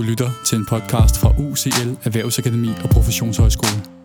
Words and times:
Du 0.00 0.04
lytter 0.04 0.30
til 0.44 0.58
en 0.58 0.66
podcast 0.66 1.18
fra 1.18 1.34
UCL 1.38 1.90
Erhvervsakademi 2.04 2.68
og 2.84 2.90
Professionshøjskole. 2.90 3.99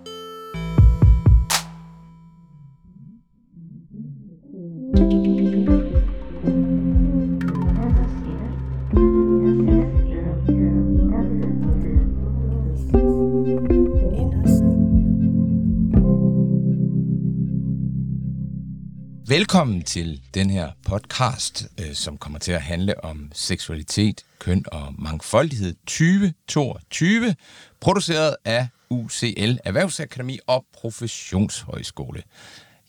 Velkommen 19.35 19.83
til 19.83 20.21
den 20.33 20.49
her 20.49 20.71
podcast, 20.85 21.67
øh, 21.79 21.93
som 21.93 22.17
kommer 22.17 22.39
til 22.39 22.51
at 22.51 22.61
handle 22.61 23.03
om 23.03 23.31
seksualitet, 23.33 24.25
køn 24.39 24.65
og 24.71 24.93
mangfoldighed 24.97 25.75
2022, 25.87 27.35
produceret 27.81 28.35
af 28.45 28.67
UCL 28.89 29.57
Erhvervsakademi 29.65 30.39
og 30.47 30.65
Professionshøjskole. 30.73 32.23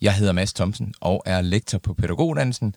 Jeg 0.01 0.15
hedder 0.15 0.33
Mads 0.33 0.52
Thomsen 0.52 0.95
og 1.01 1.23
er 1.27 1.41
lektor 1.41 1.79
på 1.79 1.95
pædagoguddannelsen, 1.95 2.74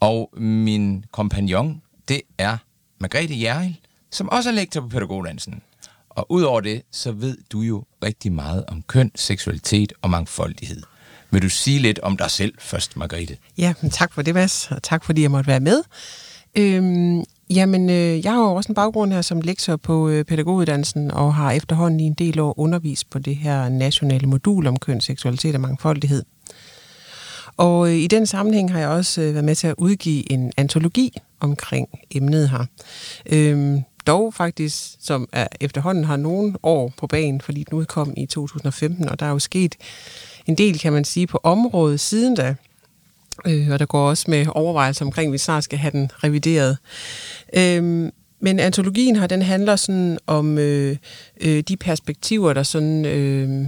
og 0.00 0.30
min 0.36 1.04
kompagnon, 1.12 1.82
det 2.08 2.22
er 2.38 2.56
Margrethe 3.00 3.42
Jerl, 3.42 3.76
som 4.10 4.28
også 4.28 4.50
er 4.50 4.54
lektor 4.54 4.80
på 4.80 4.88
pædagoguddannelsen. 4.88 5.62
Og 6.08 6.26
udover 6.30 6.60
det, 6.60 6.82
så 6.90 7.12
ved 7.12 7.38
du 7.52 7.60
jo 7.60 7.84
rigtig 8.04 8.32
meget 8.32 8.64
om 8.68 8.82
køn, 8.82 9.10
seksualitet 9.14 9.92
og 10.02 10.10
mangfoldighed. 10.10 10.82
Vil 11.34 11.42
du 11.42 11.48
sige 11.48 11.78
lidt 11.78 11.98
om 11.98 12.16
dig 12.16 12.30
selv 12.30 12.54
først, 12.58 12.96
Margrethe? 12.96 13.36
Ja, 13.58 13.74
men 13.80 13.90
tak 13.90 14.12
for 14.12 14.22
det, 14.22 14.34
Mads, 14.34 14.70
og 14.70 14.82
tak 14.82 15.04
fordi 15.04 15.22
jeg 15.22 15.30
måtte 15.30 15.48
være 15.48 15.60
med. 15.60 15.82
Øhm, 16.58 17.24
jamen, 17.50 17.90
øh, 17.90 18.24
jeg 18.24 18.32
har 18.32 18.40
jo 18.40 18.54
også 18.54 18.68
en 18.68 18.74
baggrund 18.74 19.12
her 19.12 19.22
som 19.22 19.40
lektor 19.40 19.76
på 19.76 20.08
øh, 20.08 20.24
pædagoguddannelsen, 20.24 21.10
og 21.10 21.34
har 21.34 21.52
efterhånden 21.52 22.00
i 22.00 22.02
en 22.02 22.14
del 22.14 22.40
år 22.40 22.58
undervist 22.58 23.10
på 23.10 23.18
det 23.18 23.36
her 23.36 23.68
nationale 23.68 24.26
modul 24.26 24.66
om 24.66 24.78
køn, 24.78 25.00
seksualitet 25.00 25.54
og 25.54 25.60
mangfoldighed. 25.60 26.24
Og 27.56 27.88
øh, 27.88 27.94
i 27.94 28.06
den 28.06 28.26
sammenhæng 28.26 28.72
har 28.72 28.78
jeg 28.78 28.88
også 28.88 29.20
øh, 29.20 29.34
været 29.34 29.44
med 29.44 29.54
til 29.54 29.66
at 29.66 29.74
udgive 29.78 30.32
en 30.32 30.52
antologi 30.56 31.16
omkring 31.40 31.88
emnet 32.10 32.50
her. 32.50 32.64
Øhm, 33.26 33.82
dog 34.06 34.34
faktisk, 34.34 34.96
som 35.00 35.28
er, 35.32 35.46
efterhånden 35.60 36.04
har 36.04 36.16
nogle 36.16 36.54
år 36.62 36.92
på 36.96 37.06
banen, 37.06 37.40
fordi 37.40 37.64
den 37.70 37.78
udkom 37.78 38.14
i 38.16 38.26
2015, 38.26 39.08
og 39.08 39.20
der 39.20 39.26
er 39.26 39.30
jo 39.30 39.38
sket 39.38 39.74
en 40.46 40.54
del, 40.54 40.78
kan 40.78 40.92
man 40.92 41.04
sige, 41.04 41.26
på 41.26 41.40
området 41.42 42.00
siden 42.00 42.34
da. 42.34 42.54
Øh, 43.46 43.70
og 43.70 43.78
der 43.78 43.86
går 43.86 44.08
også 44.08 44.24
med 44.28 44.46
overvejelser 44.48 45.04
omkring, 45.04 45.28
at 45.28 45.32
vi 45.32 45.38
snart 45.38 45.64
skal 45.64 45.78
have 45.78 45.90
den 45.90 46.10
revideret. 46.14 46.78
Øh, 47.56 48.10
men 48.40 48.58
antologien 48.58 49.16
her, 49.16 49.26
den 49.26 49.42
handler 49.42 49.76
sådan 49.76 50.18
om 50.26 50.58
øh, 50.58 50.96
øh, 51.40 51.60
de 51.60 51.76
perspektiver, 51.76 52.52
der 52.52 52.62
sådan 52.62 53.04
øh, 53.04 53.66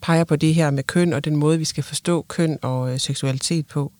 peger 0.00 0.24
på 0.24 0.36
det 0.36 0.54
her 0.54 0.70
med 0.70 0.82
køn, 0.82 1.12
og 1.12 1.24
den 1.24 1.36
måde, 1.36 1.58
vi 1.58 1.64
skal 1.64 1.84
forstå 1.84 2.22
køn 2.28 2.58
og 2.62 2.92
øh, 2.92 3.00
seksualitet 3.00 3.66
på. 3.66 3.92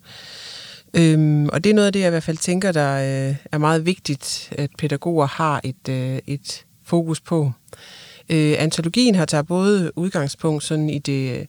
Øhm, 0.99 1.49
og 1.49 1.65
det 1.65 1.71
er 1.71 1.75
noget 1.75 1.87
af 1.87 1.93
det, 1.93 2.01
jeg 2.01 2.07
i 2.07 2.11
hvert 2.11 2.23
fald 2.23 2.37
tænker, 2.37 2.73
der 2.73 2.95
øh, 2.95 3.37
er 3.53 3.59
meget 3.59 3.87
vigtigt, 3.87 4.53
at 4.59 4.71
pædagoger 4.79 5.27
har 5.27 5.61
et, 5.65 5.89
øh, 5.89 6.19
et 6.27 6.65
fokus 6.85 7.21
på. 7.21 7.53
Øh, 8.29 8.55
antologien 8.59 9.15
har 9.15 9.25
taget 9.25 9.47
både 9.47 9.99
udgangspunkt 9.99 10.65
sådan 10.65 10.91
i 10.91 10.99
det 10.99 11.47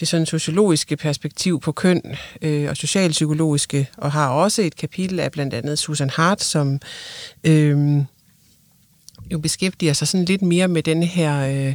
det 0.00 0.08
sådan 0.08 0.26
sociologiske 0.26 0.96
perspektiv 0.96 1.60
på 1.60 1.72
køn 1.72 2.02
øh, 2.42 2.70
og 2.70 2.76
socialpsykologiske, 2.76 3.88
og 3.96 4.12
har 4.12 4.28
også 4.28 4.62
et 4.62 4.76
kapitel 4.76 5.20
af 5.20 5.32
blandt 5.32 5.54
andet 5.54 5.78
Susan 5.78 6.10
Hart, 6.10 6.42
som 6.42 6.80
øh, 7.44 8.02
jo 9.32 9.38
beskæftiger 9.38 9.92
sig 9.92 10.08
sådan 10.08 10.24
lidt 10.24 10.42
mere 10.42 10.68
med 10.68 10.82
den 10.82 11.02
her 11.02 11.66
øh, 11.66 11.74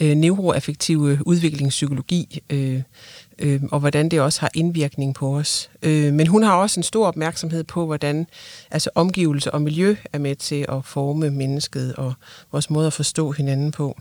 øh, 0.00 0.16
neuroaffektive 0.16 1.18
udviklingspsykologi, 1.26 2.42
øh, 2.50 2.82
øh, 3.40 3.62
og 3.72 3.80
hvordan 3.80 4.08
det 4.08 4.20
også 4.20 4.40
har 4.40 4.50
indvirkning 4.54 5.14
på 5.14 5.36
os. 5.36 5.70
Øh, 5.82 6.12
men 6.12 6.26
hun 6.26 6.42
har 6.42 6.56
også 6.56 6.80
en 6.80 6.84
stor 6.84 7.06
opmærksomhed 7.06 7.64
på, 7.64 7.86
hvordan 7.86 8.26
altså 8.70 8.90
omgivelser 8.94 9.50
og 9.50 9.62
miljø 9.62 9.96
er 10.12 10.18
med 10.18 10.36
til 10.36 10.66
at 10.68 10.84
forme 10.84 11.30
mennesket 11.30 11.96
og 11.96 12.14
vores 12.52 12.70
måde 12.70 12.86
at 12.86 12.92
forstå 12.92 13.30
hinanden 13.30 13.70
på. 13.72 13.96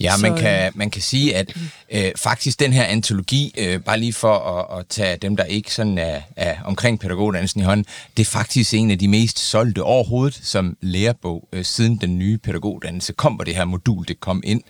Ja, 0.00 0.16
man 0.16 0.36
kan, 0.36 0.72
man 0.74 0.90
kan 0.90 1.02
sige, 1.02 1.36
at 1.36 1.56
øh, 1.92 2.12
faktisk 2.16 2.60
den 2.60 2.72
her 2.72 2.84
antologi, 2.84 3.54
øh, 3.58 3.80
bare 3.80 4.00
lige 4.00 4.12
for 4.12 4.38
at, 4.38 4.78
at 4.78 4.86
tage 4.88 5.16
dem, 5.16 5.36
der 5.36 5.44
ikke 5.44 5.74
sådan 5.74 5.98
er, 5.98 6.20
er 6.36 6.56
omkring 6.64 7.00
pædagoguddannelsen 7.00 7.60
i 7.60 7.64
hånden, 7.64 7.86
det 8.16 8.22
er 8.22 8.30
faktisk 8.30 8.74
en 8.74 8.90
af 8.90 8.98
de 8.98 9.08
mest 9.08 9.38
solgte 9.38 9.82
overhovedet 9.82 10.40
som 10.42 10.76
lærebog, 10.80 11.48
øh, 11.52 11.64
siden 11.64 11.96
den 11.96 12.18
nye 12.18 12.38
pædagoguddannelse 12.38 13.12
kom, 13.12 13.32
hvor 13.34 13.44
det 13.44 13.56
her 13.56 13.64
modul 13.64 14.08
det 14.08 14.20
kom 14.20 14.42
ind, 14.44 14.62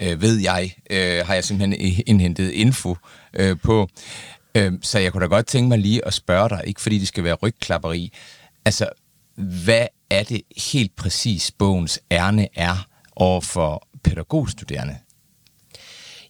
øh, 0.00 0.22
ved 0.22 0.36
jeg, 0.36 0.74
øh, 0.90 1.26
har 1.26 1.34
jeg 1.34 1.44
simpelthen 1.44 2.02
indhentet 2.06 2.50
info 2.50 2.96
øh, 3.34 3.56
på. 3.62 3.88
Øh, 4.54 4.72
så 4.82 4.98
jeg 4.98 5.12
kunne 5.12 5.22
da 5.22 5.26
godt 5.28 5.46
tænke 5.46 5.68
mig 5.68 5.78
lige 5.78 6.06
at 6.06 6.14
spørge 6.14 6.48
dig, 6.48 6.62
ikke 6.66 6.80
fordi 6.80 6.98
det 6.98 7.08
skal 7.08 7.24
være 7.24 7.34
rygklapperi, 7.34 8.12
altså, 8.64 8.88
hvad 9.64 9.86
er 10.10 10.22
det 10.22 10.42
helt 10.70 10.96
præcis 10.96 11.50
bogens 11.50 12.00
ærne 12.10 12.48
er 12.54 12.86
over 13.20 13.40
for 13.40 13.88
pædagogstuderende? 14.02 14.96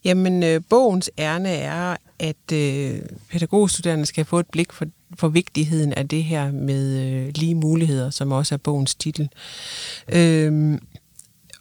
Jamen, 0.04 0.42
øh, 0.42 0.60
bogens 0.68 1.10
ærne 1.18 1.48
er, 1.48 1.96
at 2.18 2.52
øh, 2.52 3.00
pædagogstuderende 3.30 4.06
skal 4.06 4.24
få 4.24 4.38
et 4.38 4.46
blik 4.52 4.72
for, 4.72 4.86
for 5.18 5.28
vigtigheden 5.28 5.92
af 5.92 6.08
det 6.08 6.24
her 6.24 6.52
med 6.52 6.98
øh, 6.98 7.32
lige 7.34 7.54
muligheder, 7.54 8.10
som 8.10 8.32
også 8.32 8.54
er 8.54 8.58
bogens 8.58 8.94
titel. 8.94 9.28
Øh, 10.08 10.78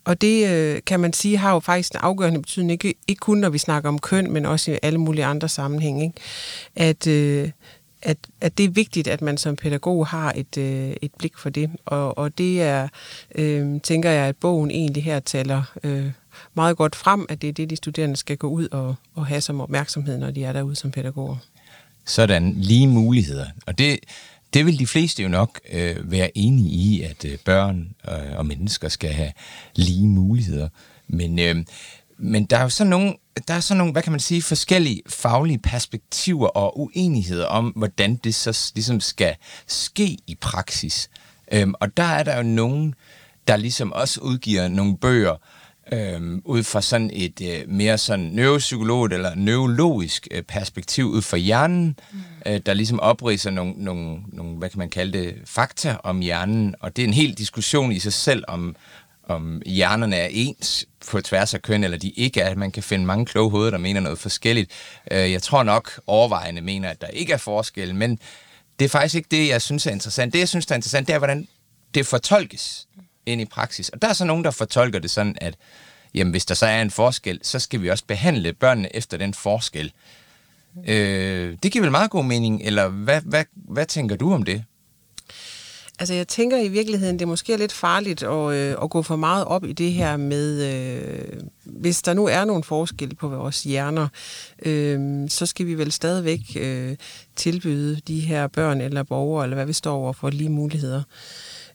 og 0.03 0.22
det 0.22 0.50
øh, 0.50 0.81
kan 0.85 1.00
man 1.00 1.13
sige 1.13 1.38
har 1.38 1.53
jo 1.53 1.59
faktisk 1.59 1.94
en 1.94 2.00
afgørende 2.00 2.41
betydning, 2.41 2.72
ikke, 2.72 2.94
ikke 3.07 3.19
kun 3.19 3.38
når 3.38 3.50
vi 3.50 3.57
snakker 3.57 3.89
om 3.89 4.00
køn, 4.00 4.31
men 4.31 4.45
også 4.45 4.72
i 4.72 4.78
alle 4.81 5.00
mulige 5.00 5.25
andre 5.25 5.50
sammenhænge. 5.50 6.03
Ikke? 6.03 6.19
At, 6.75 7.07
øh, 7.07 7.50
at, 8.02 8.18
at 8.42 8.58
det 8.58 8.64
er 8.64 8.70
vigtigt, 8.70 9.08
at 9.08 9.22
man 9.22 9.38
som 9.38 9.56
pædagog 9.56 10.08
har 10.08 10.34
et, 10.36 10.58
øh, 10.58 10.96
et 11.02 11.12
blik 11.18 11.38
for 11.38 11.50
det. 11.50 11.70
Og, 11.86 12.18
og 12.18 12.38
det 12.38 12.62
er, 12.62 12.88
øh, 13.36 13.82
tænker 13.82 14.10
jeg, 14.10 14.26
at 14.26 14.36
bogen 14.36 14.72
egentlig 14.72 15.04
her 15.04 15.20
taler 15.20 15.64
øh, 15.84 16.12
meget 16.54 16.78
godt 16.78 16.96
frem, 16.96 17.26
at 17.30 17.42
det 17.42 17.50
er 17.50 17.54
det, 17.54 17.70
de 17.70 17.76
studerende 17.76 18.16
skal 18.16 18.38
gå 18.38 18.48
ud 18.48 18.68
og, 18.72 18.96
og 19.16 19.26
have 19.26 19.42
som 19.42 19.62
opmærksomhed, 19.62 20.18
når 20.18 20.32
de 20.32 20.44
er 20.44 20.54
derude 20.54 20.76
som 20.76 20.92
pædagoger. 20.92 21.38
Sådan, 22.06 22.54
lige 22.58 22.88
muligheder. 22.88 23.46
Og 23.66 23.78
det, 23.78 24.00
det 24.54 24.66
vil 24.66 24.80
de 24.80 24.88
fleste 24.88 25.24
jo 25.24 25.30
nok 25.30 25.60
øh, 25.72 26.12
være 26.12 26.38
enige 26.38 26.70
i, 26.70 27.02
at 27.02 27.26
øh, 27.26 27.38
børn 27.46 27.96
øh, 28.10 28.38
og 28.38 28.46
mennesker 28.46 28.90
skal 28.90 29.10
have 29.10 29.31
lige 29.76 30.08
muligheder. 30.08 30.70
Men, 31.08 31.40
øh, 31.40 31.56
men 32.19 32.46
der 32.46 32.57
er 32.57 32.63
jo 32.63 32.69
sådan 32.69 32.90
nogle 32.90 33.13
der 33.47 33.53
er 33.53 33.59
sådan 33.59 33.78
nogle, 33.78 33.91
hvad 33.91 34.02
kan 34.02 34.12
man 34.12 34.19
sige, 34.19 34.41
forskellige 34.41 35.02
faglige 35.07 35.59
perspektiver 35.59 36.47
og 36.47 36.80
uenigheder 36.80 37.46
om, 37.46 37.68
hvordan 37.68 38.16
det 38.16 38.35
så 38.35 38.72
ligesom 38.75 39.00
skal 39.00 39.35
ske 39.68 40.18
i 40.28 40.38
praksis. 40.41 41.09
Øhm, 41.52 41.74
og 41.80 41.97
der 41.97 42.03
er 42.03 42.24
der 42.24 42.38
jo 42.38 42.44
nogen, 42.44 42.96
der 43.47 43.56
ligesom 43.56 43.94
også 43.94 44.22
udgiver 44.22 44.68
nogle 44.68 44.97
bøger, 44.97 45.35
øhm, 45.94 46.41
ud 46.46 46.63
fra 46.63 46.81
sådan 46.81 47.09
et 47.13 47.41
øh, 47.41 47.69
mere 47.69 47.97
sådan 47.97 48.25
neuropsykologisk 48.25 49.13
eller 49.13 49.36
neurologisk 49.36 50.28
øh, 50.31 50.44
perspektiv 50.44 51.06
ud 51.06 51.22
fra 51.22 51.38
hjernen, 51.38 52.00
mm. 52.12 52.19
øh, 52.46 52.59
der 52.66 52.74
ligesom 52.74 53.00
opriser 53.00 53.51
nogle, 53.51 53.74
nogle, 53.78 54.19
nogle, 54.28 54.57
hvad 54.57 54.69
kan 54.69 54.80
man 54.80 54.90
kalde 54.90 55.19
det, 55.19 55.36
fakta 55.46 55.97
om 56.03 56.19
hjernen, 56.19 56.75
og 56.80 56.96
det 56.96 57.03
er 57.03 57.07
en 57.07 57.13
hel 57.13 57.34
diskussion 57.34 57.91
i 57.91 58.00
sig 58.00 58.13
selv 58.13 58.44
om, 58.47 58.75
om 59.29 59.62
hjernerne 59.66 60.16
er 60.16 60.28
ens 60.31 60.85
på 61.12 61.22
tværs 61.22 61.53
af 61.53 61.62
køn, 61.62 61.84
eller 61.84 61.97
de 61.97 62.09
ikke 62.09 62.41
er. 62.41 62.56
Man 62.56 62.72
kan 62.72 62.84
finde 62.84 63.06
mange 63.06 63.25
kloge 63.25 63.51
hoveder, 63.51 63.72
der 63.72 63.78
mener 63.78 64.00
noget 64.00 64.19
forskelligt. 64.19 64.72
Øh, 65.12 65.31
jeg 65.31 65.41
tror 65.41 65.63
nok 65.63 66.00
overvejende 66.07 66.62
mener, 66.62 66.90
at 66.90 67.01
der 67.01 67.07
ikke 67.07 67.34
er 67.34 67.38
forskel, 67.38 67.95
men 67.95 68.19
det 68.79 68.85
er 68.85 68.89
faktisk 68.89 69.16
ikke 69.16 69.28
det, 69.31 69.47
jeg 69.50 69.62
synes 69.62 69.88
er 69.88 69.91
interessant. 69.91 70.34
Det, 70.34 70.39
jeg 70.39 70.50
synes 70.50 70.66
er 70.66 70.75
interessant, 70.75 71.07
det 71.07 71.13
er, 71.13 71.18
hvordan 71.18 71.48
det 71.94 72.06
fortolkes 72.06 72.88
ind 73.25 73.42
i 73.42 73.45
praksis. 73.45 73.89
Og 73.89 74.01
der 74.01 74.07
er 74.07 74.13
så 74.13 74.25
nogen, 74.25 74.44
der 74.44 74.51
fortolker 74.51 75.00
det 75.00 75.12
sådan, 75.12 75.36
at 75.42 75.56
jamen, 76.13 76.31
hvis 76.31 76.45
der 76.45 76.56
så 76.56 76.65
er 76.65 76.81
en 76.81 76.92
forskel, 76.92 77.39
så 77.44 77.59
skal 77.59 77.81
vi 77.81 77.89
også 77.89 78.06
behandle 78.07 78.54
børnene 78.54 78.95
efter 78.95 79.18
den 79.18 79.33
forskel. 79.33 79.92
Øh, 80.88 81.57
det 81.63 81.71
giver 81.71 81.83
vel 81.83 81.92
meget 81.92 82.12
god 82.12 82.24
mening, 82.24 82.62
eller 82.63 82.88
hvad, 82.88 83.21
hvad, 83.21 83.45
hvad 83.54 83.86
tænker 83.86 84.15
du 84.15 84.33
om 84.33 84.44
det? 84.44 84.63
Altså 86.00 86.13
jeg 86.13 86.28
tænker 86.28 86.57
i 86.57 86.68
virkeligheden, 86.68 87.19
det 87.19 87.25
er 87.25 87.30
måske 87.30 87.57
lidt 87.57 87.72
farligt 87.72 88.24
at, 88.24 88.54
øh, 88.54 88.75
at 88.84 88.90
gå 88.90 89.01
for 89.01 89.16
meget 89.16 89.46
op 89.46 89.63
i 89.63 89.74
det 89.74 89.92
her 89.92 90.18
med, 90.18 90.74
øh, 90.74 91.40
hvis 91.66 92.01
der 92.01 92.13
nu 92.13 92.25
er 92.25 92.46
nogle 92.46 92.63
forskelle 92.63 93.16
på 93.16 93.28
vores 93.28 93.63
hjerner, 93.63 94.07
øh, 94.66 95.30
så 95.30 95.46
skal 95.46 95.66
vi 95.66 95.74
vel 95.74 95.92
stadigvæk 95.92 96.40
øh, 96.60 96.96
tilbyde 97.36 98.01
de 98.07 98.19
her 98.19 98.48
børn 98.48 98.81
eller 98.81 99.04
borgere, 99.04 99.44
eller 99.44 99.56
hvad 99.56 99.66
vi 99.66 99.74
står 99.74 99.96
over 99.96 100.13
for, 100.13 100.30
lige 100.30 100.50
muligheder. 100.50 101.04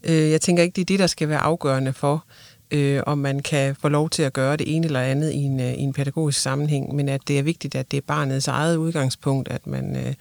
Øh, 0.05 0.31
jeg 0.31 0.41
tænker 0.41 0.62
ikke, 0.62 0.75
det 0.77 0.81
er 0.81 0.87
det, 0.87 0.99
der 0.99 1.06
skal 1.06 1.29
være 1.29 1.38
afgørende 1.38 1.93
for, 1.93 2.25
øh, 2.70 3.03
om 3.06 3.19
man 3.19 3.41
kan 3.41 3.77
få 3.77 3.88
lov 3.88 4.11
til 4.11 4.23
at 4.23 4.32
gøre 4.32 4.56
det 4.56 4.77
ene 4.77 4.87
eller 4.87 5.00
andet 5.00 5.32
i 5.32 5.37
en, 5.37 5.61
øh, 5.61 5.73
i 5.73 5.81
en 5.81 5.93
pædagogisk 5.93 6.41
sammenhæng, 6.41 6.94
men 6.94 7.09
at 7.09 7.20
det 7.29 7.38
er 7.38 7.43
vigtigt, 7.43 7.75
at 7.75 7.91
det 7.91 7.97
er 7.97 8.06
barnets 8.06 8.49
eget 8.49 8.77
udgangspunkt, 8.77 9.49
at 9.49 9.67
man 9.67 9.97
øh, 9.97 10.15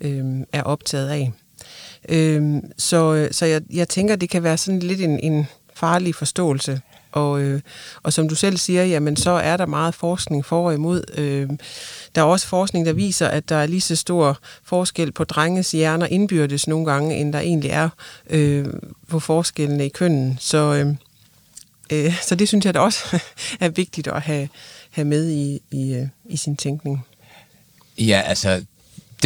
øh, 0.00 0.44
er 0.52 0.62
optaget 0.62 1.08
af. 1.08 1.32
Øhm, 2.08 2.62
så 2.78 3.14
øh, 3.14 3.32
så 3.32 3.46
jeg, 3.46 3.62
jeg 3.70 3.88
tænker, 3.88 4.16
det 4.16 4.30
kan 4.30 4.42
være 4.42 4.56
sådan 4.56 4.80
lidt 4.80 5.00
en, 5.00 5.20
en 5.20 5.46
farlig 5.74 6.14
forståelse. 6.14 6.80
Og, 7.12 7.40
øh, 7.40 7.60
og 8.02 8.12
som 8.12 8.28
du 8.28 8.34
selv 8.34 8.56
siger, 8.56 8.84
jamen 8.84 9.16
så 9.16 9.30
er 9.30 9.56
der 9.56 9.66
meget 9.66 9.94
forskning 9.94 10.44
for 10.44 10.66
og 10.66 10.74
imod. 10.74 11.04
Øh, 11.14 11.50
der 12.14 12.20
er 12.20 12.26
også 12.26 12.46
forskning, 12.46 12.86
der 12.86 12.92
viser, 12.92 13.28
at 13.28 13.48
der 13.48 13.56
er 13.56 13.66
lige 13.66 13.80
så 13.80 13.96
stor 13.96 14.38
forskel 14.64 15.12
på 15.12 15.24
drenges 15.24 15.72
hjerner 15.72 16.06
indbyrdes 16.06 16.68
nogle 16.68 16.86
gange, 16.86 17.16
end 17.16 17.32
der 17.32 17.40
egentlig 17.40 17.70
er 17.70 17.88
øh, 18.30 18.66
på 19.08 19.20
forskellene 19.20 19.86
i 19.86 19.88
kønnen. 19.88 20.36
Så, 20.40 20.74
øh, 20.74 20.94
øh, 21.92 22.14
så 22.22 22.34
det 22.34 22.48
synes 22.48 22.66
jeg 22.66 22.74
da 22.74 22.80
også 22.80 23.20
er 23.60 23.68
vigtigt 23.68 24.06
at 24.06 24.22
have, 24.22 24.48
have 24.90 25.04
med 25.04 25.30
i, 25.30 25.60
i, 25.70 25.94
øh, 25.94 26.06
i 26.24 26.36
sin 26.36 26.56
tænkning. 26.56 27.06
Ja, 27.98 28.22
altså, 28.26 28.64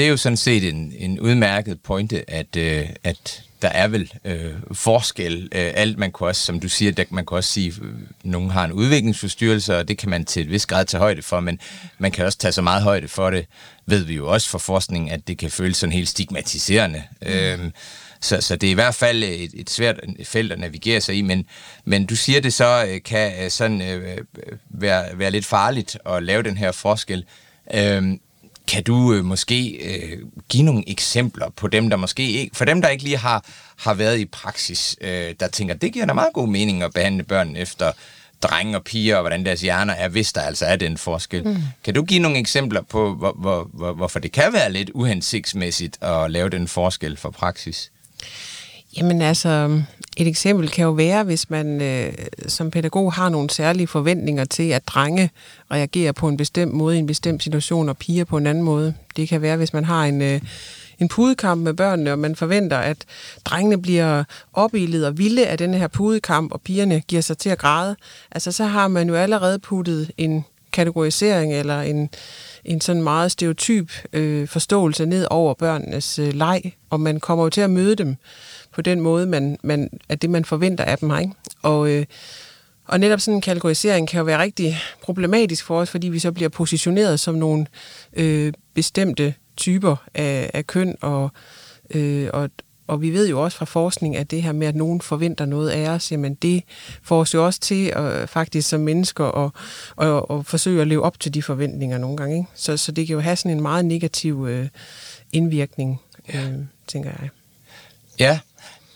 det 0.00 0.06
er 0.06 0.10
jo 0.10 0.16
sådan 0.16 0.36
set 0.36 0.68
en, 0.68 0.92
en 0.98 1.20
udmærket 1.20 1.80
pointe, 1.80 2.30
at, 2.30 2.56
øh, 2.56 2.88
at 3.04 3.42
der 3.62 3.68
er 3.68 3.88
vel 3.88 4.12
øh, 4.24 4.52
forskel. 4.72 5.42
Øh, 5.42 5.72
alt 5.74 5.98
man 5.98 6.12
kunne 6.12 6.28
også, 6.28 6.42
som 6.42 6.60
du 6.60 6.68
siger, 6.68 6.92
der, 6.92 7.04
man 7.10 7.26
kan 7.26 7.36
også 7.36 7.52
sige, 7.52 7.68
at 7.68 7.82
øh, 7.82 7.94
nogen 8.22 8.50
har 8.50 8.64
en 8.64 8.72
udviklingsforstyrrelse, 8.72 9.76
og 9.76 9.88
det 9.88 9.98
kan 9.98 10.10
man 10.10 10.24
til 10.24 10.42
et 10.42 10.50
vis 10.50 10.66
grad 10.66 10.84
tage 10.84 10.98
højde 10.98 11.22
for, 11.22 11.40
men 11.40 11.58
man 11.98 12.12
kan 12.12 12.24
også 12.24 12.38
tage 12.38 12.52
så 12.52 12.62
meget 12.62 12.82
højde 12.82 13.08
for 13.08 13.30
det, 13.30 13.46
ved 13.86 14.04
vi 14.04 14.14
jo 14.14 14.28
også 14.28 14.48
fra 14.48 14.58
forskning, 14.58 15.10
at 15.10 15.28
det 15.28 15.38
kan 15.38 15.50
føles 15.50 15.76
sådan 15.76 15.92
helt 15.92 16.08
stigmatiserende. 16.08 17.02
Mm. 17.22 17.28
Øhm, 17.28 17.72
så, 18.20 18.40
så 18.40 18.56
det 18.56 18.66
er 18.66 18.70
i 18.70 18.74
hvert 18.74 18.94
fald 18.94 19.22
et, 19.22 19.50
et 19.54 19.70
svært 19.70 20.00
felt 20.24 20.52
at 20.52 20.58
navigere 20.58 21.00
sig 21.00 21.14
i, 21.14 21.22
men, 21.22 21.46
men 21.84 22.06
du 22.06 22.16
siger, 22.16 22.40
det 22.40 22.52
så 22.52 22.86
øh, 22.88 23.02
kan 23.02 23.50
sådan 23.50 23.82
øh, 23.82 24.18
være, 24.70 25.18
være 25.18 25.30
lidt 25.30 25.46
farligt 25.46 25.98
at 26.06 26.22
lave 26.22 26.42
den 26.42 26.56
her 26.56 26.72
forskel. 26.72 27.24
Øhm, 27.74 28.20
kan 28.70 28.82
du 28.82 29.12
øh, 29.12 29.24
måske 29.24 29.68
øh, 29.70 30.18
give 30.48 30.62
nogle 30.62 30.84
eksempler 30.86 31.50
på 31.56 31.68
dem, 31.68 31.90
der 31.90 31.96
måske 31.96 32.30
ikke, 32.30 32.56
for 32.56 32.64
dem, 32.64 32.82
der 32.82 32.88
ikke 32.88 33.04
lige 33.04 33.16
har, 33.16 33.44
har 33.76 33.94
været 33.94 34.18
i 34.18 34.24
praksis, 34.24 34.96
øh, 35.00 35.34
der 35.40 35.48
tænker, 35.48 35.74
det 35.74 35.92
giver 35.92 36.06
da 36.06 36.12
meget 36.12 36.32
god 36.34 36.48
mening 36.48 36.82
at 36.82 36.92
behandle 36.94 37.22
børn 37.22 37.56
efter 37.56 37.92
drenge 38.42 38.76
og 38.76 38.84
piger, 38.84 39.16
og 39.16 39.22
hvordan 39.22 39.44
deres 39.44 39.60
hjerner 39.60 39.94
er, 39.94 40.08
hvis 40.08 40.32
der 40.32 40.40
altså 40.40 40.66
er 40.66 40.76
den 40.76 40.98
forskel. 40.98 41.44
Mm. 41.44 41.56
Kan 41.84 41.94
du 41.94 42.02
give 42.02 42.20
nogle 42.20 42.38
eksempler 42.38 42.82
på, 42.82 43.14
hvor, 43.14 43.32
hvor, 43.32 43.70
hvor, 43.72 43.92
hvorfor 43.92 44.18
det 44.18 44.32
kan 44.32 44.52
være 44.52 44.72
lidt 44.72 44.90
uhensigtsmæssigt 44.94 46.02
at 46.02 46.30
lave 46.30 46.48
den 46.48 46.68
forskel 46.68 47.16
for 47.16 47.30
praksis? 47.30 47.90
Jamen 48.96 49.22
altså, 49.22 49.82
et 50.16 50.26
eksempel 50.26 50.68
kan 50.68 50.84
jo 50.84 50.90
være, 50.90 51.24
hvis 51.24 51.50
man 51.50 51.82
øh, 51.82 52.12
som 52.48 52.70
pædagog 52.70 53.12
har 53.12 53.28
nogle 53.28 53.50
særlige 53.50 53.86
forventninger 53.86 54.44
til, 54.44 54.70
at 54.70 54.88
drenge 54.88 55.30
reagerer 55.70 56.12
på 56.12 56.28
en 56.28 56.36
bestemt 56.36 56.74
måde 56.74 56.96
i 56.96 56.98
en 56.98 57.06
bestemt 57.06 57.42
situation, 57.42 57.88
og 57.88 57.96
piger 57.96 58.24
på 58.24 58.36
en 58.36 58.46
anden 58.46 58.64
måde. 58.64 58.94
Det 59.16 59.28
kan 59.28 59.42
være, 59.42 59.56
hvis 59.56 59.72
man 59.72 59.84
har 59.84 60.04
en, 60.04 60.22
øh, 60.22 60.40
en 60.98 61.08
pudekamp 61.08 61.62
med 61.62 61.74
børnene, 61.74 62.12
og 62.12 62.18
man 62.18 62.36
forventer, 62.36 62.78
at 62.78 62.96
drengene 63.44 63.82
bliver 63.82 64.24
opildet 64.52 65.06
og 65.06 65.18
vilde 65.18 65.46
af 65.46 65.58
den 65.58 65.74
her 65.74 65.88
pudekamp, 65.88 66.52
og 66.52 66.60
pigerne 66.60 67.00
giver 67.00 67.22
sig 67.22 67.38
til 67.38 67.50
at 67.50 67.58
græde. 67.58 67.96
Altså, 68.30 68.52
så 68.52 68.64
har 68.64 68.88
man 68.88 69.08
jo 69.08 69.14
allerede 69.14 69.58
puttet 69.58 70.10
en 70.16 70.44
kategorisering 70.72 71.54
eller 71.54 71.80
en, 71.80 72.10
en 72.64 72.80
sådan 72.80 73.02
meget 73.02 73.32
stereotyp 73.32 73.90
øh, 74.12 74.48
forståelse 74.48 75.06
ned 75.06 75.26
over 75.30 75.54
børnenes 75.54 76.18
øh, 76.18 76.34
leg, 76.34 76.62
og 76.90 77.00
man 77.00 77.20
kommer 77.20 77.44
jo 77.44 77.50
til 77.50 77.60
at 77.60 77.70
møde 77.70 77.96
dem 77.96 78.16
på 78.72 78.82
den 78.82 79.00
måde, 79.00 79.26
man, 79.26 79.58
man, 79.62 79.90
at 80.08 80.22
det, 80.22 80.30
man 80.30 80.44
forventer 80.44 80.84
af 80.84 80.98
dem. 80.98 81.18
Ikke? 81.18 81.32
Og, 81.62 81.90
øh, 81.90 82.06
og 82.84 83.00
netop 83.00 83.20
sådan 83.20 83.34
en 83.34 83.40
kategorisering 83.40 84.08
kan 84.08 84.18
jo 84.18 84.24
være 84.24 84.42
rigtig 84.42 84.78
problematisk 85.02 85.64
for 85.64 85.80
os, 85.80 85.90
fordi 85.90 86.08
vi 86.08 86.18
så 86.18 86.32
bliver 86.32 86.48
positioneret 86.48 87.20
som 87.20 87.34
nogle 87.34 87.66
øh, 88.12 88.52
bestemte 88.74 89.34
typer 89.56 89.96
af, 90.14 90.50
af 90.54 90.66
køn, 90.66 90.96
og, 91.00 91.30
øh, 91.90 92.28
og, 92.32 92.50
og 92.86 93.02
vi 93.02 93.10
ved 93.10 93.28
jo 93.28 93.42
også 93.42 93.58
fra 93.58 93.64
forskning, 93.64 94.16
at 94.16 94.30
det 94.30 94.42
her 94.42 94.52
med, 94.52 94.66
at 94.66 94.76
nogen 94.76 95.00
forventer 95.00 95.44
noget 95.44 95.70
af 95.70 95.88
os, 95.88 96.12
jamen 96.12 96.34
det 96.34 96.62
får 97.02 97.20
os 97.20 97.34
jo 97.34 97.46
også 97.46 97.60
til 97.60 97.92
at, 97.96 98.28
faktisk 98.28 98.68
som 98.68 98.80
mennesker 98.80 99.24
at, 99.24 99.50
at, 100.06 100.38
at 100.38 100.46
forsøge 100.46 100.80
at 100.80 100.86
leve 100.86 101.02
op 101.02 101.20
til 101.20 101.34
de 101.34 101.42
forventninger 101.42 101.98
nogle 101.98 102.16
gange. 102.16 102.36
Ikke? 102.36 102.48
Så, 102.54 102.76
så 102.76 102.92
det 102.92 103.06
kan 103.06 103.14
jo 103.14 103.20
have 103.20 103.36
sådan 103.36 103.56
en 103.56 103.62
meget 103.62 103.84
negativ 103.84 104.46
øh, 104.48 104.68
indvirkning, 105.32 106.00
øh, 106.34 106.54
tænker 106.86 107.10
jeg. 107.20 107.28
Ja, 108.18 108.38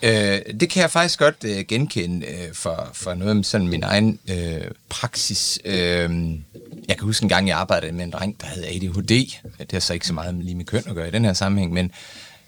Øh, 0.04 0.60
det 0.60 0.70
kan 0.70 0.82
jeg 0.82 0.90
faktisk 0.90 1.18
godt 1.18 1.44
øh, 1.44 1.64
genkende 1.68 2.26
øh, 2.26 2.54
for, 2.54 2.90
for 2.92 3.14
noget 3.14 3.38
af 3.38 3.44
sådan 3.44 3.68
min 3.68 3.82
egen 3.82 4.18
øh, 4.30 4.70
praksis. 4.88 5.58
Øh, 5.64 6.10
jeg 6.88 6.96
kan 6.96 7.00
huske 7.00 7.22
en 7.22 7.28
gang, 7.28 7.48
jeg 7.48 7.58
arbejdede 7.58 7.92
med 7.92 8.04
en 8.04 8.10
dreng, 8.10 8.40
der 8.40 8.46
havde 8.46 8.66
ADHD. 8.66 9.08
Det 9.58 9.72
har 9.72 9.80
så 9.80 9.94
ikke 9.94 10.06
så 10.06 10.12
meget 10.12 10.34
lige 10.34 10.54
med 10.54 10.64
køn 10.64 10.82
at 10.86 10.94
gøre 10.94 11.08
i 11.08 11.10
den 11.10 11.24
her 11.24 11.32
sammenhæng, 11.32 11.72
men, 11.72 11.92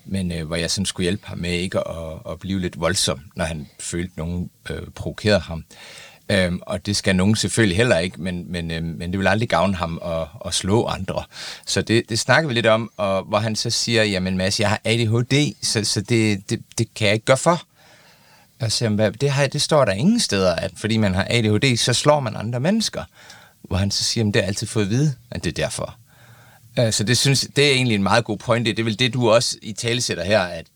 men 0.04 0.32
øh, 0.32 0.46
hvor 0.46 0.56
jeg 0.56 0.70
sådan 0.70 0.86
skulle 0.86 1.04
hjælpe 1.04 1.26
ham 1.26 1.38
med 1.38 1.50
ikke 1.50 1.88
at, 1.88 2.12
at 2.30 2.38
blive 2.38 2.60
lidt 2.60 2.80
voldsom, 2.80 3.20
når 3.36 3.44
han 3.44 3.66
følte, 3.80 4.10
at 4.12 4.16
nogen 4.16 4.50
øh, 4.70 4.82
provokerede 4.94 5.40
ham. 5.40 5.64
Øhm, 6.28 6.60
og 6.62 6.86
det 6.86 6.96
skal 6.96 7.16
nogen 7.16 7.36
selvfølgelig 7.36 7.76
heller 7.76 7.98
ikke, 7.98 8.22
men, 8.22 8.52
men, 8.52 8.70
øhm, 8.70 8.86
men 8.86 9.10
det 9.10 9.18
vil 9.18 9.26
aldrig 9.26 9.48
gavne 9.48 9.74
ham 9.74 10.00
at, 10.04 10.26
at 10.46 10.54
slå 10.54 10.86
andre. 10.86 11.24
Så 11.66 11.82
det, 11.82 12.08
det 12.08 12.18
snakker 12.18 12.48
vi 12.48 12.54
lidt 12.54 12.66
om, 12.66 12.90
og 12.96 13.22
hvor 13.22 13.38
han 13.38 13.56
så 13.56 13.70
siger, 13.70 14.04
jamen 14.04 14.36
Mads, 14.36 14.60
jeg 14.60 14.68
har 14.68 14.80
ADHD, 14.84 15.54
så, 15.62 15.84
så 15.84 16.00
det, 16.00 16.50
det, 16.50 16.62
det 16.78 16.94
kan 16.94 17.06
jeg 17.06 17.14
ikke 17.14 17.26
gøre 17.26 17.36
for. 17.36 17.62
Og 18.60 18.72
så 18.72 18.78
siger, 18.78 19.10
det, 19.10 19.30
har, 19.30 19.46
det 19.46 19.62
står 19.62 19.84
der 19.84 19.92
ingen 19.92 20.20
steder, 20.20 20.54
at 20.54 20.70
fordi 20.76 20.96
man 20.96 21.14
har 21.14 21.26
ADHD, 21.30 21.76
så 21.76 21.92
slår 21.92 22.20
man 22.20 22.36
andre 22.36 22.60
mennesker. 22.60 23.04
Hvor 23.62 23.76
han 23.76 23.90
så 23.90 24.04
siger, 24.04 24.28
at 24.28 24.34
det 24.34 24.42
har 24.42 24.46
altid 24.46 24.66
fået 24.66 24.84
at 24.84 24.90
vide, 24.90 25.14
at 25.30 25.44
det 25.44 25.58
er 25.58 25.62
derfor. 25.64 25.96
Øh, 26.78 26.92
så 26.92 27.04
det, 27.04 27.18
synes, 27.18 27.48
det 27.56 27.66
er 27.66 27.72
egentlig 27.72 27.94
en 27.94 28.02
meget 28.02 28.24
god 28.24 28.38
pointe. 28.38 28.70
Det 28.70 28.78
er 28.78 28.84
vel 28.84 28.98
det, 28.98 29.14
du 29.14 29.30
også 29.30 29.56
i 29.62 29.72
tale 29.72 30.00
sætter 30.00 30.24
her, 30.24 30.40
at 30.40 30.66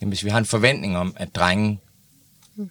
jamen, 0.00 0.10
hvis 0.10 0.24
vi 0.24 0.30
har 0.30 0.38
en 0.38 0.46
forventning 0.46 0.96
om, 0.96 1.14
at 1.16 1.28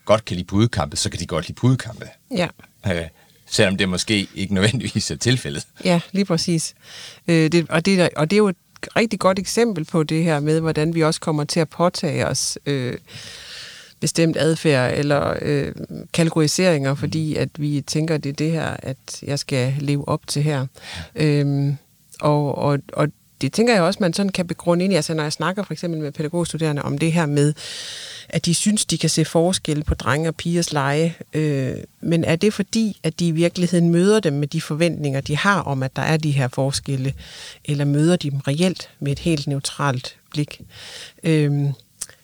godt 0.05 0.25
kan 0.25 0.35
lide 0.35 0.47
pudekampe, 0.47 0.97
så 0.97 1.09
kan 1.09 1.19
de 1.19 1.25
godt 1.25 1.47
lide 1.47 1.55
pudekampe. 1.55 2.05
Ja. 2.31 2.47
Øh, 2.87 3.07
selvom 3.49 3.77
det 3.77 3.89
måske 3.89 4.27
ikke 4.35 4.53
nødvendigvis 4.53 5.11
er 5.11 5.15
tilfældet. 5.15 5.67
Ja, 5.85 6.01
lige 6.11 6.25
præcis. 6.25 6.75
Øh, 7.27 7.51
det, 7.51 7.65
og, 7.69 7.85
det, 7.85 8.09
og 8.15 8.29
det 8.29 8.35
er 8.35 8.37
jo 8.37 8.47
et 8.47 8.55
rigtig 8.95 9.19
godt 9.19 9.39
eksempel 9.39 9.85
på 9.85 10.03
det 10.03 10.23
her 10.23 10.39
med, 10.39 10.59
hvordan 10.59 10.95
vi 10.95 11.03
også 11.03 11.19
kommer 11.19 11.43
til 11.43 11.59
at 11.59 11.69
påtage 11.69 12.27
os 12.27 12.57
øh, 12.65 12.97
bestemt 13.99 14.37
adfærd 14.37 14.93
eller 14.97 15.33
øh, 15.41 15.71
kategoriseringer, 16.13 16.95
fordi 16.95 17.35
at 17.35 17.49
vi 17.57 17.83
tænker, 17.87 18.17
det 18.17 18.29
er 18.29 18.33
det 18.33 18.51
her, 18.51 18.77
at 18.79 19.23
jeg 19.23 19.39
skal 19.39 19.73
leve 19.79 20.07
op 20.07 20.27
til 20.27 20.43
her. 20.43 20.65
Øhm, 21.15 21.77
og, 22.19 22.57
og, 22.57 22.79
og 22.93 23.07
det 23.41 23.53
tænker 23.53 23.73
jeg 23.73 23.83
også, 23.83 23.97
man 24.01 24.13
sådan 24.13 24.31
kan 24.31 24.47
begrunde 24.47 24.85
ind 24.85 24.93
i, 24.93 24.95
altså 24.95 25.13
når 25.13 25.23
jeg 25.23 25.33
snakker 25.33 25.63
for 25.63 25.73
eksempel 25.73 26.01
med 26.01 26.11
pædagogstuderende 26.11 26.81
om 26.81 26.97
det 26.97 27.11
her 27.11 27.25
med, 27.25 27.53
at 28.29 28.45
de 28.45 28.55
synes, 28.55 28.85
de 28.85 28.97
kan 28.97 29.09
se 29.09 29.25
forskel 29.25 29.83
på 29.83 29.95
drenge 29.95 30.29
og 30.29 30.35
pigers 30.35 30.73
lege. 30.73 31.17
Øh, 31.33 31.75
men 32.01 32.23
er 32.23 32.35
det 32.35 32.53
fordi, 32.53 32.99
at 33.03 33.19
de 33.19 33.27
i 33.27 33.31
virkeligheden 33.31 33.89
møder 33.89 34.19
dem 34.19 34.33
med 34.33 34.47
de 34.47 34.61
forventninger, 34.61 35.21
de 35.21 35.37
har 35.37 35.61
om, 35.61 35.83
at 35.83 35.95
der 35.95 36.01
er 36.01 36.17
de 36.17 36.31
her 36.31 36.47
forskelle, 36.47 37.13
eller 37.65 37.85
møder 37.85 38.15
de 38.15 38.31
dem 38.31 38.39
reelt 38.39 38.89
med 38.99 39.11
et 39.11 39.19
helt 39.19 39.47
neutralt 39.47 40.17
blik? 40.31 40.61
Øh, 41.23 41.69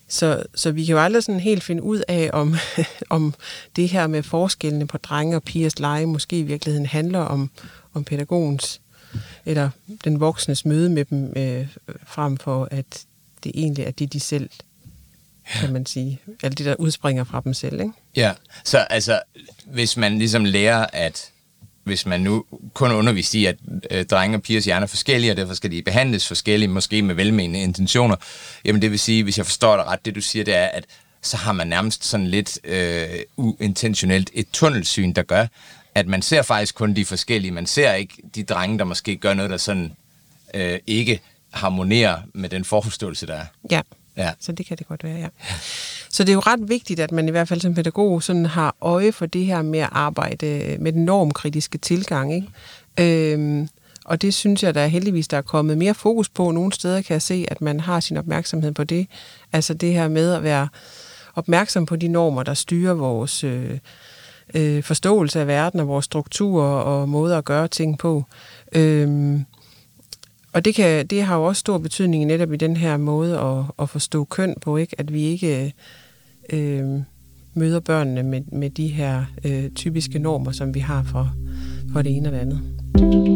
så, 0.08 0.44
så 0.56 0.72
vi 0.72 0.86
kan 0.86 0.94
jo 0.94 1.02
aldrig 1.02 1.24
sådan 1.24 1.40
helt 1.40 1.64
finde 1.64 1.84
ud 1.84 2.02
af, 2.08 2.30
om, 2.34 2.56
om 3.10 3.34
det 3.76 3.90
her 3.90 4.08
med 4.08 4.24
forskellene 4.24 4.88
på 4.88 4.98
drenge 4.98 5.36
og 5.36 5.44
pigers 5.44 5.80
lege 5.80 6.06
måske 6.06 6.40
i 6.40 6.44
virkeligheden 6.44 6.86
handler 6.86 7.20
om, 7.20 7.50
om 7.94 8.04
pædagogens 8.04 8.82
eller 9.46 9.70
den 10.04 10.20
voksnes 10.20 10.66
møde 10.66 10.90
med 10.90 11.06
dem, 11.06 11.34
øh, 11.36 11.68
frem 12.06 12.38
for 12.38 12.68
at 12.72 13.06
det 13.44 13.52
egentlig 13.56 13.86
er 13.86 13.92
det, 13.92 14.14
de 14.14 14.20
selv 14.20 14.50
kan 15.46 15.74
man 15.74 15.86
sige. 15.86 16.20
Alt 16.44 16.58
det, 16.58 16.66
der 16.66 16.76
udspringer 16.76 17.24
fra 17.24 17.42
dem 17.44 17.54
selv, 17.54 17.80
ikke? 17.80 17.94
Ja, 18.16 18.32
så 18.64 18.78
altså, 18.78 19.22
hvis 19.66 19.98
man 19.98 20.18
ligesom 20.18 20.46
lærer, 20.46 20.86
at 20.94 21.30
hvis 21.84 22.06
man 22.06 22.22
nu 22.22 22.46
kun 22.74 22.92
underviser 22.92 23.40
i, 23.40 23.46
at 23.46 23.56
øh, 23.92 24.06
drenge 24.06 24.38
og 24.38 24.42
pigers 24.42 24.66
hjerner 24.66 24.84
er 24.84 24.90
forskellige, 24.90 25.32
og 25.32 25.38
derfor 25.38 25.54
skal 25.54 25.72
de 25.72 25.82
behandles 25.82 26.28
forskellige, 26.28 26.70
måske 26.70 27.02
med 27.02 27.16
velmenende 27.16 27.62
intentioner, 27.62 28.16
jamen 28.66 28.82
det 28.82 28.92
vil 28.92 29.00
sige, 29.00 29.24
hvis 29.24 29.38
jeg 29.38 29.46
forstår 29.46 29.76
dig 29.76 29.86
ret, 29.86 30.06
det 30.06 30.16
du 30.16 30.22
siger, 30.22 30.46
det 30.46 30.56
er, 30.56 30.66
at 30.66 30.86
så 31.22 31.38
har 31.38 31.52
man 31.52 31.68
nærmest 31.68 32.06
sådan 32.06 32.28
lidt 32.28 32.60
øh, 32.64 33.08
uintentionelt 33.38 34.30
et 34.34 34.48
tunnelsyn, 34.54 35.14
der 35.14 35.24
gør, 35.24 35.48
at 35.96 36.08
man 36.08 36.22
ser 36.22 36.42
faktisk 36.42 36.76
kun 36.76 36.94
de 36.94 37.06
forskellige. 37.06 37.52
Man 37.52 37.66
ser 37.66 37.94
ikke 37.94 38.14
de 38.36 38.44
drenge, 38.44 38.78
der 38.78 38.84
måske 38.84 39.16
gør 39.16 39.34
noget, 39.34 39.52
der 39.52 39.58
sådan 39.58 39.94
øh, 40.54 40.80
ikke 40.88 41.22
harmonerer 41.52 42.22
med 42.34 42.50
den 42.50 42.66
forforståelse, 42.66 43.28
der 43.28 43.34
er. 43.34 43.46
Ja. 43.72 43.82
Ja. 44.18 44.32
Så 44.40 44.52
det 44.52 44.66
kan 44.66 44.78
det 44.78 44.88
godt 44.88 45.04
være, 45.04 45.18
ja. 45.18 45.28
Så 46.10 46.24
det 46.24 46.30
er 46.30 46.34
jo 46.34 46.40
ret 46.40 46.70
vigtigt, 46.70 47.00
at 47.00 47.12
man 47.12 47.28
i 47.28 47.32
hvert 47.32 47.48
fald 47.48 47.62
som 47.62 47.74
pædagog 47.74 48.24
sådan 48.24 48.46
har 48.46 48.76
øje 48.82 49.12
for 49.12 49.26
det 49.26 49.46
her 49.46 49.62
med 49.62 49.80
at 49.80 49.90
arbejde 49.92 50.78
med 50.80 50.94
den 50.94 51.06
normkritiske 51.06 51.78
tilgang. 51.78 52.36
Ikke? 52.36 53.34
Øhm, 53.34 53.70
og 54.06 54.22
det 54.22 54.34
synes 54.34 54.64
jeg, 54.64 54.76
der 54.76 54.82
er 54.82 54.88
heldigvis, 54.88 55.28
der 55.28 55.38
er 55.38 55.42
kommet 55.42 55.78
mere 55.78 55.94
fokus 55.94 56.30
på. 56.30 56.52
Nogle 56.52 56.74
steder 56.74 57.02
kan 57.02 57.14
jeg 57.14 57.22
se, 57.22 57.46
at 57.48 57.62
man 57.62 57.80
har 57.80 58.00
sin 58.00 58.18
opmærksomhed 58.18 58.72
på 58.72 58.84
det. 58.84 59.08
Altså 59.54 59.74
det 59.74 59.94
her 59.94 60.08
med 60.08 60.34
at 60.34 60.44
være 60.44 60.68
opmærksom 61.36 61.86
på 61.86 61.96
de 61.96 62.08
normer, 62.08 62.44
der 62.44 62.54
styrer 62.54 62.94
vores 62.94 63.44
øh, 63.44 63.80
øh, 64.56 64.84
forståelse 64.84 65.40
af 65.40 65.48
verden 65.48 65.80
og 65.80 65.88
vores 65.88 66.06
strukturer 66.06 66.82
og 66.82 67.10
måder 67.10 67.38
at 67.38 67.46
gøre 67.46 67.68
ting 67.68 67.98
på. 67.98 68.24
Øhm, 68.76 69.46
og 70.54 70.66
det, 70.66 70.76
kan, 70.76 71.08
det 71.08 71.24
har 71.24 71.36
jo 71.38 71.44
også 71.44 71.60
stor 71.60 71.78
betydning 71.78 72.26
netop 72.26 72.54
i 72.54 72.58
den 72.58 72.78
her 72.78 72.98
måde 72.98 73.40
at, 73.40 73.66
at 73.80 73.90
forstå 73.90 74.24
køn 74.24 74.56
på, 74.62 74.78
ikke? 74.78 75.00
at 75.00 75.14
vi 75.14 75.22
ikke 75.22 75.74
øh, 76.50 77.00
møder 77.54 77.80
børnene 77.80 78.24
med, 78.24 78.42
med 78.52 78.70
de 78.70 78.88
her 78.88 79.26
øh, 79.44 79.70
typiske 79.70 80.20
normer, 80.20 80.52
som 80.52 80.74
vi 80.74 80.80
har 80.80 81.04
for, 81.04 81.34
for 81.94 82.02
det 82.02 82.16
ene 82.16 82.30
og 82.30 82.34
det 82.34 82.40
andet. 82.40 83.33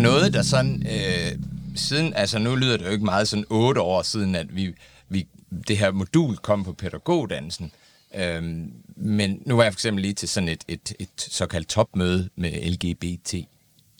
Noget, 0.00 0.34
der 0.34 0.42
sådan, 0.42 0.86
øh, 0.90 1.38
siden, 1.74 2.14
altså 2.14 2.38
nu 2.38 2.54
lyder 2.54 2.76
det 2.76 2.86
jo 2.86 2.90
ikke 2.90 3.04
meget 3.04 3.28
sådan 3.28 3.44
otte 3.50 3.80
år 3.80 4.02
siden, 4.02 4.34
at 4.34 4.56
vi, 4.56 4.74
vi 5.08 5.26
det 5.68 5.78
her 5.78 5.90
modul 5.90 6.36
kom 6.36 6.64
på 6.64 6.72
pædagogdannelsen, 6.72 7.72
øhm, 8.14 8.72
men 8.96 9.42
nu 9.46 9.56
var 9.56 9.62
jeg 9.62 9.72
for 9.72 9.76
eksempel 9.76 10.02
lige 10.02 10.14
til 10.14 10.28
sådan 10.28 10.48
et, 10.48 10.64
et, 10.68 10.92
et 10.98 11.08
såkaldt 11.16 11.68
topmøde 11.68 12.28
med 12.36 12.70
LGBT, 12.70 13.34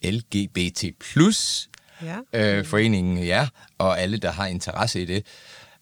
LGBT 0.05 0.85
plus 1.01 1.69
Ja. 2.03 2.17
øh, 2.59 2.65
foreningen, 2.65 3.19
ja, 3.25 3.49
og 3.79 4.01
alle, 4.01 4.17
der 4.17 4.31
har 4.33 4.47
interesse 4.47 5.03
i 5.03 5.05
det. 5.05 5.27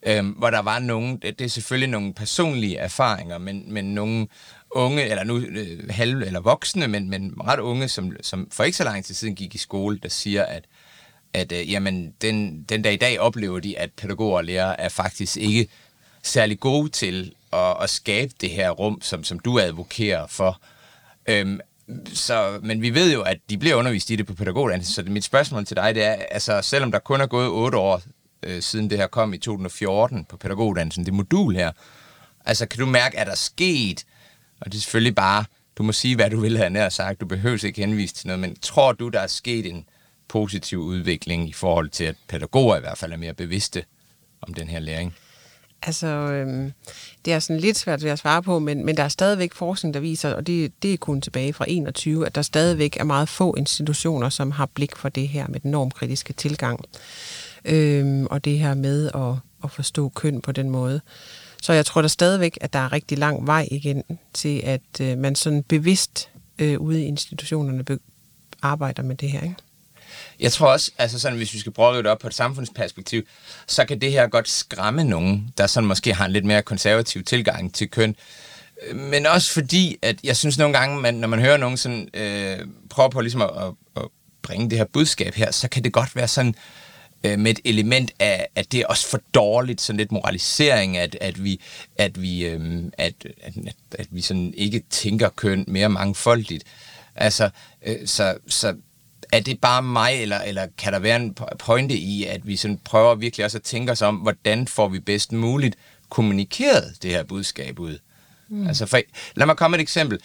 Øhm, 0.07 0.29
hvor 0.29 0.51
der 0.51 0.59
var 0.59 0.79
nogle, 0.79 1.19
det, 1.23 1.39
det 1.39 1.45
er 1.45 1.49
selvfølgelig 1.49 1.89
nogle 1.89 2.15
personlige 2.15 2.77
erfaringer, 2.77 3.39
men, 3.39 3.73
men 3.73 3.85
nogle 3.85 4.27
unge, 4.71 5.03
eller 5.03 5.25
nu 5.25 5.39
øh, 5.39 5.91
halv 5.91 6.23
eller 6.23 6.41
voksne, 6.41 6.89
men, 6.89 7.11
men 7.11 7.35
ret 7.47 7.61
unge, 7.61 7.89
som, 7.89 8.13
som 8.21 8.49
for 8.53 8.65
ikke 8.65 8.77
så 8.77 8.85
lang 8.85 9.05
tid 9.05 9.15
siden 9.15 9.35
gik 9.35 9.55
i 9.55 9.59
skole, 9.59 9.99
der 10.03 10.09
siger, 10.09 10.45
at, 10.45 10.65
at 11.33 11.53
øh, 11.53 11.73
jamen, 11.73 12.15
den, 12.23 12.63
den 12.63 12.85
der 12.85 12.91
i 12.91 12.97
dag 12.97 13.21
oplever 13.21 13.61
de, 13.61 13.79
at 13.79 13.93
pædagoger 13.93 14.37
og 14.37 14.45
lærere 14.45 14.81
er 14.81 14.89
faktisk 14.89 15.37
ikke 15.37 15.69
særlig 16.23 16.61
gode 16.61 16.89
til 16.89 17.33
at, 17.53 17.83
at 17.83 17.91
skabe 17.91 18.33
det 18.41 18.51
her 18.51 18.71
rum, 18.71 19.01
som, 19.03 19.25
som 19.25 19.39
du 19.39 19.59
advokerer 19.59 20.27
for. 20.27 20.61
Øhm, 21.29 21.61
så, 22.15 22.59
men 22.63 22.83
vi 22.83 22.95
ved 22.95 23.13
jo, 23.13 23.23
at 23.23 23.39
de 23.51 23.59
bliver 23.59 23.75
undervist 23.75 24.11
i 24.11 24.17
det 24.17 24.27
på 24.27 24.35
pædagoguddannelsen, 24.35 24.95
så 24.95 25.11
mit 25.11 25.25
spørgsmål 25.25 25.65
til 25.65 25.77
dig, 25.77 25.95
det 25.95 26.05
er, 26.05 26.13
altså 26.31 26.63
selvom 26.63 26.93
der 26.93 26.99
kun 26.99 27.21
er 27.21 27.27
gået 27.27 27.49
otte 27.49 27.79
år 27.79 28.03
øh, 28.43 28.63
siden 28.63 28.91
det 28.91 28.99
her 28.99 29.07
kom 29.07 29.35
i 29.35 29.39
2014 29.39 30.25
på 30.25 30.37
pædagoguddannelsen, 30.37 31.05
det 31.07 31.15
modul 31.15 31.55
her, 31.55 31.73
altså 32.45 32.67
kan 32.67 32.81
du 32.81 32.87
mærke, 32.87 33.19
at 33.19 33.27
der 33.27 33.33
er 33.33 33.37
sket, 33.37 34.05
og 34.61 34.73
det 34.73 34.79
er 34.79 34.83
selvfølgelig 34.83 35.15
bare, 35.15 35.45
du 35.79 35.83
må 35.83 35.93
sige, 35.93 36.15
hvad 36.15 36.31
du 36.31 36.41
vil 36.41 36.57
have 36.57 36.71
nær 36.71 36.89
sagt, 36.89 37.21
du 37.21 37.27
behøver 37.27 37.65
ikke 37.65 37.81
henvise 37.81 38.15
til 38.15 38.27
noget, 38.27 38.41
men 38.41 38.57
tror 38.57 38.93
du, 38.93 39.09
der 39.09 39.21
er 39.21 39.27
sket 39.27 39.67
en 39.67 39.85
positiv 40.29 40.79
udvikling 40.79 41.49
i 41.49 41.53
forhold 41.53 41.89
til, 41.89 42.05
at 42.05 42.17
pædagoger 42.29 42.77
i 42.77 42.81
hvert 42.81 42.99
fald 42.99 43.13
er 43.13 43.17
mere 43.17 43.35
bevidste 43.35 43.85
om 44.41 44.55
den 44.55 44.69
her 44.69 44.79
læring? 44.79 45.15
Altså, 45.83 46.07
øhm, 46.07 46.73
det 47.25 47.33
er 47.33 47.39
sådan 47.39 47.61
lidt 47.61 47.79
svært 47.79 48.05
at 48.05 48.19
svare 48.19 48.43
på, 48.43 48.59
men, 48.59 48.85
men 48.85 48.97
der 48.97 49.03
er 49.03 49.09
stadigvæk 49.09 49.55
forskning, 49.55 49.95
der 49.95 50.01
viser, 50.01 50.35
og 50.35 50.47
det, 50.47 50.83
det 50.83 50.93
er 50.93 50.97
kun 50.97 51.21
tilbage 51.21 51.53
fra 51.53 51.65
21, 51.69 52.27
at 52.27 52.35
der 52.35 52.43
stadigvæk 52.43 52.97
er 52.97 53.05
meget 53.05 53.29
få 53.29 53.55
institutioner, 53.59 54.29
som 54.29 54.51
har 54.51 54.67
blik 54.67 54.97
for 54.97 55.09
det 55.09 55.29
her 55.29 55.47
med 55.49 55.61
den 55.61 55.71
normkritiske 55.71 56.33
tilgang. 56.33 56.85
Øhm, 57.65 58.27
og 58.27 58.45
det 58.45 58.59
her 58.59 58.75
med 58.75 59.11
at, 59.15 59.35
at 59.65 59.71
forstå 59.71 60.09
køn 60.09 60.41
på 60.41 60.53
den 60.53 60.71
måde. 60.71 61.01
Så 61.63 61.73
jeg 61.73 61.87
tror 61.87 62.01
der 62.01 62.09
stadigvæk, 62.09 62.59
at 62.61 62.73
der 62.73 62.79
er 62.79 62.93
rigtig 62.93 63.19
lang 63.19 63.47
vej 63.47 63.69
igen 63.71 64.03
til, 64.35 64.61
at 64.65 65.01
øh, 65.01 65.19
man 65.19 65.35
sådan 65.35 65.63
bevidst 65.63 66.29
øh, 66.59 66.81
ude 66.81 67.03
i 67.03 67.05
institutionerne 67.05 67.85
be- 67.85 67.99
arbejder 68.63 69.03
med 69.03 69.17
det 69.17 69.31
her. 69.31 69.43
Ikke? 69.43 69.57
Jeg 70.41 70.53
tror 70.53 70.73
også, 70.73 70.91
altså 70.99 71.19
sådan, 71.19 71.39
hvis 71.39 71.55
vi 71.55 71.59
skal 71.59 71.73
prøve 71.73 71.99
det 71.99 72.07
op 72.07 72.19
på 72.19 72.27
et 72.27 72.35
samfundsperspektiv, 72.35 73.23
så 73.67 73.85
kan 73.85 74.01
det 74.01 74.13
her 74.13 74.27
godt 74.27 74.49
skræmme 74.49 75.05
nogen, 75.05 75.53
der 75.59 75.67
sådan 75.67 75.87
måske 75.87 76.15
har 76.15 76.25
en 76.25 76.33
lidt 76.33 76.45
mere 76.45 76.63
konservativ 76.63 77.25
tilgang 77.25 77.75
til 77.75 77.91
køn. 77.91 78.17
Men 78.95 79.27
også 79.27 79.53
fordi, 79.53 79.97
at 80.03 80.17
jeg 80.25 80.37
synes 80.37 80.59
nogle 80.59 80.79
gange, 80.79 81.01
man, 81.01 81.15
når 81.15 81.29
man 81.29 81.41
hører 81.41 81.57
nogen 81.57 81.77
sådan, 81.77 82.09
øh, 82.15 82.59
prøve 82.91 83.11
på 83.11 83.21
ligesom 83.21 83.43
at, 83.43 83.51
at, 83.57 83.73
at 83.97 84.03
bringe 84.43 84.71
det 84.71 84.79
her 84.79 84.85
budskab 84.93 85.35
her, 85.35 85.51
så 85.51 85.69
kan 85.69 85.85
det 85.85 85.93
godt 85.93 86.17
være 86.17 86.29
sådan 86.29 86.55
øh, 86.55 86.88
med 87.23 87.51
et 87.51 87.61
element 87.65 88.11
af, 88.19 88.49
at 88.55 88.73
det 88.73 88.81
er 88.81 88.87
også 88.87 89.09
for 89.09 89.21
dårligt, 89.35 89.81
sådan 89.81 89.97
lidt 89.97 90.13
moralisering, 90.13 90.97
at, 90.97 91.19
at 91.21 91.45
vi, 91.45 91.61
at 91.97 92.23
vi, 92.23 92.47
øh, 92.47 92.85
at, 92.99 93.15
at, 93.43 93.55
at 93.99 94.07
vi 94.11 94.21
sådan 94.21 94.55
ikke 94.57 94.83
tænker 94.91 95.29
køn 95.29 95.65
mere 95.69 95.89
mangfoldigt. 95.89 96.65
Altså, 97.15 97.51
øh, 97.87 98.07
så, 98.07 98.39
så 98.47 98.77
er 99.33 99.41
det 99.41 99.61
bare 99.61 99.83
mig, 99.83 100.23
eller, 100.23 100.39
eller 100.39 100.67
kan 100.79 100.93
der 100.93 100.99
være 100.99 101.17
en 101.17 101.37
pointe 101.59 101.95
i, 101.95 102.25
at 102.25 102.47
vi 102.47 102.57
sådan 102.57 102.79
prøver 102.85 103.15
virkelig 103.15 103.45
også 103.45 103.59
at 103.59 103.63
tænke 103.63 103.93
os 103.93 104.03
om, 104.03 104.17
hvordan 104.17 104.69
får 104.69 104.89
vi 104.89 104.99
bedst 105.01 105.33
muligt 105.33 105.77
kommunikeret 106.09 107.03
det 107.03 107.11
her 107.11 107.23
budskab 107.23 107.79
ud? 107.79 107.99
Mm. 108.49 108.67
Altså 108.67 108.87
for, 108.87 109.01
lad 109.37 109.47
mig 109.47 109.57
komme 109.57 109.77
et 109.77 109.81
eksempel. 109.81 110.19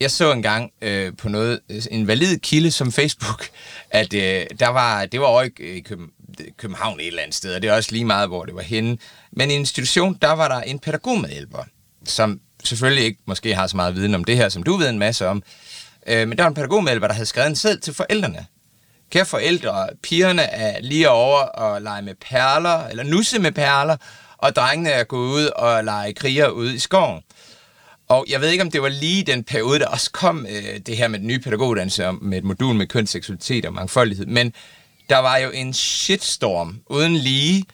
Jeg 0.00 0.10
så 0.10 0.32
engang 0.32 0.72
øh, 0.82 1.12
på 1.16 1.28
noget, 1.28 1.60
en 1.90 2.06
valid 2.06 2.38
kilde 2.38 2.70
som 2.70 2.92
Facebook, 2.92 3.48
at 3.90 4.14
øh, 4.14 4.46
der 4.60 4.68
var, 4.68 5.06
det 5.06 5.20
var 5.20 5.26
over 5.26 5.48
øh, 5.60 5.76
i 5.76 5.84
København 6.56 7.00
et 7.00 7.06
eller 7.06 7.22
andet 7.22 7.34
sted, 7.34 7.54
og 7.54 7.62
det 7.62 7.70
er 7.70 7.74
også 7.74 7.92
lige 7.92 8.04
meget, 8.04 8.28
hvor 8.28 8.44
det 8.44 8.54
var 8.54 8.62
henne. 8.62 8.98
Men 9.32 9.50
i 9.50 9.54
en 9.54 9.60
institution, 9.60 10.18
der 10.22 10.32
var 10.32 10.48
der 10.48 10.60
en 10.60 10.78
pædagogmedhjælper, 10.78 11.64
som 12.04 12.40
selvfølgelig 12.64 13.04
ikke 13.04 13.18
måske 13.26 13.54
har 13.54 13.66
så 13.66 13.76
meget 13.76 13.94
viden 13.94 14.14
om 14.14 14.24
det 14.24 14.36
her, 14.36 14.48
som 14.48 14.62
du 14.62 14.76
ved 14.76 14.88
en 14.88 14.98
masse 14.98 15.26
om, 15.26 15.42
Øh, 16.08 16.28
men 16.28 16.38
der 16.38 16.44
var 16.44 16.48
en 16.48 16.54
pædagogmedhjælper, 16.54 17.06
der 17.06 17.14
havde 17.14 17.26
skrevet 17.26 17.48
en 17.48 17.56
sæd 17.56 17.78
til 17.78 17.94
forældrene. 17.94 18.46
Kære 19.10 19.24
forældre, 19.24 19.88
pigerne 20.02 20.42
er 20.42 20.80
lige 20.80 21.10
over 21.10 21.38
og 21.38 21.82
lege 21.82 22.02
med 22.02 22.14
perler, 22.14 22.86
eller 22.86 23.04
nusse 23.04 23.38
med 23.38 23.52
perler, 23.52 23.96
og 24.38 24.56
drengene 24.56 24.90
er 24.90 25.04
gået 25.04 25.28
ud 25.28 25.46
og 25.46 25.84
lege 25.84 26.14
kriger 26.14 26.48
ude 26.48 26.74
i 26.74 26.78
skoven. 26.78 27.20
Og 28.08 28.26
jeg 28.28 28.40
ved 28.40 28.48
ikke, 28.48 28.62
om 28.62 28.70
det 28.70 28.82
var 28.82 28.88
lige 28.88 29.22
den 29.22 29.44
periode, 29.44 29.78
der 29.78 29.86
også 29.86 30.10
kom 30.10 30.46
øh, 30.50 30.80
det 30.86 30.96
her 30.96 31.08
med 31.08 31.18
den 31.18 31.26
nye 31.26 31.38
pædagoguddannelse 31.38 32.12
med 32.12 32.38
et 32.38 32.44
modul 32.44 32.74
med 32.74 32.86
køn, 32.86 33.06
seksualitet 33.06 33.66
og 33.66 33.72
mangfoldighed. 33.72 34.26
Men 34.26 34.52
der 35.08 35.18
var 35.18 35.36
jo 35.36 35.50
en 35.50 35.74
shitstorm 35.74 36.80
uden 36.86 37.16
lige, 37.16 37.64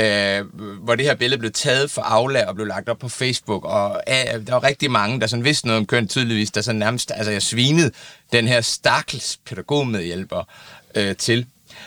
øh, 0.00 0.44
hvor 0.82 0.94
det 0.94 1.06
her 1.06 1.14
billede 1.14 1.38
blev 1.38 1.52
taget 1.52 1.90
for 1.90 2.02
Aula 2.02 2.46
og 2.46 2.54
blev 2.54 2.66
lagt 2.66 2.88
op 2.88 2.98
på 2.98 3.08
Facebook, 3.08 3.64
og 3.64 4.02
øh, 4.08 4.46
der 4.46 4.52
var 4.52 4.64
rigtig 4.64 4.90
mange, 4.90 5.20
der 5.20 5.26
sådan 5.26 5.44
vidste 5.44 5.66
noget 5.66 5.78
om 5.78 5.86
køn 5.86 6.08
tydeligvis, 6.08 6.50
der 6.50 6.60
sådan 6.60 6.78
nærmest, 6.78 7.12
altså 7.14 7.32
jeg 7.32 7.42
svinede 7.42 7.90
den 8.32 8.48
her 8.48 8.60
stakkels 8.60 9.38
pædagogmedhjælper 9.46 10.48
øh, 10.94 11.16
til. 11.16 11.46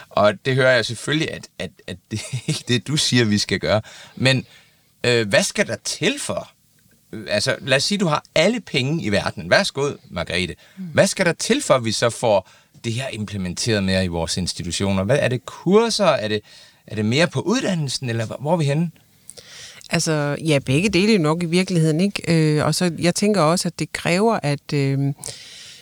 Og 0.09 0.45
det 0.45 0.55
hører 0.55 0.75
jeg 0.75 0.85
selvfølgelig, 0.85 1.31
at, 1.31 1.47
at, 1.59 1.71
at 1.87 1.97
det 2.11 2.21
er 2.31 2.37
ikke 2.47 2.63
det, 2.67 2.87
du 2.87 2.97
siger, 2.97 3.25
vi 3.25 3.37
skal 3.37 3.59
gøre. 3.59 3.81
Men 4.15 4.45
øh, 5.03 5.29
hvad 5.29 5.43
skal 5.43 5.67
der 5.67 5.75
til 5.83 6.19
for? 6.19 6.52
Altså, 7.27 7.55
lad 7.61 7.77
os 7.77 7.83
sige, 7.83 7.97
du 7.97 8.05
har 8.05 8.23
alle 8.35 8.59
penge 8.59 9.03
i 9.03 9.09
verden. 9.09 9.49
Værsgo, 9.49 9.89
Margrethe. 10.09 10.55
Hvad 10.77 11.07
skal 11.07 11.25
der 11.25 11.33
til 11.33 11.61
for, 11.61 11.73
at 11.73 11.85
vi 11.85 11.91
så 11.91 12.09
får 12.09 12.49
det 12.83 12.93
her 12.93 13.07
implementeret 13.07 13.83
mere 13.83 14.05
i 14.05 14.07
vores 14.07 14.37
institutioner? 14.37 15.03
Hvad 15.03 15.17
er 15.19 15.27
det 15.27 15.45
kurser? 15.45 16.05
Er 16.05 16.27
det, 16.27 16.41
er 16.87 16.95
det 16.95 17.05
mere 17.05 17.27
på 17.27 17.41
uddannelsen, 17.41 18.09
eller 18.09 18.25
hvor 18.25 18.53
er 18.53 18.57
vi 18.57 18.65
henne? 18.65 18.91
Altså, 19.89 20.37
ja, 20.45 20.59
begge 20.59 20.89
dele 20.89 21.17
nok 21.17 21.43
i 21.43 21.45
virkeligheden, 21.45 22.01
ikke? 22.01 22.23
Øh, 22.57 22.65
og 22.65 22.75
så, 22.75 22.91
jeg 22.99 23.15
tænker 23.15 23.41
også, 23.41 23.67
at 23.67 23.79
det 23.79 23.93
kræver, 23.93 24.39
at... 24.43 24.73
Øh, 24.73 25.13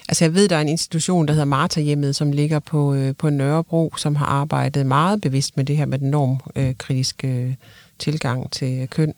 altså, 0.10 0.26
jeg 0.26 0.34
ved, 0.34 0.50
der 0.50 0.56
er 0.56 0.62
en 0.62 0.70
institution, 0.70 1.28
der 1.28 1.34
hedder 1.34 1.46
Marta 1.46 1.82
Hjemmet, 1.82 2.16
som 2.16 2.32
ligger 2.32 2.60
på, 2.60 2.94
øh, 2.94 3.16
på 3.16 3.30
Nørrebro, 3.30 3.94
som 3.98 4.16
har 4.16 4.26
arbejdet 4.26 4.86
meget 4.86 5.22
bevidst 5.22 5.58
med 5.58 5.66
det 5.66 5.78
her 5.78 5.86
med 5.86 6.00
den 6.00 6.10
normkritiske 6.10 7.28
øh, 7.28 7.54
tilgang 8.00 8.52
til 8.52 8.88
køn. 8.90 9.10
Øh, 9.10 9.16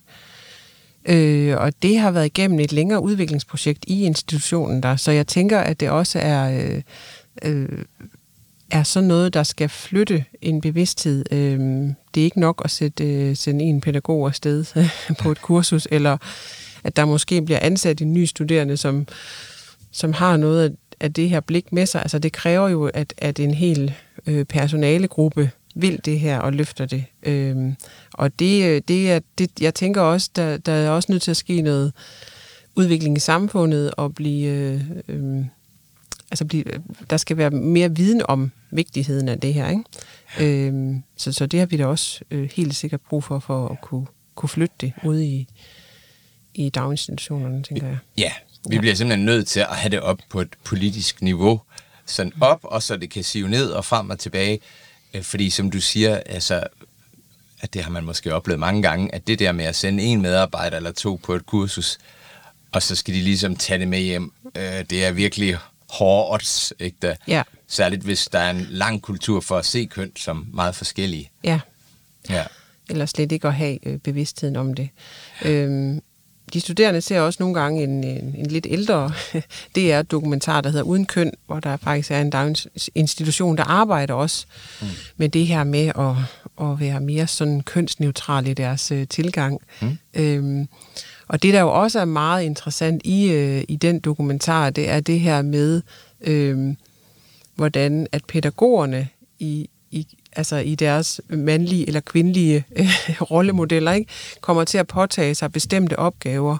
Øh, 1.06 1.58
og 1.58 1.74
det 1.82 2.00
har 2.00 2.12
været 2.12 2.26
igennem 2.26 2.60
et 2.60 2.72
længere 2.72 3.04
udviklingsprojekt 3.04 3.86
i 3.88 4.04
institutionen 4.04 4.84
der, 4.84 4.96
så 4.96 5.12
jeg 5.12 5.28
tænker, 5.28 5.60
at 5.60 5.80
det 5.80 5.90
også 5.90 6.20
er... 6.20 6.64
Øh, 6.64 6.82
øh, 7.44 7.86
er 8.72 8.84
sådan 8.84 9.08
noget, 9.08 9.34
der 9.34 9.44
skal 9.44 9.70
flytte 9.70 10.26
en 10.42 10.62
bevidsthed. 10.62 11.26
Øh, 11.32 11.60
det 12.14 12.22
er 12.22 12.26
ikke 12.26 12.40
nok 12.40 12.62
at 12.66 12.72
sætte, 12.72 13.04
øh, 13.04 13.36
sende 13.36 13.66
en 13.66 13.82
pædagog 13.82 14.28
afsted 14.28 14.66
på 15.22 15.32
et 15.32 15.42
kursus, 15.42 15.88
eller 15.92 16.18
at 16.84 16.96
der 16.96 17.06
måske 17.06 17.42
bliver 17.42 17.60
ansat 17.62 18.02
en 18.02 18.14
ny 18.14 18.26
studerende, 18.26 18.78
som, 18.78 19.08
som 19.92 20.14
har 20.14 20.38
noget 20.38 20.76
af 21.00 21.14
det 21.14 21.30
her 21.30 21.40
blik 21.40 21.72
med 21.72 21.86
sig. 21.86 22.02
Altså 22.02 22.20
det 22.20 22.32
kræver 22.32 22.70
jo, 22.70 22.86
at, 22.86 23.14
at 23.18 23.40
en 23.40 23.54
hel 23.54 23.94
øh, 24.28 24.46
personalegruppe 24.46 25.52
vil 25.76 26.00
det 26.06 26.20
her 26.20 26.40
og 26.40 26.54
løfter 26.54 26.86
det. 26.86 27.06
Øhm, 27.24 27.76
og 28.14 28.40
det, 28.40 28.66
øh, 28.66 28.82
det 28.88 29.12
er, 29.12 29.20
det, 29.38 29.62
jeg 29.62 29.74
tænker 29.74 30.02
også, 30.02 30.30
der, 30.36 30.58
der 30.58 30.72
er 30.72 30.90
også 30.90 31.12
nødt 31.12 31.22
til 31.22 31.32
at 31.32 31.38
ske 31.38 31.62
noget 31.62 31.94
udvikling 32.76 33.18
i 33.18 33.20
samfundet 33.20 33.94
og 33.94 34.16
blive... 34.16 34.48
Øh, 34.48 34.82
øh, 35.08 35.46
altså 36.32 36.46
blive, 36.46 36.64
der 37.10 37.18
skal 37.18 37.38
være 37.38 37.50
mere 37.50 37.96
viden 37.96 38.22
om 38.28 38.52
vigtigheden 38.72 39.30
af 39.30 39.40
det 39.40 39.54
her. 39.54 39.70
Ikke? 39.70 39.84
Øhm, 40.68 41.04
så, 41.18 41.32
så 41.32 41.46
det 41.46 41.60
har 41.60 41.68
vi 41.68 41.78
da 41.78 41.86
også 41.86 42.22
øh, 42.32 42.50
helt 42.54 42.76
sikkert 42.76 43.02
brug 43.02 43.24
for, 43.24 43.40
for 43.40 43.68
at 43.68 43.82
kunne, 43.82 44.06
kunne 44.36 44.50
flytte 44.50 44.76
det 44.82 44.94
ude 45.04 45.26
i, 45.26 45.48
i 46.54 46.70
daginstitutionerne, 46.70 47.64
tænker 47.64 47.88
jeg. 47.88 47.98
Ja, 48.18 48.32
vi 48.70 48.76
ja. 48.76 48.82
bliver 48.82 48.96
simpelthen 48.96 49.26
nødt 49.26 49.48
til 49.48 49.60
at 49.60 49.68
have 49.76 49.92
det 49.92 50.00
op 50.00 50.20
på 50.30 50.42
et 50.42 50.56
politisk 50.64 51.22
niveau. 51.22 51.62
Sådan 52.06 52.34
op, 52.42 52.60
og 52.64 52.84
så 52.84 52.98
det 52.98 53.10
kan 53.10 53.24
sive 53.24 53.50
ned 53.50 53.70
og 53.70 53.86
frem 53.86 54.10
og 54.10 54.20
tilbage. 54.20 54.60
Øh, 55.14 55.24
fordi 55.24 55.50
som 55.50 55.72
du 55.72 55.82
siger, 55.82 56.18
altså, 56.26 56.64
at 57.62 57.74
det 57.74 57.84
har 57.84 57.92
man 57.92 58.04
måske 58.04 58.34
oplevet 58.36 58.60
mange 58.60 58.82
gange, 58.82 59.16
at 59.16 59.28
det 59.28 59.40
der 59.40 59.52
med 59.52 59.66
at 59.66 59.76
sende 59.76 60.04
en 60.04 60.22
medarbejder 60.22 60.78
eller 60.78 60.92
to 60.92 61.20
på 61.24 61.34
et 61.36 61.46
kursus, 61.46 61.98
og 62.72 62.82
så 62.84 62.96
skal 62.96 63.14
de 63.14 63.22
ligesom 63.22 63.56
tage 63.56 63.80
det 63.80 63.88
med 63.88 64.00
hjem, 64.00 64.34
øh, 64.58 64.64
det 64.90 65.06
er 65.06 65.12
virkelig 65.12 65.58
hårde 65.90 66.34
odds, 66.34 66.74
ikke 66.80 66.98
der? 67.02 67.16
Ja. 67.28 67.44
Særligt 67.68 68.02
hvis 68.04 68.28
der 68.32 68.40
er 68.40 68.50
en 68.52 68.68
lang 68.70 69.02
kultur 69.02 69.42
for 69.42 69.58
at 69.58 69.66
se 69.66 69.86
køn 69.86 70.12
som 70.16 70.48
meget 70.54 70.76
forskellige. 70.76 71.30
Ja, 71.44 71.60
Ja. 72.30 72.44
eller 72.90 73.06
slet 73.06 73.32
ikke 73.32 73.48
at 73.48 73.54
have 73.54 73.88
øh, 73.88 73.98
bevidstheden 74.00 74.56
om 74.56 74.74
det. 74.74 74.90
Øhm, 75.46 76.02
de 76.54 76.62
studerende 76.62 77.02
ser 77.02 77.20
også 77.20 77.44
nogle 77.44 77.60
gange 77.60 77.84
en, 77.84 78.04
en, 78.04 78.36
en 78.38 78.46
lidt 78.46 78.68
ældre 78.70 79.12
DR-dokumentar, 79.76 80.62
der 80.62 80.70
hedder 80.70 80.84
Uden 80.84 81.06
Køn, 81.06 81.32
hvor 81.46 81.60
der 81.60 81.78
faktisk 81.78 82.12
er 82.12 82.22
en 82.22 82.30
daginstitution, 82.30 83.58
der 83.58 83.64
arbejder 83.64 84.14
også 84.14 84.46
mm. 84.82 84.88
med 85.18 85.30
det 85.30 85.48
her 85.48 85.64
med 85.64 85.88
at, 85.88 86.16
at 86.68 86.80
være 86.80 87.00
mere 87.00 87.28
sådan 87.28 87.62
kønsneutral 87.62 88.48
i 88.48 88.54
deres 88.54 88.92
øh, 88.92 89.08
tilgang. 89.08 89.62
Mm. 89.82 89.98
Øhm, 90.14 90.68
og 91.28 91.44
det, 91.44 91.54
der 91.54 91.62
jo 91.62 91.74
også 91.82 92.00
er 92.00 92.06
meget 92.06 92.44
interessant 92.44 93.02
i, 93.06 93.32
øh, 93.32 93.64
i 93.68 93.76
den 93.76 94.00
dokumentar, 94.00 94.70
det 94.70 94.90
er 94.90 95.00
det 95.00 95.20
her 95.20 95.42
med, 95.42 95.82
øh, 96.22 96.76
hvordan 97.56 98.08
at 98.12 98.26
pædagogerne 98.26 99.08
i, 99.40 99.70
i, 99.92 100.08
altså 100.36 100.56
i 100.56 100.76
deres 100.76 101.22
mandlige 101.30 101.88
eller 101.88 102.00
kvindelige 102.00 102.66
øh, 102.76 103.22
rollemodeller 103.22 103.92
ikke, 103.92 104.12
kommer 104.42 104.64
til 104.64 104.78
at 104.78 104.88
påtage 104.88 105.36
sig 105.36 105.52
bestemte 105.52 106.00
opgaver. 106.00 106.58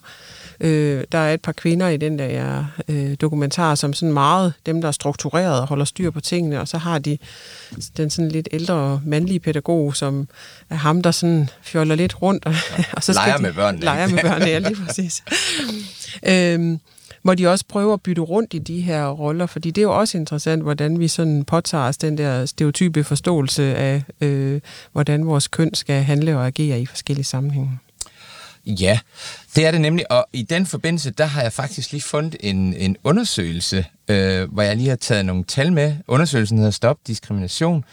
Øh, 0.60 1.04
der 1.12 1.18
er 1.18 1.34
et 1.34 1.42
par 1.42 1.52
kvinder 1.52 1.88
i 1.88 1.98
den 1.98 2.20
der 2.20 2.66
øh, 2.88 3.16
dokumentar, 3.22 3.76
som 3.76 3.94
sådan 3.94 4.14
meget, 4.14 4.54
dem 4.66 4.82
der 4.82 4.88
er 4.88 4.92
struktureret 4.92 5.62
og 5.62 5.68
holder 5.68 5.86
styr 5.86 6.12
på 6.12 6.22
tingene, 6.22 6.62
og 6.62 6.68
så 6.68 6.78
har 6.78 7.00
de 7.00 7.18
den 7.98 8.10
sådan 8.10 8.32
lidt 8.32 8.50
ældre 8.52 9.02
mandlige 9.06 9.40
pædagog, 9.40 9.96
som 9.96 10.28
er 10.70 10.76
ham, 10.76 11.02
der 11.02 11.12
sådan 11.12 11.50
fjoller 11.62 11.96
lidt 11.96 12.22
rundt. 12.22 12.46
Og, 12.46 12.56
og 12.94 13.04
så 13.04 13.14
skal 13.14 13.26
Leger 13.26 13.38
de, 13.38 13.44
med 13.44 13.54
børnene. 13.54 13.86
Leger 13.86 14.08
med 14.08 14.22
børnene, 14.22 14.46
ja, 14.46 14.60
lige 14.60 14.76
præcis. 14.86 15.24
øhm, 16.24 16.80
hvor 17.24 17.36
de 17.36 17.48
også 17.48 17.66
prøver 17.68 17.94
at 17.94 18.02
bytte 18.02 18.22
rundt 18.22 18.54
i 18.54 18.60
de 18.60 18.82
her 18.82 19.08
roller, 19.08 19.46
fordi 19.46 19.72
det 19.72 19.82
er 19.82 19.86
jo 19.86 20.00
også 20.00 20.18
interessant, 20.18 20.64
hvordan 20.64 21.00
vi 21.00 21.08
sådan 21.08 21.44
påtager 21.44 21.84
os 21.84 21.98
den 21.98 22.18
der 22.18 22.46
stereotype 22.46 23.04
forståelse 23.04 23.76
af, 23.76 24.04
øh, 24.22 24.62
hvordan 24.92 25.26
vores 25.26 25.48
køn 25.48 25.74
skal 25.74 26.04
handle 26.04 26.38
og 26.38 26.48
agere 26.48 26.82
i 26.82 26.86
forskellige 26.86 27.26
sammenhænge. 27.26 27.80
Ja, 28.66 29.00
det 29.56 29.66
er 29.66 29.72
det 29.72 29.82
nemlig, 29.82 30.12
og 30.12 30.26
i 30.34 30.42
den 30.42 30.66
forbindelse, 30.66 31.12
der 31.12 31.26
har 31.26 31.42
jeg 31.42 31.54
faktisk 31.54 31.92
lige 31.92 32.02
fundet 32.02 32.36
en, 32.40 32.74
en 32.74 32.98
undersøgelse, 33.04 33.86
øh, 34.08 34.54
hvor 34.54 34.62
jeg 34.62 34.78
lige 34.78 34.90
har 34.90 34.96
taget 34.96 35.26
nogle 35.26 35.44
tal 35.44 35.74
med. 35.74 35.96
Undersøgelsen 36.08 36.58
hedder 36.58 36.72
Stop 36.72 36.98
Diskrimination, 37.08 37.86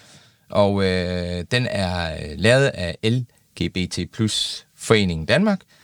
og 0.51 0.85
øh, 0.85 1.45
den 1.51 1.67
er 1.71 2.13
øh, 2.13 2.31
lavet 2.37 2.67
af 2.67 2.97
LGBT 3.05 3.99
Plus 4.13 4.67
Foreningen 4.77 5.27
Danmark, 5.27 5.61
øh, 5.61 5.80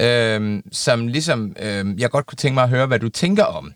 Øhm, 0.00 0.62
som 0.72 1.06
ligesom 1.06 1.56
øh, 1.58 2.00
jeg 2.00 2.10
godt 2.10 2.26
kunne 2.26 2.36
tænke 2.36 2.54
mig 2.54 2.64
at 2.64 2.70
høre, 2.70 2.86
hvad 2.86 2.98
du 2.98 3.08
tænker 3.08 3.44
om. 3.44 3.72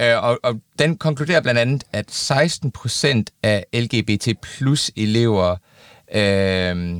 Øh, 0.00 0.22
og, 0.24 0.38
og 0.42 0.60
den 0.78 0.96
konkluderer 0.96 1.40
blandt 1.40 1.60
andet, 1.60 1.84
at 1.92 2.10
16 2.10 2.70
procent 2.70 3.30
af 3.42 3.64
LGBT 3.74 4.28
plus 4.42 4.90
elever 4.96 5.56
øh, 6.14 6.96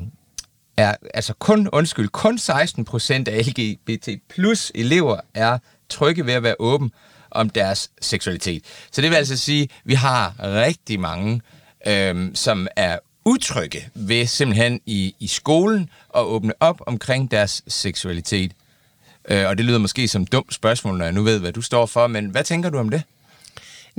er, 0.76 0.94
altså 1.14 1.34
kun, 1.38 1.68
undskyld, 1.72 2.08
kun 2.08 2.38
16 2.38 2.84
procent 2.84 3.28
af 3.28 3.46
LGBT 3.46 4.08
plus 4.28 4.72
elever 4.74 5.20
er 5.34 5.58
trygge 5.88 6.26
ved 6.26 6.32
at 6.32 6.42
være 6.42 6.56
åben 6.58 6.92
om 7.30 7.50
deres 7.50 7.90
seksualitet. 8.00 8.62
Så 8.90 9.00
det 9.00 9.10
vil 9.10 9.16
altså 9.16 9.36
sige, 9.36 9.62
at 9.62 9.70
vi 9.84 9.94
har 9.94 10.34
rigtig 10.38 11.00
mange, 11.00 11.40
øh, 11.86 12.30
som 12.34 12.68
er 12.76 12.98
utrygge 13.28 13.88
ved 13.94 14.26
simpelthen 14.26 14.80
i, 14.86 15.14
i 15.20 15.26
skolen 15.26 15.90
at 16.16 16.20
åbne 16.22 16.52
op 16.60 16.80
omkring 16.86 17.30
deres 17.30 17.62
seksualitet. 17.68 18.52
Øh, 19.28 19.48
og 19.48 19.58
det 19.58 19.64
lyder 19.64 19.78
måske 19.78 20.08
som 20.08 20.22
et 20.22 20.32
dumt 20.32 20.54
spørgsmål, 20.54 20.98
når 20.98 21.04
jeg 21.04 21.14
nu 21.14 21.22
ved, 21.22 21.38
hvad 21.38 21.52
du 21.52 21.62
står 21.62 21.86
for, 21.86 22.06
men 22.06 22.26
hvad 22.26 22.44
tænker 22.44 22.70
du 22.70 22.78
om 22.78 22.88
det? 22.88 23.02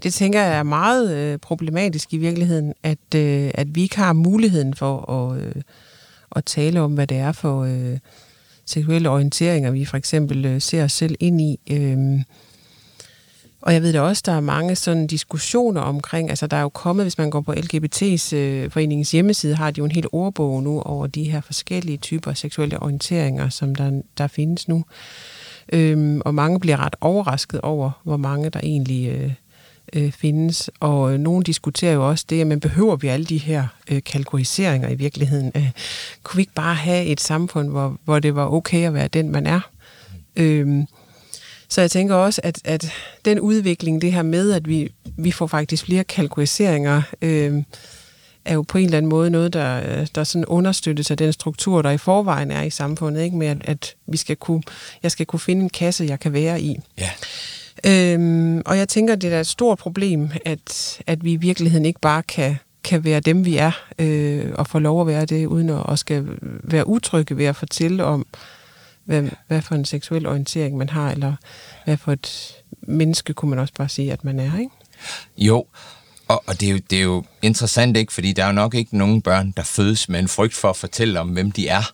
Det 0.04 0.14
tænker 0.14 0.42
jeg 0.42 0.58
er 0.58 0.64
meget 0.64 1.16
øh, 1.18 1.40
problematisk 1.40 2.14
i 2.14 2.18
virkeligheden, 2.18 2.74
at, 2.84 3.16
øh, 3.16 3.52
at 3.54 3.76
vi 3.76 3.82
ikke 3.82 3.98
har 3.98 4.14
muligheden 4.14 4.74
for 4.74 5.12
at, 5.12 5.42
øh, 5.42 5.62
at 6.36 6.46
tale 6.46 6.82
om, 6.82 6.94
hvad 6.94 7.08
det 7.08 7.18
er 7.18 7.32
for 7.32 7.64
øh, 7.64 7.98
seksuelle 8.66 9.10
orienteringer, 9.10 9.72
vi 9.72 9.86
for 9.86 9.98
eksempel 9.98 10.46
øh, 10.46 10.62
ser 10.62 10.84
os 10.84 10.92
selv 10.92 11.16
ind 11.20 11.42
i. 11.42 11.60
Øh, 11.72 12.20
og 13.62 13.74
jeg 13.74 13.82
ved 13.82 13.94
da 13.94 14.02
også, 14.02 14.24
der 14.26 14.32
er 14.32 14.40
mange 14.40 14.76
sådan 14.76 15.08
diskussioner 15.08 15.82
omkring, 15.82 16.30
altså 16.30 16.48
der 16.48 16.58
er 16.58 16.62
jo 16.62 16.70
kommet, 16.70 17.06
hvis 17.06 17.18
man 17.18 17.30
går 17.30 17.42
på 17.42 17.52
LGBT's 17.52 18.36
øh, 18.36 18.72
foreningens 18.72 19.12
hjemmeside, 19.12 19.56
har 19.56 19.72
de 19.72 19.80
jo 19.80 19.86
en 19.86 19.92
hel 19.92 20.06
ordbog 20.12 20.64
nu 20.64 20.82
over 20.82 21.08
de 21.08 21.24
her 21.24 21.42
forskellige 21.42 21.98
typer 21.98 22.34
seksuelle 22.34 22.84
orienteringer, 22.84 23.50
som 23.50 23.76
der, 23.76 24.02
der 24.18 24.28
findes 24.28 24.68
nu. 24.68 24.86
Øhm, 25.74 26.22
og 26.26 26.36
mange 26.36 26.60
bliver 26.60 26.78
ret 26.78 26.96
overrasket 27.02 27.62
over, 27.62 27.92
hvor 28.04 28.18
mange 28.18 28.50
der 28.50 28.60
egentlig 28.64 29.08
øh, 29.08 29.32
øh, 29.94 30.12
findes. 30.12 30.70
Og 30.80 31.14
øh, 31.14 31.20
nogen 31.20 31.44
diskuterer 31.44 31.94
jo 31.94 32.10
også 32.10 32.26
det, 32.30 32.42
at 32.42 32.48
man 32.48 32.60
behøver 32.60 32.96
vi 32.96 33.08
alle 33.08 33.26
de 33.26 33.38
her 33.38 33.68
øh, 33.92 34.04
kategoriseringer 34.04 34.90
i 34.90 34.96
virkeligheden. 34.96 35.52
Øh, 35.56 35.72
kunne 36.24 36.38
vi 36.38 36.42
ikke 36.42 36.54
bare 36.54 36.76
have 36.76 37.06
et 37.06 37.22
samfund, 37.22 37.70
hvor, 37.70 37.98
hvor 38.06 38.20
det 38.20 38.36
var 38.36 38.48
okay 38.48 38.88
at 38.88 38.94
være 38.94 39.08
den, 39.08 39.32
man 39.32 39.48
er? 39.48 39.60
Øh, 40.36 40.84
så 41.70 41.82
jeg 41.82 41.92
tænker 41.92 42.16
også, 42.16 42.42
at, 42.44 42.60
at 42.66 42.92
den 43.26 43.40
udvikling, 43.40 44.02
det 44.02 44.14
her 44.14 44.22
med, 44.22 44.52
at 44.52 44.68
vi, 44.68 44.92
vi 45.18 45.32
får 45.32 45.48
faktisk 45.48 45.86
flere 45.86 46.04
kategoriseringer, 46.04 47.02
øh, 47.22 47.64
er 48.46 48.54
jo 48.54 48.62
på 48.62 48.78
en 48.78 48.86
eller 48.86 48.98
anden 48.98 49.10
måde 49.10 49.30
noget, 49.30 49.54
der, 49.54 50.06
der 50.06 50.24
sådan 50.24 50.46
understøttes 50.46 51.12
af 51.12 51.18
den 51.18 51.34
struktur, 51.34 51.82
der 51.82 51.90
i 51.90 51.98
forvejen 51.98 52.52
er 52.52 52.62
i 52.62 52.70
samfundet, 52.70 53.24
ikke? 53.24 53.38
med 53.38 53.48
at, 53.48 53.58
at 53.64 53.96
vi 54.08 54.18
skal 54.18 54.36
kunne, 54.36 54.64
jeg 55.04 55.12
skal 55.12 55.26
kunne 55.26 55.40
finde 55.40 55.62
en 55.62 55.70
kasse, 55.70 56.06
jeg 56.06 56.20
kan 56.20 56.34
være 56.34 56.62
i. 56.62 56.80
Ja. 56.98 57.10
Øhm, 57.86 58.62
og 58.66 58.78
jeg 58.78 58.90
tænker, 58.90 59.16
det 59.16 59.34
er 59.34 59.40
et 59.40 59.48
stort 59.48 59.78
problem, 59.78 60.30
at, 60.46 61.02
at 61.08 61.24
vi 61.24 61.32
i 61.32 61.36
virkeligheden 61.36 61.86
ikke 61.86 62.00
bare 62.00 62.24
kan, 62.24 62.56
kan 62.84 63.04
være 63.04 63.20
dem, 63.20 63.46
vi 63.46 63.58
er, 63.58 63.72
øh, 64.00 64.46
og 64.56 64.68
få 64.68 64.80
lov 64.80 65.02
at 65.02 65.08
være 65.08 65.26
det, 65.26 65.46
uden 65.46 65.70
at, 65.70 65.84
at 65.90 66.00
skal 66.00 66.26
være 66.64 66.88
utrygge 66.88 67.38
ved 67.38 67.46
at 67.46 67.56
fortælle 67.56 68.04
om, 68.04 68.26
hvad, 69.10 69.30
hvad 69.48 69.62
for 69.62 69.76
en 69.76 69.86
seksuel 69.86 70.28
orientering 70.28 70.78
man 70.78 70.90
har, 70.90 71.12
eller 71.12 71.34
hvad 71.86 71.98
for 71.98 72.12
et 72.12 72.56
menneske, 72.82 73.34
kunne 73.34 73.50
man 73.50 73.60
også 73.60 73.74
bare 73.78 73.90
sige, 73.90 74.14
at 74.14 74.24
man 74.24 74.40
er, 74.40 74.60
ikke? 74.60 74.72
Jo, 75.38 75.66
og, 76.28 76.44
og 76.48 76.60
det, 76.60 76.68
er 76.68 76.72
jo, 76.72 76.80
det 76.90 77.00
er 77.00 77.04
jo 77.04 77.24
interessant, 77.42 77.98
ikke? 77.98 78.14
Fordi 78.14 78.34
der 78.34 78.44
er 78.44 78.48
jo 78.48 78.54
nok 78.54 78.76
ikke 78.76 78.98
nogen 78.98 79.22
børn, 79.22 79.54
der 79.58 79.64
fødes 79.64 80.10
med 80.10 80.20
en 80.20 80.28
frygt 80.28 80.54
for 80.54 80.70
at 80.70 80.76
fortælle 80.76 81.20
om, 81.20 81.30
hvem 81.30 81.52
de 81.52 81.68
er. 81.68 81.92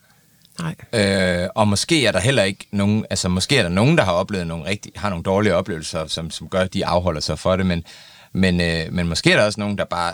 Nej. 0.60 0.76
Øh, 0.94 1.50
og 1.56 1.68
måske 1.68 2.06
er 2.06 2.12
der 2.12 2.20
heller 2.20 2.44
ikke 2.44 2.68
nogen, 2.72 3.06
altså 3.10 3.30
måske 3.30 3.58
er 3.58 3.64
der 3.64 3.70
nogen, 3.70 3.98
der 3.98 4.04
har 4.04 4.12
oplevet 4.12 4.48
nogle 4.48 4.66
rigtig, 4.66 4.92
har 4.96 5.10
nogle 5.10 5.24
dårlige 5.24 5.56
oplevelser, 5.56 6.08
som, 6.08 6.32
som 6.32 6.50
gør, 6.50 6.62
at 6.62 6.74
de 6.74 6.86
afholder 6.86 7.22
sig 7.22 7.40
for 7.40 7.56
det, 7.56 7.66
men, 7.66 7.84
men, 8.34 8.62
øh, 8.62 8.94
men 8.94 9.08
måske 9.08 9.32
er 9.32 9.38
der 9.38 9.46
også 9.46 9.60
nogen, 9.60 9.78
der 9.78 9.86
bare 9.86 10.14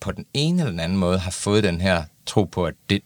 på 0.00 0.12
den 0.12 0.26
ene 0.34 0.62
eller 0.62 0.70
den 0.70 0.80
anden 0.80 0.98
måde 0.98 1.18
har 1.18 1.30
fået 1.30 1.64
den 1.64 1.80
her 1.80 2.02
tro 2.26 2.44
på, 2.44 2.64
at 2.66 2.74
det, 2.90 3.02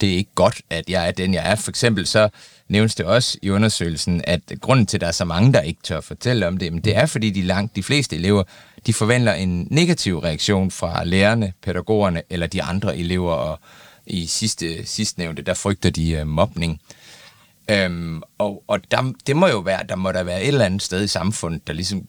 det 0.00 0.12
er 0.12 0.16
ikke 0.16 0.34
godt, 0.34 0.62
at 0.70 0.84
jeg 0.88 1.08
er 1.08 1.10
den, 1.12 1.34
jeg 1.34 1.50
er. 1.50 1.54
For 1.54 1.70
eksempel 1.70 2.06
så 2.06 2.28
nævnes 2.68 2.94
det 2.94 3.06
også 3.06 3.38
i 3.42 3.50
undersøgelsen, 3.50 4.20
at 4.24 4.40
grunden 4.60 4.86
til, 4.86 4.96
at 4.96 5.00
der 5.00 5.06
er 5.06 5.12
så 5.12 5.24
mange, 5.24 5.52
der 5.52 5.60
ikke 5.60 5.80
tør 5.82 6.00
fortælle 6.00 6.46
om 6.48 6.56
det, 6.56 6.72
men 6.72 6.82
det 6.84 6.96
er, 6.96 7.06
fordi 7.06 7.30
de 7.30 7.42
langt 7.42 7.76
de 7.76 7.82
fleste 7.82 8.16
elever, 8.16 8.42
de 8.86 8.92
forventer 8.92 9.32
en 9.32 9.68
negativ 9.70 10.18
reaktion 10.18 10.70
fra 10.70 11.04
lærerne, 11.04 11.52
pædagogerne 11.62 12.22
eller 12.30 12.46
de 12.46 12.62
andre 12.62 12.96
elever, 12.96 13.32
og 13.32 13.60
i 14.06 14.26
sidste, 14.26 14.86
sidstnævnte, 14.86 15.42
der 15.42 15.54
frygter 15.54 15.90
de 15.90 16.20
uh, 16.22 16.26
mobning. 16.26 16.80
Øhm, 17.70 18.22
og 18.38 18.64
og 18.66 18.80
der, 18.90 19.12
det 19.26 19.36
må 19.36 19.46
jo 19.48 19.58
være, 19.58 19.80
der 19.88 19.96
må 19.96 20.12
der 20.12 20.22
være 20.22 20.42
et 20.42 20.48
eller 20.48 20.64
andet 20.64 20.82
sted 20.82 21.04
i 21.04 21.08
samfundet, 21.08 21.66
der 21.66 21.72
ligesom 21.72 22.06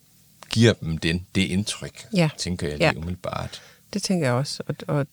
giver 0.50 0.74
dem 0.74 0.98
den, 0.98 1.26
det 1.36 1.42
indtryk, 1.42 2.06
Ja. 2.16 2.30
tænker 2.38 2.68
jeg 2.68 2.78
lige 2.78 2.88
Ja. 2.88 2.98
umiddelbart. 2.98 3.62
Det 3.94 4.04
tænker 4.04 4.26
jeg 4.28 4.34
også. 4.36 4.64
Og, 4.68 4.76
og, 4.88 5.08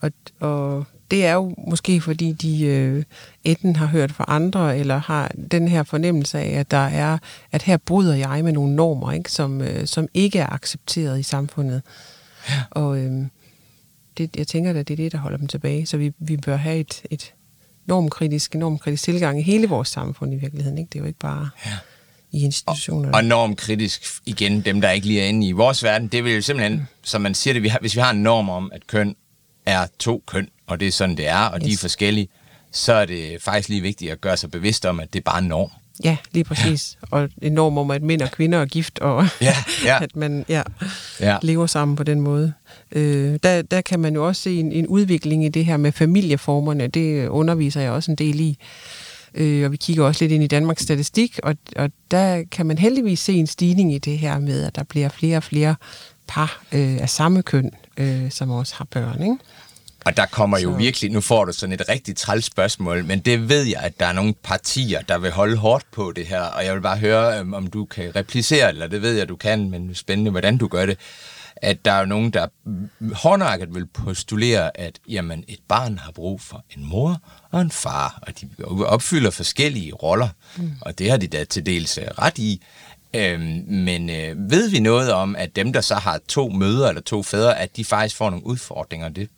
og, 0.00 0.12
og 0.40 0.86
det 1.10 1.26
er 1.26 1.32
jo 1.32 1.54
måske, 1.68 2.00
fordi 2.00 2.32
de 2.32 2.64
øh, 2.64 3.04
enten 3.44 3.76
har 3.76 3.86
hørt 3.86 4.12
fra 4.12 4.24
andre, 4.28 4.78
eller 4.78 4.98
har 4.98 5.32
den 5.50 5.68
her 5.68 5.82
fornemmelse 5.82 6.38
af, 6.38 6.60
at 6.60 6.70
der 6.70 6.86
er, 6.86 7.18
at 7.52 7.62
her 7.62 7.76
bryder 7.76 8.14
jeg 8.14 8.44
med 8.44 8.52
nogle 8.52 8.74
normer, 8.74 9.12
ikke, 9.12 9.32
som, 9.32 9.60
øh, 9.60 9.86
som 9.86 10.08
ikke 10.14 10.38
er 10.38 10.52
accepteret 10.52 11.20
i 11.20 11.22
samfundet. 11.22 11.82
Ja. 12.48 12.62
Og 12.70 12.98
øh, 12.98 13.26
det, 14.18 14.36
jeg 14.36 14.46
tænker, 14.46 14.70
at 14.70 14.88
det 14.88 14.90
er 14.94 14.96
det, 14.96 15.12
der 15.12 15.18
holder 15.18 15.38
dem 15.38 15.46
tilbage. 15.46 15.86
Så 15.86 15.96
vi, 15.96 16.12
vi 16.18 16.36
bør 16.36 16.56
have 16.56 16.76
et, 16.76 17.02
et 17.10 17.34
normkritisk, 17.86 18.54
normkritisk 18.54 19.04
tilgang 19.04 19.38
i 19.38 19.42
hele 19.42 19.68
vores 19.68 19.88
samfund 19.88 20.34
i 20.34 20.36
virkeligheden. 20.36 20.78
Ikke? 20.78 20.88
Det 20.92 20.98
er 20.98 21.02
jo 21.02 21.06
ikke 21.06 21.18
bare 21.18 21.48
ja. 21.66 21.72
i 22.32 22.44
institutionerne. 22.44 23.14
Og 23.14 23.24
normkritisk, 23.24 24.02
igen, 24.26 24.60
dem 24.60 24.80
der 24.80 24.90
ikke 24.90 25.06
lige 25.06 25.22
er 25.22 25.26
inde 25.26 25.46
i 25.46 25.52
vores 25.52 25.84
verden, 25.84 26.08
det 26.08 26.24
vil 26.24 26.34
jo 26.34 26.40
simpelthen, 26.40 26.88
som 27.02 27.20
man 27.20 27.34
siger 27.34 27.54
det, 27.54 27.62
vi 27.62 27.68
har, 27.68 27.78
hvis 27.80 27.96
vi 27.96 28.00
har 28.00 28.10
en 28.10 28.22
norm 28.22 28.48
om, 28.48 28.70
at 28.74 28.86
køn 28.86 29.16
er 29.66 29.86
to 29.98 30.22
køn, 30.26 30.48
og 30.66 30.80
det 30.80 30.88
er 30.88 30.92
sådan, 30.92 31.16
det 31.16 31.28
er, 31.28 31.38
og 31.38 31.58
yes. 31.60 31.66
de 31.66 31.72
er 31.72 31.76
forskellige, 31.76 32.28
så 32.72 32.92
er 32.92 33.04
det 33.06 33.42
faktisk 33.42 33.68
lige 33.68 33.80
vigtigt 33.82 34.12
at 34.12 34.20
gøre 34.20 34.36
sig 34.36 34.50
bevidst 34.50 34.86
om, 34.86 35.00
at 35.00 35.12
det 35.12 35.18
er 35.18 35.22
bare 35.22 35.38
en 35.38 35.44
norm. 35.48 35.70
Ja, 36.04 36.16
lige 36.32 36.44
præcis. 36.44 36.98
Ja. 37.02 37.16
Og 37.16 37.28
en 37.42 37.52
norm 37.52 37.78
om, 37.78 37.90
at 37.90 38.02
mænd 38.02 38.22
og 38.22 38.30
kvinder 38.30 38.58
er 38.58 38.66
gift, 38.66 38.98
og 38.98 39.26
Ja, 39.40 39.56
ja. 39.84 39.98
at 40.04 40.16
man 40.16 40.44
ja, 40.48 40.62
Ja. 41.20 41.36
lever 41.42 41.66
sammen 41.66 41.96
på 41.96 42.02
den 42.02 42.20
måde. 42.20 42.52
Øh, 42.92 43.38
der, 43.42 43.62
der 43.62 43.80
kan 43.80 44.00
man 44.00 44.14
jo 44.14 44.26
også 44.26 44.42
se 44.42 44.60
en, 44.60 44.72
en 44.72 44.86
udvikling 44.86 45.44
i 45.44 45.48
det 45.48 45.64
her 45.64 45.76
med 45.76 45.92
familieformerne. 45.92 46.86
Det 46.86 47.28
underviser 47.28 47.80
jeg 47.80 47.90
også 47.90 48.10
en 48.10 48.16
del 48.16 48.40
i. 48.40 48.58
Øh, 49.34 49.64
og 49.64 49.72
vi 49.72 49.76
kigger 49.76 50.04
også 50.04 50.24
lidt 50.24 50.32
ind 50.32 50.44
i 50.44 50.46
Danmarks 50.46 50.82
statistik, 50.82 51.38
og, 51.42 51.56
og 51.76 51.90
der 52.10 52.42
kan 52.50 52.66
man 52.66 52.78
heldigvis 52.78 53.20
se 53.20 53.32
en 53.32 53.46
stigning 53.46 53.94
i 53.94 53.98
det 53.98 54.18
her 54.18 54.38
med, 54.38 54.64
at 54.64 54.76
der 54.76 54.82
bliver 54.82 55.08
flere 55.08 55.36
og 55.36 55.42
flere 55.42 55.74
par 56.26 56.62
øh, 56.72 56.96
af 57.00 57.08
samme 57.10 57.42
køn, 57.42 57.70
øh, 57.96 58.30
som 58.30 58.50
også 58.50 58.74
har 58.74 58.84
børn. 58.84 59.22
Ikke? 59.22 59.36
Og 60.04 60.16
der 60.16 60.26
kommer 60.26 60.58
jo 60.58 60.72
Så- 60.72 60.76
virkelig, 60.78 61.10
nu 61.12 61.20
får 61.20 61.44
du 61.44 61.52
sådan 61.52 61.72
et 61.72 61.82
rigtig 61.88 62.16
træls 62.16 62.44
spørgsmål, 62.44 63.04
men 63.04 63.20
det 63.20 63.48
ved 63.48 63.62
jeg, 63.62 63.80
at 63.80 64.00
der 64.00 64.06
er 64.06 64.12
nogle 64.12 64.34
partier, 64.42 65.00
der 65.02 65.18
vil 65.18 65.30
holde 65.30 65.56
hårdt 65.56 65.84
på 65.92 66.12
det 66.16 66.26
her, 66.26 66.40
og 66.40 66.64
jeg 66.64 66.74
vil 66.74 66.80
bare 66.80 66.98
høre, 66.98 67.38
øhm, 67.38 67.54
om 67.54 67.66
du 67.66 67.84
kan 67.84 68.16
replicere, 68.16 68.68
eller 68.68 68.86
det 68.86 69.02
ved 69.02 69.12
jeg, 69.16 69.28
du 69.28 69.36
kan, 69.36 69.70
men 69.70 69.94
spændende, 69.94 70.30
hvordan 70.30 70.58
du 70.58 70.68
gør 70.68 70.86
det, 70.86 70.98
at 71.56 71.84
der 71.84 71.92
er 71.92 72.04
nogen, 72.04 72.30
der 72.30 72.46
hårdnakket 73.14 73.74
vil 73.74 73.86
postulere, 73.86 74.80
at 74.80 74.98
jamen, 75.08 75.44
et 75.48 75.58
barn 75.68 75.98
har 75.98 76.12
brug 76.12 76.40
for 76.40 76.64
en 76.76 76.84
mor 76.84 77.20
og 77.50 77.60
en 77.60 77.70
far, 77.70 78.18
og 78.22 78.32
de 78.40 78.48
opfylder 78.84 79.30
forskellige 79.30 79.92
roller, 79.92 80.28
mm. 80.56 80.72
og 80.80 80.98
det 80.98 81.10
har 81.10 81.16
de 81.16 81.26
da 81.26 81.44
til 81.44 81.66
dels 81.66 81.98
øh, 81.98 82.04
ret 82.04 82.38
i. 82.38 82.62
Øhm, 83.14 83.64
men 83.68 84.10
øh, 84.10 84.50
ved 84.50 84.70
vi 84.70 84.80
noget 84.80 85.12
om, 85.12 85.36
at 85.36 85.56
dem, 85.56 85.72
der 85.72 85.80
så 85.80 85.94
har 85.94 86.20
to 86.28 86.48
mødre 86.48 86.88
eller 86.88 87.02
to 87.02 87.22
fædre, 87.22 87.58
at 87.58 87.76
de 87.76 87.84
faktisk 87.84 88.16
får 88.16 88.30
nogle 88.30 88.46
udfordringer? 88.46 89.08
Det, 89.08 89.28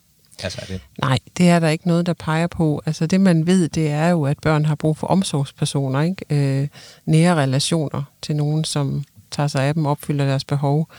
altså 0.43 0.59
er 0.61 0.65
det 0.65 0.81
Nej, 1.01 1.19
det 1.37 1.49
er 1.49 1.59
der 1.59 1.69
ikke 1.69 1.87
noget, 1.87 2.05
der 2.05 2.13
peger 2.13 2.47
på. 2.47 2.81
Altså 2.85 3.07
det, 3.07 3.21
man 3.21 3.47
ved, 3.47 3.69
det 3.69 3.89
er 3.89 4.07
jo, 4.07 4.23
at 4.25 4.39
børn 4.39 4.65
har 4.65 4.75
brug 4.75 4.97
for 4.97 5.07
omsorgspersoner, 5.07 6.01
ikke? 6.01 6.25
Øh, 6.61 6.67
nære 7.05 7.35
relationer 7.35 8.03
til 8.21 8.35
nogen, 8.35 8.63
som 8.63 9.03
tager 9.31 9.47
sig 9.47 9.63
af 9.63 9.73
dem, 9.73 9.85
opfylder 9.85 10.25
deres 10.25 10.45
behov. 10.45 10.89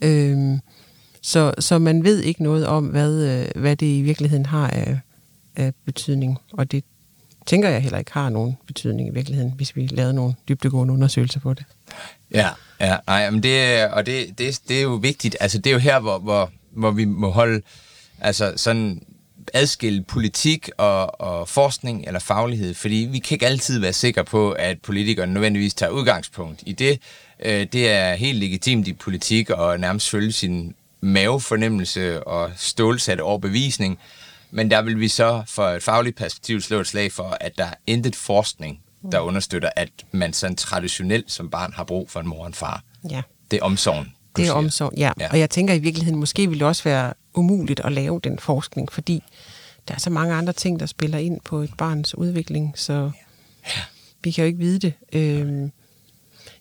Øh, 0.00 0.58
så, 1.22 1.54
så 1.58 1.78
man 1.78 2.04
ved 2.04 2.20
ikke 2.22 2.42
noget 2.42 2.66
om, 2.66 2.86
hvad, 2.86 3.12
øh, 3.14 3.60
hvad 3.60 3.76
det 3.76 3.86
i 3.86 4.02
virkeligheden 4.02 4.46
har 4.46 4.68
af, 4.68 4.98
af 5.56 5.72
betydning. 5.84 6.38
Og 6.52 6.72
det 6.72 6.84
tænker 7.46 7.68
jeg 7.68 7.82
heller 7.82 7.98
ikke 7.98 8.12
har 8.12 8.28
nogen 8.28 8.56
betydning 8.66 9.08
i 9.08 9.12
virkeligheden, 9.14 9.52
hvis 9.56 9.76
vi 9.76 9.86
lavede 9.86 10.14
nogle 10.14 10.34
dybdegående 10.48 10.94
undersøgelser 10.94 11.40
på 11.40 11.54
det. 11.54 11.64
Ja, 12.34 12.48
ja, 12.80 12.96
ej, 13.06 13.30
men 13.30 13.42
det, 13.42 13.84
og 13.88 14.06
det, 14.06 14.38
det, 14.38 14.60
det 14.68 14.78
er 14.78 14.82
jo 14.82 14.94
vigtigt. 14.94 15.36
Altså, 15.40 15.58
det 15.58 15.66
er 15.66 15.74
jo 15.74 15.78
her, 15.78 16.00
hvor, 16.00 16.18
hvor, 16.18 16.50
hvor 16.70 16.90
vi 16.90 17.04
må 17.04 17.30
holde, 17.30 17.62
altså 18.20 18.52
sådan 18.56 19.02
adskille 19.54 20.04
politik 20.04 20.70
og, 20.76 21.20
og 21.20 21.48
forskning 21.48 22.04
eller 22.06 22.20
faglighed, 22.20 22.74
fordi 22.74 23.08
vi 23.10 23.18
kan 23.18 23.34
ikke 23.34 23.46
altid 23.46 23.78
være 23.78 23.92
sikre 23.92 24.24
på, 24.24 24.52
at 24.52 24.80
politikerne 24.82 25.32
nødvendigvis 25.34 25.74
tager 25.74 25.90
udgangspunkt 25.90 26.62
i 26.66 26.72
det. 26.72 27.00
Øh, 27.44 27.66
Det 27.72 27.90
er 27.90 28.14
helt 28.14 28.38
legitimt 28.38 28.88
i 28.88 28.92
politik 28.92 29.50
og 29.50 29.80
nærmest 29.80 30.10
følge 30.10 30.32
sin 30.32 30.74
mavefornemmelse 31.00 32.24
og 32.24 32.50
stålsat 32.56 33.20
overbevisning, 33.20 33.98
men 34.50 34.70
der 34.70 34.82
vil 34.82 35.00
vi 35.00 35.08
så 35.08 35.42
for 35.46 35.68
et 35.68 35.82
fagligt 35.82 36.16
perspektiv 36.16 36.60
slå 36.60 36.80
et 36.80 36.86
slag 36.86 37.12
for, 37.12 37.36
at 37.40 37.58
der 37.58 37.64
er 37.64 37.74
intet 37.86 38.16
forskning, 38.16 38.80
der 39.12 39.20
understøtter, 39.20 39.70
at 39.76 39.90
man 40.12 40.32
sådan 40.32 40.56
traditionelt 40.56 41.30
som 41.32 41.50
barn 41.50 41.72
har 41.72 41.84
brug 41.84 42.10
for 42.10 42.20
en 42.20 42.28
mor 42.28 42.40
og 42.40 42.46
en 42.46 42.54
far. 42.54 42.82
Ja. 43.10 43.22
Det 43.50 43.58
er 43.58 43.62
omsorgen. 43.62 44.14
Det 44.36 44.42
er 44.42 44.46
siger. 44.46 44.52
omsorg, 44.52 44.92
ja. 44.96 45.00
Ja. 45.00 45.24
ja. 45.24 45.30
Og 45.30 45.38
jeg 45.38 45.50
tænker 45.50 45.74
i 45.74 45.78
virkeligheden, 45.78 46.20
måske 46.20 46.46
ville 46.46 46.60
det 46.60 46.68
også 46.68 46.84
være 46.84 47.12
umuligt 47.34 47.80
at 47.80 47.92
lave 47.92 48.20
den 48.24 48.38
forskning, 48.38 48.92
fordi 48.92 49.22
der 49.88 49.94
er 49.94 49.98
så 49.98 50.10
mange 50.10 50.34
andre 50.34 50.52
ting, 50.52 50.80
der 50.80 50.86
spiller 50.86 51.18
ind 51.18 51.40
på 51.44 51.58
et 51.58 51.70
barns 51.78 52.14
udvikling, 52.14 52.72
så 52.76 53.10
vi 54.24 54.30
kan 54.30 54.44
jo 54.44 54.46
ikke 54.46 54.58
vide 54.58 54.78
det. 54.78 54.92
Øhm, 55.12 55.72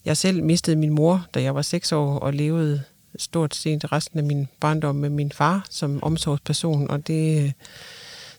jeg 0.05 0.17
selv 0.17 0.43
mistede 0.43 0.75
min 0.75 0.89
mor, 0.89 1.25
da 1.33 1.41
jeg 1.41 1.55
var 1.55 1.61
seks 1.61 1.91
år, 1.91 2.19
og 2.19 2.33
levede 2.33 2.83
stort 3.17 3.55
set 3.55 3.91
resten 3.91 4.19
af 4.19 4.25
min 4.25 4.47
barndom 4.59 4.95
med 4.95 5.09
min 5.09 5.31
far 5.31 5.65
som 5.69 6.03
omsorgsperson, 6.03 6.89
og 6.89 7.07
det 7.07 7.43
øh, 7.43 7.51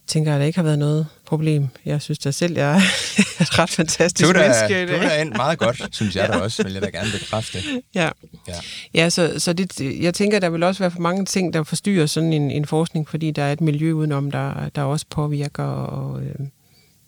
tænker 0.07 0.31
jeg, 0.31 0.41
der 0.41 0.47
ikke 0.47 0.59
har 0.59 0.65
været 0.65 0.79
noget 0.79 1.07
problem. 1.29 1.69
Jeg 1.85 2.03
synes 2.03 2.19
da 2.19 2.31
selv, 2.31 2.57
jeg 2.57 2.71
er 3.39 3.43
et 3.43 3.59
ret 3.59 3.71
fantastisk 3.71 4.29
Du 4.29 4.39
er 4.39 4.43
menneske 4.43 4.87
du 4.87 4.93
er 4.93 5.23
endt 5.23 5.37
meget 5.37 5.59
godt, 5.59 5.89
synes 5.97 6.17
jeg 6.17 6.29
da 6.29 6.37
også, 6.37 6.63
vil 6.63 6.73
jeg 6.73 6.83
da 6.83 6.89
gerne 6.89 7.11
bekræfte. 7.19 7.59
Ja. 7.95 8.11
Ja. 8.49 8.55
Ja, 8.95 9.11
så, 9.11 9.35
så 9.39 9.53
det, 9.53 9.81
jeg 9.81 10.15
tænker, 10.15 10.39
der 10.39 10.49
vil 10.49 10.63
også 10.63 10.83
være 10.83 10.91
for 10.91 11.01
mange 11.01 11.25
ting, 11.25 11.53
der 11.53 11.63
forstyrrer 11.63 12.07
sådan 12.07 12.33
en, 12.33 12.51
en 12.51 12.67
forskning, 12.67 13.09
fordi 13.09 13.31
der 13.31 13.43
er 13.43 13.53
et 13.53 13.61
miljø 13.61 13.93
udenom, 13.93 14.31
der, 14.31 14.69
der 14.69 14.83
også 14.83 15.07
påvirker, 15.11 15.65
og 15.65 16.23
øh, 16.23 16.35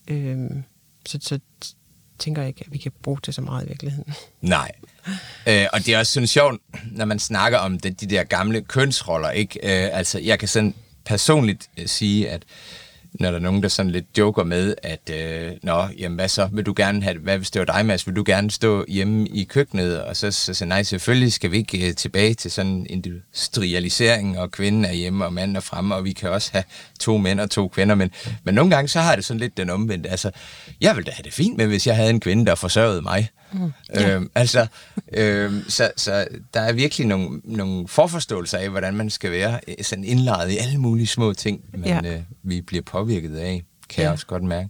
øh, 0.09 0.50
så, 1.06 1.18
så 1.22 1.38
tænker 2.18 2.42
jeg 2.42 2.48
ikke, 2.48 2.62
at 2.66 2.72
vi 2.72 2.78
kan 2.78 2.92
bruge 3.02 3.18
det 3.26 3.35
så 3.35 3.40
meget 3.40 3.64
i 3.64 3.68
virkeligheden. 3.68 4.14
Nej. 4.40 4.72
Øh, 5.46 5.66
og 5.72 5.87
det 5.87 5.94
er 5.94 5.98
også 5.98 6.12
sådan 6.12 6.26
sjovt, 6.26 6.61
når 6.92 7.04
man 7.04 7.18
snakker 7.18 7.59
om 7.59 7.78
de, 7.78 7.90
de 7.90 8.06
der 8.06 8.24
gamle 8.24 8.61
kønsroller, 8.61 9.30
ikke? 9.30 9.59
Øh, 9.62 9.98
altså, 9.98 10.18
jeg 10.18 10.38
kan 10.38 10.48
sådan 10.48 10.74
personligt 11.04 11.70
øh, 11.78 11.87
sige, 11.87 12.30
at 12.30 12.42
når 13.12 13.31
der 13.31 13.38
er 13.38 13.42
nogen, 13.42 13.62
der 13.62 13.68
sådan 13.68 13.92
lidt 13.92 14.07
joker 14.18 14.44
med, 14.44 14.75
at 14.83 15.11
øh, 15.12 15.53
nå, 15.62 15.85
jamen 15.99 16.16
hvad 16.16 16.29
så, 16.29 16.49
vil 16.53 16.66
du 16.66 16.75
gerne 16.77 17.03
have, 17.03 17.18
hvad 17.18 17.37
hvis 17.37 17.51
det 17.51 17.61
var 17.61 17.75
dig, 17.75 17.87
Mads, 17.87 18.07
vil 18.07 18.16
du 18.16 18.23
gerne 18.27 18.51
stå 18.51 18.85
hjemme 18.88 19.29
i 19.29 19.44
køkkenet, 19.44 20.03
og 20.03 20.16
så 20.16 20.31
så 20.31 20.55
siger 20.55 20.68
nej, 20.68 20.83
selvfølgelig 20.83 21.33
skal 21.33 21.51
vi 21.51 21.57
ikke 21.57 21.88
øh, 21.88 21.94
tilbage 21.94 22.35
til 22.35 22.51
sådan 22.51 22.87
industrialisering, 22.90 24.38
og 24.38 24.51
kvinden 24.51 24.85
er 24.85 24.92
hjemme, 24.92 25.25
og 25.25 25.33
manden 25.33 25.57
er 25.57 25.61
fremme, 25.61 25.94
og 25.94 26.05
vi 26.05 26.12
kan 26.12 26.31
også 26.31 26.51
have 26.53 26.64
to 27.01 27.16
mænd 27.16 27.40
og 27.40 27.51
to 27.51 27.68
kvinder, 27.68 27.94
men, 27.94 28.11
men 28.44 28.55
nogle 28.55 28.70
gange, 28.70 28.88
så 28.88 29.01
har 29.01 29.16
det 29.16 29.25
sådan 29.25 29.40
lidt 29.40 29.57
den 29.57 29.70
omvendte, 29.70 30.11
altså, 30.11 30.31
jeg 30.81 30.96
ville 30.96 31.07
da 31.07 31.11
have 31.11 31.25
det 31.25 31.33
fint 31.33 31.57
med, 31.57 31.66
hvis 31.66 31.87
jeg 31.87 31.96
havde 31.96 32.11
en 32.11 32.20
kvinde, 32.20 32.46
der 32.46 32.55
forsørgede 32.55 33.03
mig. 33.03 33.29
Mm. 33.53 33.73
Øhm, 34.01 34.31
altså, 34.35 34.67
øhm, 35.13 35.65
så, 35.69 35.91
så 35.97 36.27
der 36.55 36.61
er 36.61 36.73
virkelig 36.73 37.07
nogle, 37.07 37.41
nogle 37.45 37.89
forforståelser 37.89 38.59
af, 38.59 38.69
hvordan 38.71 38.95
man 38.95 39.11
skal 39.11 39.31
være 39.33 39.61
øh, 39.69 39.75
sådan 39.85 40.05
indlejet 40.05 40.51
i 40.51 40.57
alle 40.57 40.79
mulige 40.79 41.07
små 41.07 41.33
ting, 41.33 41.61
men 41.73 41.85
Ja. 41.85 42.01
øh, 42.05 42.21
vi 42.43 42.61
bliver 42.61 42.83
påvirket 42.83 43.37
af, 43.37 43.63
kan 43.89 43.97
ja. 43.97 44.03
jeg 44.03 44.09
Ja. 44.09 44.13
også 44.13 44.27
godt 44.27 44.43
mærke. 44.45 44.69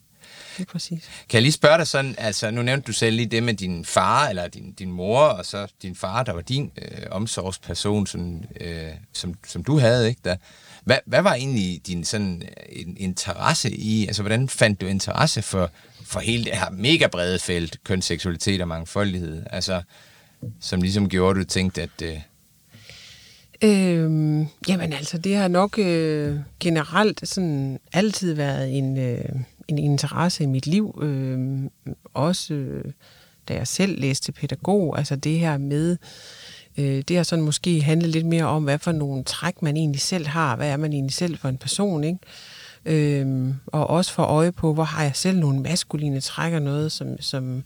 Det 0.56 0.66
er 0.66 0.72
præcis. 0.72 1.02
Kan 1.28 1.34
jeg 1.36 1.42
lige 1.42 1.52
spørge 1.52 1.78
dig 1.78 1.86
sådan, 1.86 2.14
altså 2.18 2.50
nu 2.50 2.62
nævnte 2.62 2.86
du 2.86 2.92
selv 2.92 3.16
lige 3.16 3.26
det 3.26 3.42
med 3.42 3.54
din 3.54 3.84
far, 3.84 4.28
eller 4.28 4.48
din, 4.48 4.72
din 4.72 4.92
mor, 4.92 5.20
og 5.20 5.46
så 5.46 5.66
din 5.82 5.94
far, 5.96 6.22
der 6.22 6.32
var 6.32 6.40
din 6.40 6.72
øh, 6.82 7.06
omsorgsperson, 7.10 8.06
sådan, 8.06 8.44
øh, 8.60 8.88
som, 9.12 9.34
som 9.46 9.64
du 9.64 9.78
havde, 9.78 10.08
ikke? 10.08 10.20
Der. 10.24 10.36
Hvad, 10.84 10.98
hvad 11.06 11.22
var 11.22 11.34
egentlig 11.34 11.80
din 11.86 12.04
sådan 12.04 12.42
øh, 12.42 12.80
en, 12.80 12.96
interesse 13.00 13.70
i, 13.70 14.06
altså 14.06 14.22
hvordan 14.22 14.48
fandt 14.48 14.80
du 14.80 14.86
interesse 14.86 15.42
for, 15.42 15.70
for 16.04 16.20
hele 16.20 16.44
det 16.44 16.52
her 16.52 16.70
mega 16.70 17.06
brede 17.06 17.38
felt, 17.38 17.84
kønsseksualitet 17.84 18.60
og 18.60 18.68
mangfoldighed, 18.68 19.42
altså 19.50 19.82
som 20.60 20.82
ligesom 20.82 21.08
gjorde, 21.08 21.40
at 21.40 21.44
du 21.46 21.48
tænkte, 21.48 21.82
at 21.82 22.02
øh, 22.02 22.18
Øhm, 23.64 24.46
jamen 24.68 24.92
altså, 24.92 25.18
det 25.18 25.36
har 25.36 25.48
nok 25.48 25.78
øh, 25.78 26.36
generelt 26.60 27.28
sådan 27.28 27.80
altid 27.92 28.34
været 28.34 28.78
en, 28.78 28.98
øh, 28.98 29.24
en 29.68 29.78
interesse 29.78 30.44
i 30.44 30.46
mit 30.46 30.66
liv. 30.66 30.98
Øh, 31.02 31.60
også 32.14 32.54
øh, 32.54 32.84
da 33.48 33.54
jeg 33.54 33.66
selv 33.66 34.00
læste 34.00 34.32
pædagog, 34.32 34.98
altså 34.98 35.16
det 35.16 35.38
her 35.38 35.58
med, 35.58 35.90
øh, 35.90 35.98
det 37.08 37.16
har 37.16 37.22
sådan 37.22 37.44
måske 37.44 37.82
handlet 37.82 38.10
lidt 38.10 38.26
mere 38.26 38.44
om, 38.44 38.64
hvad 38.64 38.78
for 38.78 38.92
nogle 38.92 39.24
træk 39.24 39.62
man 39.62 39.76
egentlig 39.76 40.00
selv 40.00 40.26
har, 40.26 40.56
hvad 40.56 40.68
er 40.68 40.76
man 40.76 40.92
egentlig 40.92 41.14
selv 41.14 41.38
for 41.38 41.48
en 41.48 41.58
person, 41.58 42.04
ikke? 42.04 42.18
Øhm, 42.84 43.54
og 43.66 43.90
også 43.90 44.12
for 44.12 44.22
øje 44.22 44.52
på, 44.52 44.74
hvor 44.74 44.84
har 44.84 45.02
jeg 45.02 45.12
selv 45.14 45.38
nogle 45.38 45.60
maskuline 45.60 46.20
træk 46.20 46.52
og 46.52 46.62
noget, 46.62 46.92
som, 46.92 47.20
som 47.20 47.62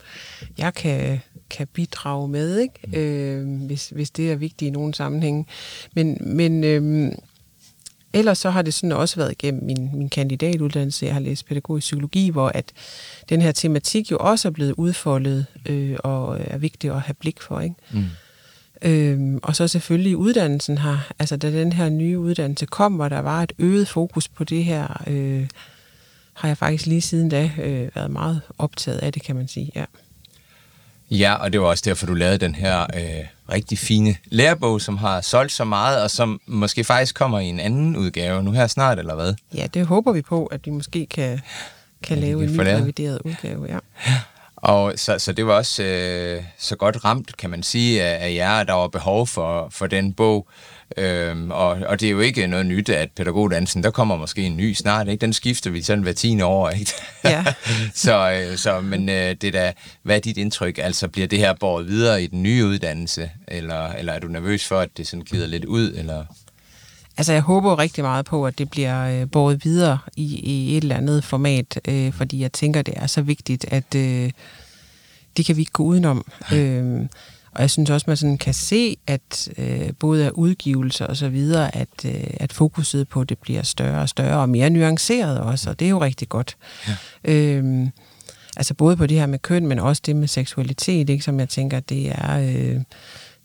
jeg 0.58 0.74
kan, 0.74 1.20
kan 1.50 1.66
bidrage 1.66 2.28
med, 2.28 2.58
ikke? 2.58 2.98
Øhm, 3.00 3.56
hvis, 3.56 3.88
hvis 3.88 4.10
det 4.10 4.32
er 4.32 4.36
vigtigt 4.36 4.68
i 4.68 4.70
nogle 4.70 4.94
sammenhænge. 4.94 5.46
Men, 5.94 6.18
men 6.20 6.64
øhm, 6.64 7.12
ellers 8.12 8.38
så 8.38 8.50
har 8.50 8.62
det 8.62 8.74
sådan 8.74 8.92
også 8.92 9.16
været 9.16 9.32
igennem 9.32 9.64
min, 9.64 9.90
min 9.94 10.08
kandidatuddannelse. 10.08 11.06
Jeg 11.06 11.14
har 11.14 11.20
læst 11.20 11.46
pædagogisk 11.46 11.84
psykologi, 11.84 12.28
hvor 12.28 12.48
at 12.48 12.72
den 13.28 13.42
her 13.42 13.52
tematik 13.52 14.10
jo 14.10 14.16
også 14.20 14.48
er 14.48 14.52
blevet 14.52 14.72
udfoldet 14.72 15.46
øh, 15.66 15.96
og 15.98 16.38
er 16.40 16.58
vigtig 16.58 16.90
at 16.90 17.00
have 17.00 17.14
blik 17.14 17.40
for, 17.40 17.60
ikke? 17.60 17.74
Mm. 17.92 18.04
Øhm, 18.84 19.40
og 19.42 19.56
så 19.56 19.68
selvfølgelig 19.68 20.16
uddannelsen 20.16 20.78
har, 20.78 21.10
altså 21.18 21.36
da 21.36 21.50
den 21.50 21.72
her 21.72 21.88
nye 21.88 22.18
uddannelse 22.18 22.66
kom, 22.66 22.92
hvor 22.92 23.08
der 23.08 23.20
var 23.20 23.42
et 23.42 23.52
øget 23.58 23.88
fokus 23.88 24.28
på 24.28 24.44
det 24.44 24.64
her, 24.64 25.02
øh, 25.06 25.46
har 26.34 26.48
jeg 26.48 26.58
faktisk 26.58 26.86
lige 26.86 27.00
siden 27.00 27.28
da 27.28 27.50
øh, 27.62 27.88
været 27.94 28.10
meget 28.10 28.40
optaget 28.58 28.98
af 28.98 29.12
det, 29.12 29.22
kan 29.22 29.36
man 29.36 29.48
sige, 29.48 29.70
ja. 29.74 29.84
Ja, 31.10 31.34
og 31.34 31.52
det 31.52 31.60
var 31.60 31.66
også 31.66 31.82
derfor, 31.86 32.06
du 32.06 32.14
lavede 32.14 32.38
den 32.38 32.54
her 32.54 32.82
øh, 32.82 33.26
rigtig 33.52 33.78
fine 33.78 34.16
lærebog, 34.24 34.80
som 34.80 34.96
har 34.96 35.20
solgt 35.20 35.52
så 35.52 35.64
meget, 35.64 36.02
og 36.02 36.10
som 36.10 36.40
måske 36.46 36.84
faktisk 36.84 37.14
kommer 37.14 37.38
i 37.38 37.46
en 37.46 37.60
anden 37.60 37.96
udgave 37.96 38.42
nu 38.42 38.50
her 38.50 38.66
snart, 38.66 38.98
eller 38.98 39.14
hvad? 39.14 39.34
Ja, 39.54 39.66
det 39.74 39.86
håber 39.86 40.12
vi 40.12 40.22
på, 40.22 40.46
at 40.46 40.66
vi 40.66 40.70
måske 40.70 41.06
kan, 41.06 41.40
kan 42.02 42.18
Ja, 42.18 42.24
ja, 42.24 42.28
lave 42.28 42.40
kan 42.40 42.60
en 42.60 42.66
ny 42.66 42.80
revideret 42.80 43.20
udgave, 43.24 43.66
ja. 43.68 43.78
Og 44.64 44.92
så, 44.96 45.18
så 45.18 45.32
det 45.32 45.46
var 45.46 45.54
også 45.54 45.82
øh, 45.82 46.42
så 46.58 46.76
godt 46.76 47.04
ramt, 47.04 47.36
kan 47.36 47.50
man 47.50 47.62
sige, 47.62 48.02
af, 48.02 48.26
af 48.26 48.34
jer, 48.34 48.62
der 48.62 48.72
var 48.72 48.88
behov 48.88 49.26
for, 49.26 49.68
for 49.70 49.86
den 49.86 50.12
bog. 50.12 50.48
Øhm, 50.96 51.50
og, 51.50 51.68
og 51.68 52.00
det 52.00 52.06
er 52.06 52.10
jo 52.10 52.20
ikke 52.20 52.46
noget 52.46 52.66
nyt, 52.66 52.88
at 52.88 53.10
pædagogdansen, 53.16 53.82
der 53.82 53.90
kommer 53.90 54.16
måske 54.16 54.42
en 54.42 54.56
ny 54.56 54.72
snart, 54.72 55.08
ikke? 55.08 55.20
Den 55.20 55.32
skifter 55.32 55.70
vi 55.70 55.82
sådan 55.82 56.02
hver 56.02 56.12
tiende 56.12 56.44
år, 56.44 56.70
ikke? 56.70 56.92
Ja. 57.24 57.44
så, 58.04 58.32
øh, 58.32 58.56
så, 58.56 58.80
men 58.80 59.08
øh, 59.08 59.36
det 59.40 59.52
der, 59.52 59.72
hvad 60.02 60.16
er 60.16 60.20
dit 60.20 60.36
indtryk? 60.36 60.78
Altså, 60.78 61.08
bliver 61.08 61.28
det 61.28 61.38
her 61.38 61.54
båret 61.60 61.88
videre 61.88 62.22
i 62.22 62.26
den 62.26 62.42
nye 62.42 62.64
uddannelse? 62.66 63.30
Eller, 63.48 63.92
eller 63.92 64.12
er 64.12 64.18
du 64.18 64.28
nervøs 64.28 64.64
for, 64.64 64.78
at 64.78 64.88
det 64.96 65.06
sådan 65.06 65.24
glider 65.24 65.46
lidt 65.46 65.64
ud? 65.64 65.92
Eller? 65.92 66.24
Altså, 67.16 67.32
jeg 67.32 67.42
håber 67.42 67.70
jo 67.70 67.78
rigtig 67.78 68.04
meget 68.04 68.24
på, 68.24 68.46
at 68.46 68.58
det 68.58 68.70
bliver 68.70 69.20
øh, 69.20 69.30
båret 69.30 69.64
videre 69.64 69.98
i, 70.16 70.40
i 70.40 70.76
et 70.76 70.82
eller 70.82 70.96
andet 70.96 71.24
format, 71.24 71.80
øh, 71.88 72.12
fordi 72.12 72.40
jeg 72.40 72.52
tænker, 72.52 72.82
det 72.82 72.94
er 72.96 73.06
så 73.06 73.22
vigtigt, 73.22 73.64
at 73.68 73.94
øh, 73.96 74.30
det 75.36 75.46
kan 75.46 75.56
vi 75.56 75.60
ikke 75.60 75.72
gå 75.72 75.82
udenom. 75.82 76.26
Øh, 76.52 77.00
og 77.54 77.60
jeg 77.60 77.70
synes 77.70 77.90
også, 77.90 78.04
man 78.06 78.16
sådan 78.16 78.38
kan 78.38 78.54
se, 78.54 78.96
at 79.06 79.48
øh, 79.58 79.92
både 79.98 80.26
af 80.26 80.30
udgivelser 80.30 81.06
og 81.06 81.16
så 81.16 81.28
videre, 81.28 81.76
at, 81.76 82.04
øh, 82.04 82.24
at 82.36 82.52
fokuset 82.52 83.08
på 83.08 83.24
det 83.24 83.38
bliver 83.38 83.62
større 83.62 84.00
og 84.00 84.08
større 84.08 84.40
og 84.40 84.48
mere 84.48 84.70
nuanceret 84.70 85.40
også, 85.40 85.70
og 85.70 85.80
det 85.80 85.86
er 85.86 85.90
jo 85.90 86.00
rigtig 86.00 86.28
godt. 86.28 86.56
Ja. 86.88 86.94
Øh, 87.24 87.86
altså 88.56 88.74
både 88.74 88.96
på 88.96 89.06
det 89.06 89.18
her 89.18 89.26
med 89.26 89.38
køn, 89.38 89.66
men 89.66 89.78
også 89.78 90.02
det 90.06 90.16
med 90.16 90.28
seksualitet, 90.28 91.10
ikke, 91.10 91.24
som 91.24 91.40
jeg 91.40 91.48
tænker, 91.48 91.80
det 91.80 92.10
er... 92.10 92.38
Øh, 92.38 92.80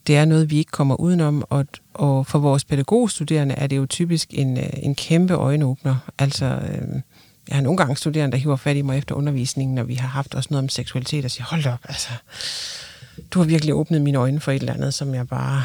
det 0.08 0.18
er 0.18 0.26
noget, 0.26 0.50
vi 0.50 0.58
ikke 0.58 0.72
kommer 0.72 0.96
udenom, 0.96 1.44
og, 1.50 1.66
og 1.94 2.28
for 2.28 2.40
vores 2.40 2.66
pædagogstuderende 2.66 3.56
er 3.56 3.68
det 3.68 3.78
jo 3.78 3.86
typisk 3.86 4.30
en, 4.32 4.58
øh, 4.58 4.70
en 4.78 4.96
kæmpe 4.96 5.34
øjenåbner. 5.34 5.96
Altså, 6.20 6.46
øh, 6.46 7.02
jeg 7.48 7.56
har 7.56 7.62
nogle 7.62 7.78
gange 7.78 7.96
studerende, 7.96 8.32
der 8.32 8.42
hiver 8.42 8.56
fat 8.56 8.78
i 8.78 8.82
mig 8.82 8.98
efter 8.98 9.16
undervisningen, 9.16 9.76
når 9.76 9.84
vi 9.84 9.94
har 9.94 10.08
haft 10.08 10.36
også 10.36 10.48
noget 10.52 10.64
om 10.64 10.70
seksualitet, 10.70 11.26
og 11.26 11.32
siger, 11.32 11.46
hold 11.46 11.66
op, 11.66 11.80
altså, 11.84 12.10
du 13.32 13.40
har 13.40 13.46
virkelig 13.46 13.74
åbnet 13.74 14.02
mine 14.02 14.18
øjne 14.18 14.40
for 14.40 14.52
et 14.52 14.60
eller 14.60 14.74
andet, 14.74 14.94
som 14.94 15.14
jeg 15.14 15.28
bare 15.28 15.64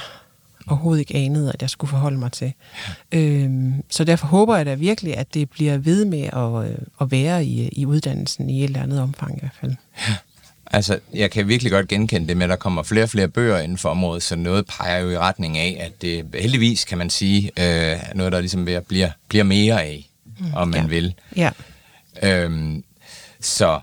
overhovedet 0.67 1.01
ikke 1.01 1.15
anede, 1.15 1.53
at 1.55 1.63
jeg 1.63 1.71
skulle 1.71 1.89
forholde 1.89 2.19
mig 2.19 2.33
til. 2.33 2.53
Ja. 3.13 3.19
Øhm, 3.19 3.75
så 3.91 4.05
derfor 4.05 4.27
håber 4.27 4.57
jeg 4.57 4.67
da 4.67 4.75
virkelig, 4.75 5.17
at 5.17 5.35
det 5.35 5.51
bliver 5.51 5.79
ved 5.79 6.05
med 6.05 6.23
at, 6.23 6.71
øh, 6.71 6.79
at 7.01 7.11
være 7.11 7.45
i, 7.45 7.69
i 7.69 7.87
uddannelsen 7.87 8.51
i 8.51 8.59
et 8.59 8.65
eller 8.65 8.83
andet 8.83 9.01
omfang 9.01 9.37
i 9.37 9.41
hvert 9.41 9.57
fald. 9.61 9.75
Ja. 10.09 10.15
Altså, 10.67 10.99
jeg 11.15 11.31
kan 11.31 11.49
virkelig 11.49 11.73
godt 11.73 11.89
genkende 11.89 12.29
det 12.29 12.37
med, 12.37 12.45
at 12.45 12.51
der 12.51 12.57
kommer 12.57 12.83
flere 12.83 13.05
og 13.05 13.11
flere 13.11 13.29
bøger 13.29 13.59
inden 13.59 13.79
for 13.79 13.89
området, 13.89 14.23
så 14.23 14.37
noget 14.37 14.67
peger 14.67 14.99
jo 14.99 15.11
i 15.11 15.19
retning 15.19 15.59
af, 15.59 15.77
at 15.81 16.03
det 16.03 16.27
heldigvis, 16.35 16.85
kan 16.85 16.99
man 16.99 17.11
sige, 17.11 17.51
øh, 17.61 17.99
noget, 18.15 18.33
der 18.33 18.41
ligesom 18.41 18.67
ved 18.67 18.73
at 18.73 18.87
blive, 18.87 19.13
bliver 19.29 19.45
mere 19.45 19.83
af, 19.83 20.11
mm, 20.39 20.55
om 20.55 20.69
man 20.69 20.83
ja. 20.83 20.89
vil. 20.89 21.15
Ja. 21.37 21.51
Øhm, 22.23 22.85
så, 23.41 23.81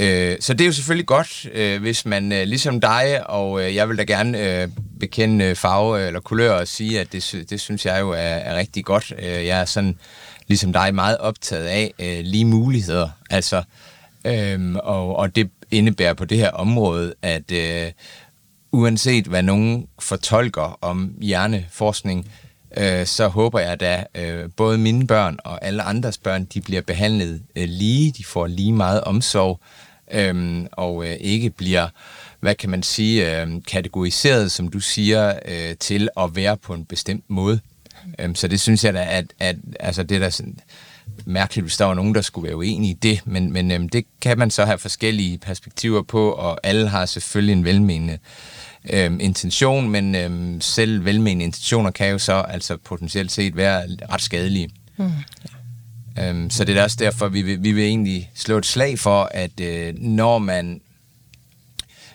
øh, 0.00 0.36
så 0.40 0.52
det 0.52 0.60
er 0.60 0.66
jo 0.66 0.72
selvfølgelig 0.72 1.06
godt, 1.06 1.46
øh, 1.52 1.80
hvis 1.80 2.06
man 2.06 2.32
øh, 2.32 2.46
ligesom 2.46 2.80
dig, 2.80 3.30
og 3.30 3.62
øh, 3.62 3.74
jeg 3.74 3.88
vil 3.88 3.98
da 3.98 4.02
gerne 4.02 4.62
øh, 4.62 4.68
bekende 5.00 5.54
farve 5.54 6.06
eller 6.06 6.20
kulør 6.20 6.52
og 6.52 6.68
sige, 6.68 7.00
at 7.00 7.12
det, 7.12 7.46
det 7.50 7.60
synes 7.60 7.86
jeg 7.86 8.00
jo 8.00 8.10
er, 8.10 8.16
er 8.16 8.56
rigtig 8.56 8.84
godt. 8.84 9.12
Øh, 9.18 9.46
jeg 9.46 9.60
er 9.60 9.64
sådan, 9.64 9.98
ligesom 10.46 10.72
dig, 10.72 10.94
meget 10.94 11.18
optaget 11.18 11.66
af 11.66 11.94
øh, 11.98 12.20
lige 12.24 12.44
muligheder. 12.44 13.08
Altså, 13.30 13.62
øh, 14.24 14.74
og, 14.74 15.16
og 15.16 15.36
det 15.36 15.50
indebærer 15.72 16.14
på 16.14 16.24
det 16.24 16.38
her 16.38 16.50
område, 16.50 17.14
at 17.22 17.52
øh, 17.52 17.92
uanset 18.72 19.26
hvad 19.26 19.42
nogen 19.42 19.86
fortolker 19.98 20.78
om 20.80 21.14
hjerneforskning, 21.20 22.30
øh, 22.76 23.06
så 23.06 23.28
håber 23.28 23.60
jeg 23.60 23.80
da, 23.80 24.04
øh, 24.14 24.50
både 24.56 24.78
mine 24.78 25.06
børn 25.06 25.38
og 25.44 25.64
alle 25.64 25.82
andres 25.82 26.18
børn, 26.18 26.44
de 26.44 26.60
bliver 26.60 26.82
behandlet 26.82 27.42
øh, 27.56 27.68
lige, 27.68 28.12
de 28.12 28.24
får 28.24 28.46
lige 28.46 28.72
meget 28.72 29.00
omsorg, 29.00 29.60
øh, 30.12 30.64
og 30.72 31.06
øh, 31.06 31.16
ikke 31.20 31.50
bliver, 31.50 31.88
hvad 32.40 32.54
kan 32.54 32.70
man 32.70 32.82
sige, 32.82 33.40
øh, 33.40 33.48
kategoriseret, 33.68 34.52
som 34.52 34.68
du 34.68 34.80
siger, 34.80 35.38
øh, 35.48 35.76
til 35.76 36.08
at 36.16 36.36
være 36.36 36.56
på 36.56 36.74
en 36.74 36.84
bestemt 36.84 37.24
måde. 37.28 37.60
Øh, 38.18 38.34
så 38.34 38.48
det 38.48 38.60
synes 38.60 38.84
jeg 38.84 38.94
da, 38.94 39.06
at, 39.10 39.24
at 39.38 39.56
altså 39.80 40.02
det 40.02 40.20
der 40.20 40.30
sådan, 40.30 40.58
mærkeligt, 41.26 41.64
hvis 41.64 41.76
der 41.76 41.84
var 41.84 41.94
nogen, 41.94 42.14
der 42.14 42.20
skulle 42.20 42.46
være 42.48 42.56
uenige 42.56 42.90
i 42.90 42.98
det, 43.02 43.20
men, 43.24 43.52
men 43.52 43.70
øhm, 43.70 43.88
det 43.88 44.04
kan 44.20 44.38
man 44.38 44.50
så 44.50 44.64
have 44.64 44.78
forskellige 44.78 45.38
perspektiver 45.38 46.02
på, 46.02 46.30
og 46.30 46.60
alle 46.62 46.88
har 46.88 47.06
selvfølgelig 47.06 47.52
en 47.52 47.64
velmenende 47.64 48.18
øhm, 48.90 49.20
intention, 49.20 49.88
men 49.88 50.14
øhm, 50.14 50.60
selv 50.60 51.04
velmenende 51.04 51.44
intentioner 51.44 51.90
kan 51.90 52.10
jo 52.10 52.18
så 52.18 52.32
altså 52.32 52.76
potentielt 52.76 53.32
set 53.32 53.56
være 53.56 53.86
ret 54.12 54.22
skadelige. 54.22 54.70
Mm. 54.96 55.12
Øhm, 56.18 56.50
så 56.50 56.64
det 56.64 56.76
er 56.76 56.82
også 56.82 56.96
derfor, 57.00 57.28
vi 57.28 57.42
vil, 57.42 57.62
vi 57.62 57.72
vil 57.72 57.84
egentlig 57.84 58.30
slå 58.34 58.58
et 58.58 58.66
slag 58.66 58.98
for, 58.98 59.30
at 59.34 59.60
øh, 59.60 59.94
når 59.98 60.38
man 60.38 60.80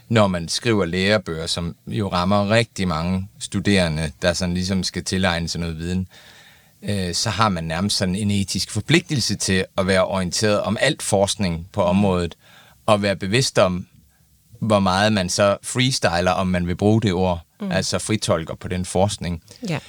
når 0.09 0.27
man 0.27 0.47
skriver 0.49 0.85
lærebøger, 0.85 1.47
som 1.47 1.75
jo 1.87 2.07
rammer 2.07 2.49
rigtig 2.49 2.87
mange 2.87 3.27
studerende, 3.39 4.11
der 4.21 4.33
sådan 4.33 4.53
ligesom 4.53 4.83
skal 4.83 5.03
tilegne 5.03 5.47
sig 5.47 5.61
noget 5.61 5.77
viden, 5.77 5.99
øh, 5.99 6.36
så 7.13 7.29
har 7.29 7.49
man 7.49 7.63
nærmest 7.63 7.97
sådan 7.97 8.15
en 8.15 8.31
etisk 8.31 8.71
forpligtelse 8.71 9.35
til 9.35 9.65
at 9.77 9.87
være 9.87 10.05
orienteret 10.05 10.61
om 10.61 10.77
alt 10.79 11.01
forskning 11.01 11.67
på 11.73 11.83
området, 11.83 12.37
og 12.85 13.01
være 13.01 13.15
bevidst 13.15 13.59
om, 13.59 13.87
hvor 14.59 14.79
meget 14.79 15.13
man 15.13 15.29
så 15.29 15.57
freestyler, 15.63 16.31
om 16.31 16.47
man 16.47 16.67
vil 16.67 16.75
bruge 16.75 17.01
det 17.01 17.13
ord, 17.13 17.41
mm. 17.61 17.71
altså 17.71 17.99
fritolker 17.99 18.55
på 18.55 18.67
den 18.67 18.85
forskning. 18.85 19.43
Ja. 19.69 19.79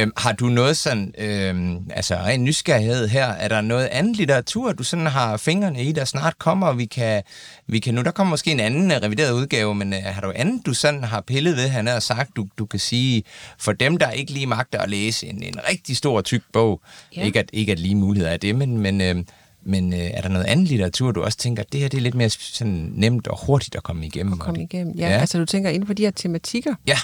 Øhm, 0.00 0.12
har 0.16 0.32
du 0.32 0.46
noget 0.46 0.76
sådan, 0.76 1.14
øhm, 1.18 1.90
altså 1.90 2.14
ren 2.14 2.44
nysgerrighed 2.44 3.08
her, 3.08 3.26
er 3.26 3.48
der 3.48 3.60
noget 3.60 3.86
andet 3.86 4.16
litteratur, 4.16 4.72
du 4.72 4.82
sådan 4.82 5.06
har 5.06 5.36
fingrene 5.36 5.84
i, 5.84 5.92
der 5.92 6.04
snart 6.04 6.38
kommer, 6.38 6.66
og 6.66 6.78
vi 6.78 6.84
kan, 6.84 7.22
vi 7.66 7.78
kan 7.78 7.94
nu, 7.94 8.02
der 8.02 8.10
kommer 8.10 8.30
måske 8.30 8.50
en 8.50 8.60
anden 8.60 8.90
uh, 8.90 8.96
revideret 8.96 9.32
udgave, 9.32 9.74
men 9.74 9.92
uh, 9.92 9.98
har 9.98 10.20
du 10.20 10.32
andet, 10.36 10.66
du 10.66 10.74
sådan 10.74 11.04
har 11.04 11.20
pillet 11.20 11.56
ved, 11.56 11.68
han 11.68 11.86
har 11.86 12.00
sagt, 12.00 12.36
du, 12.36 12.46
du 12.58 12.66
kan 12.66 12.80
sige, 12.80 13.22
for 13.58 13.72
dem, 13.72 13.96
der 13.96 14.10
ikke 14.10 14.32
lige 14.32 14.46
magter 14.46 14.80
at 14.80 14.90
læse 14.90 15.26
en, 15.26 15.42
en 15.42 15.54
rigtig 15.70 15.96
stor, 15.96 16.20
tyk 16.20 16.42
bog, 16.52 16.80
ja. 17.16 17.24
ikke, 17.24 17.38
at, 17.38 17.50
ikke 17.52 17.72
at 17.72 17.78
lige 17.78 17.94
muligheder 17.94 18.32
er 18.32 18.36
det, 18.36 18.54
men, 18.56 18.78
men, 18.78 19.00
øh, 19.00 19.16
men 19.62 19.92
øh, 19.92 19.98
er 19.98 20.20
der 20.20 20.28
noget 20.28 20.46
andet 20.46 20.68
litteratur, 20.68 21.12
du 21.12 21.22
også 21.22 21.38
tænker, 21.38 21.62
det 21.62 21.80
her 21.80 21.88
det 21.88 21.98
er 21.98 22.02
lidt 22.02 22.14
mere 22.14 22.30
sådan 22.30 22.92
nemt 22.94 23.28
og 23.28 23.46
hurtigt 23.46 23.76
at 23.76 23.82
komme 23.82 24.06
igennem? 24.06 24.32
At 24.32 24.38
komme 24.38 24.62
igennem, 24.62 24.94
ja. 24.98 25.08
ja. 25.08 25.18
Altså 25.18 25.38
du 25.38 25.44
tænker 25.44 25.70
inden 25.70 25.86
for 25.86 25.94
de 25.94 26.02
her 26.02 26.10
tematikker? 26.10 26.74
Ja. 26.86 26.98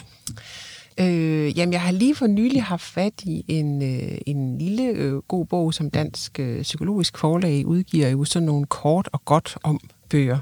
Øh, 1.00 1.58
jamen, 1.58 1.72
jeg 1.72 1.80
har 1.80 1.92
lige 1.92 2.14
for 2.14 2.26
nylig 2.26 2.62
haft 2.62 2.82
fat 2.82 3.22
i 3.22 3.44
en, 3.48 3.82
øh, 3.82 4.18
en 4.26 4.58
lille 4.58 4.82
øh, 4.82 5.14
god 5.14 5.46
bog, 5.46 5.74
som 5.74 5.90
Dansk 5.90 6.40
øh, 6.40 6.62
Psykologisk 6.62 7.18
Forlag 7.18 7.66
udgiver 7.66 8.08
jo 8.08 8.24
sådan 8.24 8.46
nogle 8.46 8.66
kort 8.66 9.08
og 9.12 9.24
godt 9.24 9.56
om 9.62 9.80
bøger. 10.10 10.38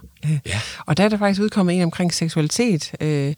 Ja. 0.47 0.61
Og 0.87 0.97
der 0.97 1.05
er 1.05 1.09
der 1.09 1.17
faktisk 1.17 1.41
udkommet 1.43 1.77
en 1.77 1.83
omkring 1.83 2.15
seksualitet, 2.15 2.93
øh, 3.01 3.35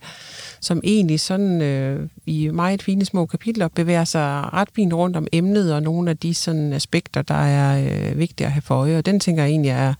som 0.60 0.80
egentlig 0.84 1.20
sådan 1.20 1.62
øh, 1.62 2.08
i 2.26 2.48
meget 2.48 2.82
fine 2.82 3.04
små 3.04 3.26
kapitler 3.26 3.68
bevæger 3.68 4.04
sig 4.04 4.52
ret 4.52 4.68
fint 4.74 4.92
rundt 4.92 5.16
om 5.16 5.26
emnet 5.32 5.74
og 5.74 5.82
nogle 5.82 6.10
af 6.10 6.16
de 6.16 6.34
sådan 6.34 6.72
aspekter, 6.72 7.22
der 7.22 7.34
er 7.34 7.86
øh, 8.10 8.18
vigtige 8.18 8.46
at 8.46 8.52
have 8.52 8.62
for 8.62 8.74
øje. 8.74 8.98
Og 8.98 9.06
den 9.06 9.20
tænker 9.20 9.42
jeg 9.42 9.50
egentlig 9.50 9.70
er, 9.70 9.94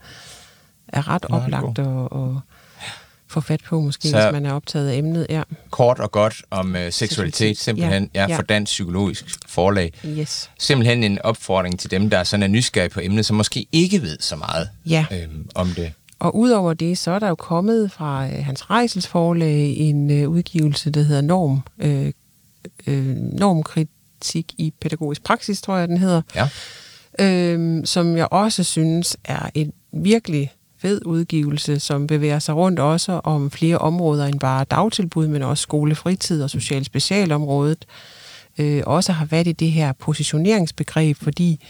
er 0.87 1.07
ret 1.07 1.25
oplagt 1.25 1.79
og, 1.79 2.11
og 2.11 2.41
få 3.35 3.47
fat 3.47 3.61
på, 3.63 3.81
måske, 3.81 4.07
så, 4.07 4.21
hvis 4.21 4.31
man 4.31 4.45
er 4.45 4.53
optaget 4.53 4.89
af 4.89 4.97
emnet. 4.97 5.27
Ja. 5.29 5.43
Kort 5.69 5.99
og 5.99 6.11
godt 6.11 6.41
om 6.51 6.75
uh, 6.75 6.81
seksualitet, 6.89 7.57
simpelthen, 7.57 8.09
ja, 8.15 8.25
ja, 8.29 8.37
for 8.37 8.41
Dansk 8.41 8.69
Psykologisk 8.69 9.25
Forlag. 9.47 9.93
Yes. 10.05 10.49
Simpelthen 10.59 11.03
en 11.03 11.21
opfordring 11.21 11.79
til 11.79 11.91
dem, 11.91 12.09
der 12.09 12.23
sådan 12.23 12.43
er 12.43 12.47
nysgerrige 12.47 12.89
på 12.89 12.99
emnet, 13.03 13.25
som 13.25 13.35
måske 13.35 13.67
ikke 13.71 14.01
ved 14.01 14.17
så 14.19 14.35
meget 14.35 14.69
ja. 14.85 15.05
øhm, 15.11 15.49
om 15.55 15.67
det. 15.67 15.93
Og 16.19 16.35
udover 16.35 16.73
det, 16.73 16.97
så 16.97 17.11
er 17.11 17.19
der 17.19 17.27
jo 17.27 17.35
kommet 17.35 17.91
fra 17.91 18.25
øh, 18.25 18.45
Hans 18.45 18.69
Rejsels 18.69 19.07
forlag 19.07 19.77
en 19.77 20.11
øh, 20.11 20.29
udgivelse, 20.29 20.89
der 20.89 21.01
hedder 21.01 21.21
Norm, 21.21 21.61
øh, 21.79 22.11
øh, 22.87 23.15
Normkritik 23.15 24.53
i 24.57 24.73
pædagogisk 24.81 25.23
praksis, 25.23 25.61
tror 25.61 25.77
jeg, 25.77 25.87
den 25.87 25.97
hedder. 25.97 26.21
Ja. 26.35 26.47
Øh, 27.19 27.85
som 27.85 28.17
jeg 28.17 28.27
også 28.31 28.63
synes 28.63 29.17
er 29.23 29.49
et 29.53 29.71
virkelig 29.93 30.51
fed 30.77 31.01
udgivelse, 31.05 31.79
som 31.79 32.07
bevæger 32.07 32.39
sig 32.39 32.55
rundt 32.55 32.79
også 32.79 33.21
om 33.23 33.51
flere 33.51 33.77
områder 33.77 34.25
end 34.25 34.39
bare 34.39 34.63
dagtilbud, 34.63 35.27
men 35.27 35.41
også 35.41 35.61
skolefritid 35.61 36.43
og 36.43 36.49
social 36.49 36.85
specialområdet. 36.85 37.85
Øh, 38.57 38.83
også 38.85 39.11
har 39.11 39.25
været 39.25 39.47
i 39.47 39.51
det 39.51 39.71
her 39.71 39.93
positioneringsbegreb, 39.93 41.17
fordi 41.17 41.65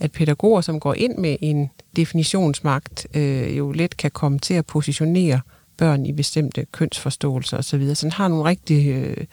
at 0.00 0.12
pædagoger, 0.12 0.60
som 0.60 0.80
går 0.80 0.94
ind 0.94 1.18
med 1.18 1.36
en 1.40 1.70
definitionsmagt, 1.96 3.06
øh, 3.14 3.58
jo 3.58 3.72
let 3.72 3.96
kan 3.96 4.10
komme 4.10 4.38
til 4.38 4.54
at 4.54 4.66
positionere 4.66 5.40
børn 5.76 6.06
i 6.06 6.12
bestemte 6.12 6.66
kønsforståelser 6.72 7.58
osv. 7.58 7.94
Så 7.94 8.06
den 8.06 8.12
har 8.12 8.28
nogle 8.28 8.44
rigtig 8.44 8.88
øh, 8.88 9.26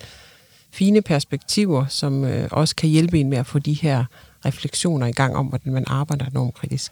fine 0.72 1.02
perspektiver, 1.02 1.86
som 1.88 2.26
øh, 2.26 2.48
også 2.52 2.76
kan 2.76 2.90
hjælpe 2.90 3.20
en 3.20 3.30
med 3.30 3.38
at 3.38 3.46
få 3.46 3.60
de 3.60 3.74
her 3.74 4.06
refleksioner 4.46 5.08
i 5.08 5.12
gang 5.12 5.36
om, 5.36 5.46
hvordan 5.46 5.74
man 5.74 5.84
arbejder 5.88 6.26
normkritisk. 6.34 6.92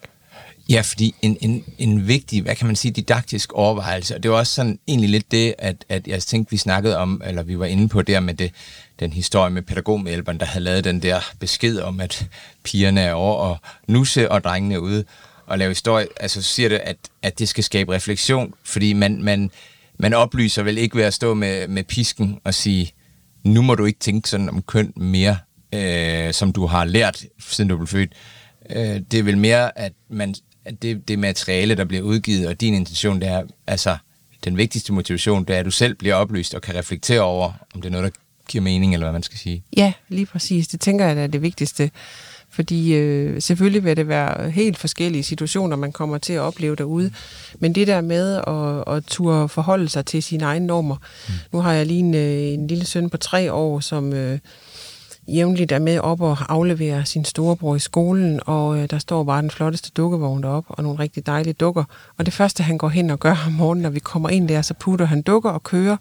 Ja, 0.68 0.80
fordi 0.80 1.14
en, 1.22 1.36
en, 1.40 1.64
en 1.78 2.08
vigtig, 2.08 2.42
hvad 2.42 2.56
kan 2.56 2.66
man 2.66 2.76
sige, 2.76 2.92
didaktisk 2.92 3.52
overvejelse, 3.52 4.14
og 4.14 4.22
det 4.22 4.30
var 4.30 4.36
også 4.36 4.54
sådan 4.54 4.78
egentlig 4.88 5.10
lidt 5.10 5.30
det, 5.30 5.54
at, 5.58 5.84
at 5.88 6.06
jeg 6.06 6.22
tænkte, 6.22 6.50
vi 6.50 6.56
snakkede 6.56 6.96
om, 6.96 7.22
eller 7.24 7.42
vi 7.42 7.58
var 7.58 7.66
inde 7.66 7.88
på 7.88 8.02
der 8.02 8.20
med 8.20 8.34
det, 8.34 8.52
den 9.00 9.12
historie 9.12 9.50
med 9.50 9.62
pædagogmedhjælperen, 9.62 10.40
der 10.40 10.46
havde 10.46 10.64
lavet 10.64 10.84
den 10.84 11.02
der 11.02 11.20
besked 11.40 11.78
om, 11.78 12.00
at 12.00 12.26
pigerne 12.64 13.00
er 13.00 13.12
over 13.12 13.34
og 13.34 13.58
nusse, 13.88 14.30
og 14.30 14.44
drengene 14.44 14.74
er 14.74 14.78
ude 14.78 15.04
og 15.46 15.58
lave 15.58 15.70
historie. 15.70 16.06
Altså, 16.20 16.42
så 16.42 16.48
siger 16.48 16.68
det, 16.68 16.76
at, 16.76 16.96
at 17.22 17.38
det 17.38 17.48
skal 17.48 17.64
skabe 17.64 17.94
refleksion, 17.94 18.54
fordi 18.64 18.92
man, 18.92 19.22
man, 19.22 19.50
man 19.98 20.14
oplyser 20.14 20.62
vel 20.62 20.78
ikke 20.78 20.96
ved 20.96 21.04
at 21.04 21.14
stå 21.14 21.34
med, 21.34 21.68
med 21.68 21.84
pisken 21.84 22.38
og 22.44 22.54
sige, 22.54 22.92
nu 23.44 23.62
må 23.62 23.74
du 23.74 23.84
ikke 23.84 23.98
tænke 23.98 24.28
sådan 24.28 24.48
om 24.48 24.62
køn 24.62 24.92
mere, 24.96 25.38
øh, 25.72 26.32
som 26.32 26.52
du 26.52 26.66
har 26.66 26.84
lært, 26.84 27.24
siden 27.38 27.70
du 27.70 27.76
blev 27.76 27.86
født. 27.86 28.12
Øh, 28.70 29.00
det 29.10 29.18
er 29.18 29.22
vel 29.22 29.38
mere, 29.38 29.78
at 29.78 29.92
man 30.08 30.34
at 30.66 30.82
det, 30.82 31.08
det 31.08 31.18
materiale, 31.18 31.74
der 31.74 31.84
bliver 31.84 32.02
udgivet, 32.02 32.48
og 32.48 32.60
din 32.60 32.74
intention, 32.74 33.20
det 33.20 33.28
er, 33.28 33.42
altså, 33.66 33.96
den 34.44 34.56
vigtigste 34.56 34.92
motivation, 34.92 35.44
det 35.44 35.54
er, 35.54 35.60
at 35.60 35.64
du 35.64 35.70
selv 35.70 35.94
bliver 35.94 36.14
oplyst 36.14 36.54
og 36.54 36.62
kan 36.62 36.74
reflektere 36.74 37.20
over, 37.20 37.52
om 37.74 37.80
det 37.82 37.88
er 37.88 37.92
noget, 37.92 38.04
der 38.04 38.20
giver 38.48 38.62
mening, 38.62 38.92
eller 38.92 39.06
hvad 39.06 39.12
man 39.12 39.22
skal 39.22 39.38
sige. 39.38 39.62
Ja, 39.76 39.92
lige 40.08 40.26
præcis. 40.26 40.68
Det 40.68 40.80
tænker 40.80 41.06
jeg 41.06 41.18
er 41.18 41.26
det 41.26 41.42
vigtigste. 41.42 41.90
Fordi 42.50 42.94
øh, 42.94 43.42
selvfølgelig 43.42 43.84
vil 43.84 43.96
det 43.96 44.08
være 44.08 44.50
helt 44.50 44.78
forskellige 44.78 45.22
situationer, 45.22 45.76
man 45.76 45.92
kommer 45.92 46.18
til 46.18 46.32
at 46.32 46.40
opleve 46.40 46.76
derude. 46.76 47.12
Men 47.58 47.74
det 47.74 47.86
der 47.86 48.00
med 48.00 48.34
at, 48.36 48.96
at 48.96 49.04
turde 49.04 49.48
forholde 49.48 49.88
sig 49.88 50.06
til 50.06 50.22
sine 50.22 50.44
egne 50.44 50.66
normer. 50.66 50.96
Mm. 51.28 51.34
Nu 51.52 51.60
har 51.60 51.72
jeg 51.72 51.86
lige 51.86 52.00
en, 52.00 52.14
øh, 52.14 52.42
en 52.42 52.66
lille 52.66 52.84
søn 52.84 53.10
på 53.10 53.16
tre 53.16 53.52
år, 53.52 53.80
som 53.80 54.12
øh, 54.12 54.38
jævnligt 55.28 55.72
er 55.72 55.78
med 55.78 55.98
op 55.98 56.20
og 56.20 56.36
afleverer 56.48 57.04
sin 57.04 57.24
storebror 57.24 57.76
i 57.76 57.78
skolen, 57.78 58.40
og 58.46 58.78
øh, 58.78 58.90
der 58.90 58.98
står 58.98 59.24
bare 59.24 59.42
den 59.42 59.50
flotteste 59.50 59.90
dukkevogn 59.96 60.42
deroppe, 60.42 60.70
og 60.70 60.82
nogle 60.82 60.98
rigtig 60.98 61.26
dejlige 61.26 61.54
dukker. 61.54 61.84
Og 62.18 62.26
det 62.26 62.34
første, 62.34 62.62
han 62.62 62.78
går 62.78 62.88
hen 62.88 63.10
og 63.10 63.20
gør 63.20 63.44
om 63.46 63.52
morgenen, 63.52 63.82
når 63.82 63.90
vi 63.90 63.98
kommer 63.98 64.28
ind 64.28 64.48
der, 64.48 64.62
så 64.62 64.74
putter 64.74 65.06
han 65.06 65.22
dukker 65.22 65.50
og 65.50 65.62
kører. 65.62 65.96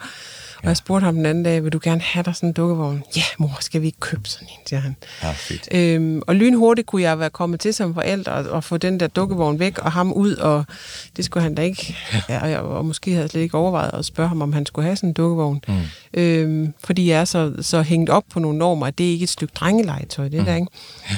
Og 0.66 0.70
jeg 0.70 0.78
spurgte 0.78 1.06
ham 1.06 1.16
den 1.16 1.26
anden 1.26 1.44
dag, 1.44 1.64
vil 1.64 1.74
du 1.74 1.80
gerne 1.84 2.02
have 2.02 2.24
dig 2.24 2.36
sådan 2.36 2.50
en 2.50 2.54
dukkevogn? 2.54 3.04
Ja, 3.16 3.22
mor, 3.38 3.58
skal 3.60 3.82
vi 3.82 3.86
ikke 3.86 4.00
købe 4.00 4.30
sådan 4.30 4.48
en, 4.48 4.68
siger 4.68 4.80
han. 4.80 4.96
Ja, 5.24 5.32
fedt. 5.32 5.68
Øhm, 5.72 6.22
og 6.28 6.36
lynhurtigt 6.36 6.88
kunne 6.88 7.02
jeg 7.02 7.20
være 7.20 7.30
kommet 7.30 7.60
til 7.60 7.74
som 7.74 7.94
forældre 7.94 8.32
og, 8.32 8.46
og 8.46 8.64
få 8.64 8.78
den 8.78 9.00
der 9.00 9.08
dukkevogn 9.08 9.60
væk 9.60 9.78
og 9.78 9.92
ham 9.92 10.14
ud, 10.14 10.36
og 10.36 10.66
det 11.18 11.26
skulle 11.26 11.44
han 11.44 11.56
da 11.56 11.62
ikke. 11.62 11.96
Ja, 12.30 12.42
og, 12.42 12.52
jeg, 12.52 12.60
og 12.60 12.86
måske 12.86 13.12
havde 13.12 13.22
jeg 13.22 13.30
slet 13.30 13.42
ikke 13.42 13.58
overvejet 13.58 13.92
at 13.94 14.06
spørge 14.06 14.30
ham, 14.30 14.42
om 14.42 14.54
han 14.54 14.66
skulle 14.66 14.86
have 14.86 14.96
sådan 14.96 15.10
en 15.10 15.14
dukkevogn. 15.14 15.62
Mm. 15.68 15.74
Øhm, 16.14 16.74
fordi 16.84 17.10
jeg 17.10 17.20
er 17.20 17.26
så, 17.26 17.54
så 17.62 17.82
hængt 17.82 18.10
op 18.10 18.24
på 18.30 18.40
nogle 18.40 18.58
normer, 18.58 18.86
at 18.88 18.98
det 18.98 19.08
er 19.08 19.12
ikke 19.12 19.24
et 19.24 19.30
stykke 19.30 19.54
drengelegetøj, 19.56 20.28
det 20.28 20.40
mm. 20.40 20.46
der, 20.46 20.56
ikke? 20.56 20.68
Ja. 21.10 21.16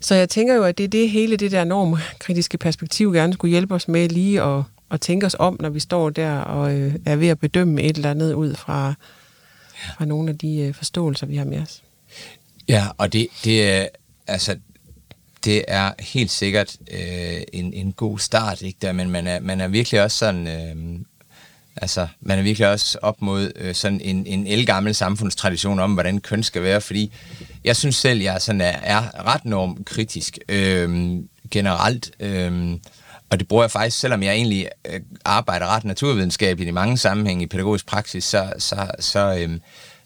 Så 0.00 0.14
jeg 0.14 0.28
tænker 0.28 0.54
jo, 0.54 0.62
at 0.62 0.78
det 0.78 0.84
er 0.84 0.88
det 0.88 1.10
hele 1.10 1.36
det 1.36 1.50
der 1.50 1.64
normkritiske 1.64 2.58
perspektiv 2.58 3.12
gerne 3.12 3.32
skulle 3.32 3.50
hjælpe 3.50 3.74
os 3.74 3.88
med 3.88 4.08
lige 4.08 4.42
at, 4.42 4.62
at 4.90 5.00
tænke 5.00 5.26
os 5.26 5.36
om, 5.38 5.56
når 5.60 5.68
vi 5.68 5.80
står 5.80 6.10
der 6.10 6.38
og 6.38 6.74
øh, 6.74 6.94
er 7.06 7.16
ved 7.16 7.28
at 7.28 7.38
bedømme 7.38 7.82
et 7.82 7.96
eller 7.96 8.10
andet 8.10 8.32
ud 8.32 8.54
fra, 8.54 8.94
fra 9.96 10.04
nogle 10.04 10.30
af 10.30 10.38
de 10.38 10.56
øh, 10.56 10.74
forståelser, 10.74 11.26
vi 11.26 11.36
har 11.36 11.44
med 11.44 11.62
os. 11.62 11.82
Ja, 12.68 12.86
og 12.98 13.12
det, 13.12 13.26
det 13.44 13.70
er 13.70 13.86
altså 14.26 14.56
det 15.44 15.64
er 15.68 15.92
helt 15.98 16.30
sikkert 16.30 16.76
øh, 16.90 17.42
en, 17.52 17.72
en 17.74 17.92
god 17.92 18.18
start, 18.18 18.62
ikke 18.62 18.78
der, 18.82 18.92
men 18.92 19.10
man 19.10 19.26
er, 19.26 19.40
man 19.40 19.60
er 19.60 19.68
virkelig 19.68 20.02
også 20.02 20.18
sådan, 20.18 20.46
øh, 20.46 21.00
altså 21.76 22.08
man 22.20 22.38
er 22.38 22.42
virkelig 22.42 22.68
også 22.68 22.98
op 23.02 23.22
mod 23.22 23.52
øh, 23.56 23.74
sådan 23.74 24.00
en, 24.00 24.26
en 24.26 24.46
elgammel 24.46 24.94
samfundstradition 24.94 25.78
om, 25.78 25.92
hvordan 25.94 26.20
køn 26.20 26.42
skal 26.42 26.62
være, 26.62 26.80
fordi 26.80 27.12
jeg 27.64 27.76
synes 27.76 27.96
selv, 27.96 28.20
jeg 28.20 28.42
sådan 28.42 28.60
er, 28.60 28.76
er 28.82 29.26
ret 29.34 29.44
norm 29.44 29.84
kritisk 29.84 30.38
øh, 30.48 31.16
generelt. 31.50 32.10
Øh, 32.20 32.76
og 33.30 33.40
det 33.40 33.48
bruger 33.48 33.62
jeg 33.62 33.70
faktisk, 33.70 33.98
selvom 33.98 34.22
jeg 34.22 34.34
egentlig 34.34 34.68
øh, 34.86 35.00
arbejder 35.24 35.66
ret 35.66 35.84
naturvidenskabeligt 35.84 36.68
i 36.68 36.72
mange 36.72 36.98
sammenhænge 36.98 37.44
i 37.44 37.46
pædagogisk 37.46 37.86
praksis, 37.86 38.24
så, 38.24 38.52
så, 38.58 38.90
så, 38.98 39.36
øhm, 39.38 39.60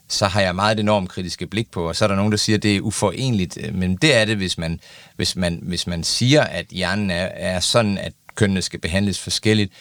så 0.09 0.27
har 0.27 0.41
jeg 0.41 0.55
meget 0.55 0.79
et 0.79 0.81
enormt 0.81 1.09
kritiske 1.09 1.47
blik 1.47 1.71
på, 1.71 1.89
og 1.89 1.97
så 1.97 2.05
er 2.05 2.09
der 2.09 2.17
nogen, 2.17 2.33
der 2.33 2.39
siger, 2.39 2.57
at 2.57 2.63
det 2.63 2.77
er 2.77 2.81
uforenligt, 2.81 3.59
øh, 3.61 3.75
men 3.75 3.97
det 3.97 4.15
er 4.15 4.25
det, 4.25 4.37
hvis 4.37 4.59
man, 4.59 4.81
hvis 5.17 5.37
man, 5.37 5.61
hvis 5.63 5.87
man 5.87 6.05
siger, 6.05 6.43
at 6.43 6.67
hjernen 6.67 7.11
er, 7.11 7.29
er 7.35 7.61
sådan, 7.61 7.99
at 7.99 8.13
kønnene 8.35 8.63
skal 8.63 8.81
behandles 8.81 9.21
forskelligt, 9.21 9.73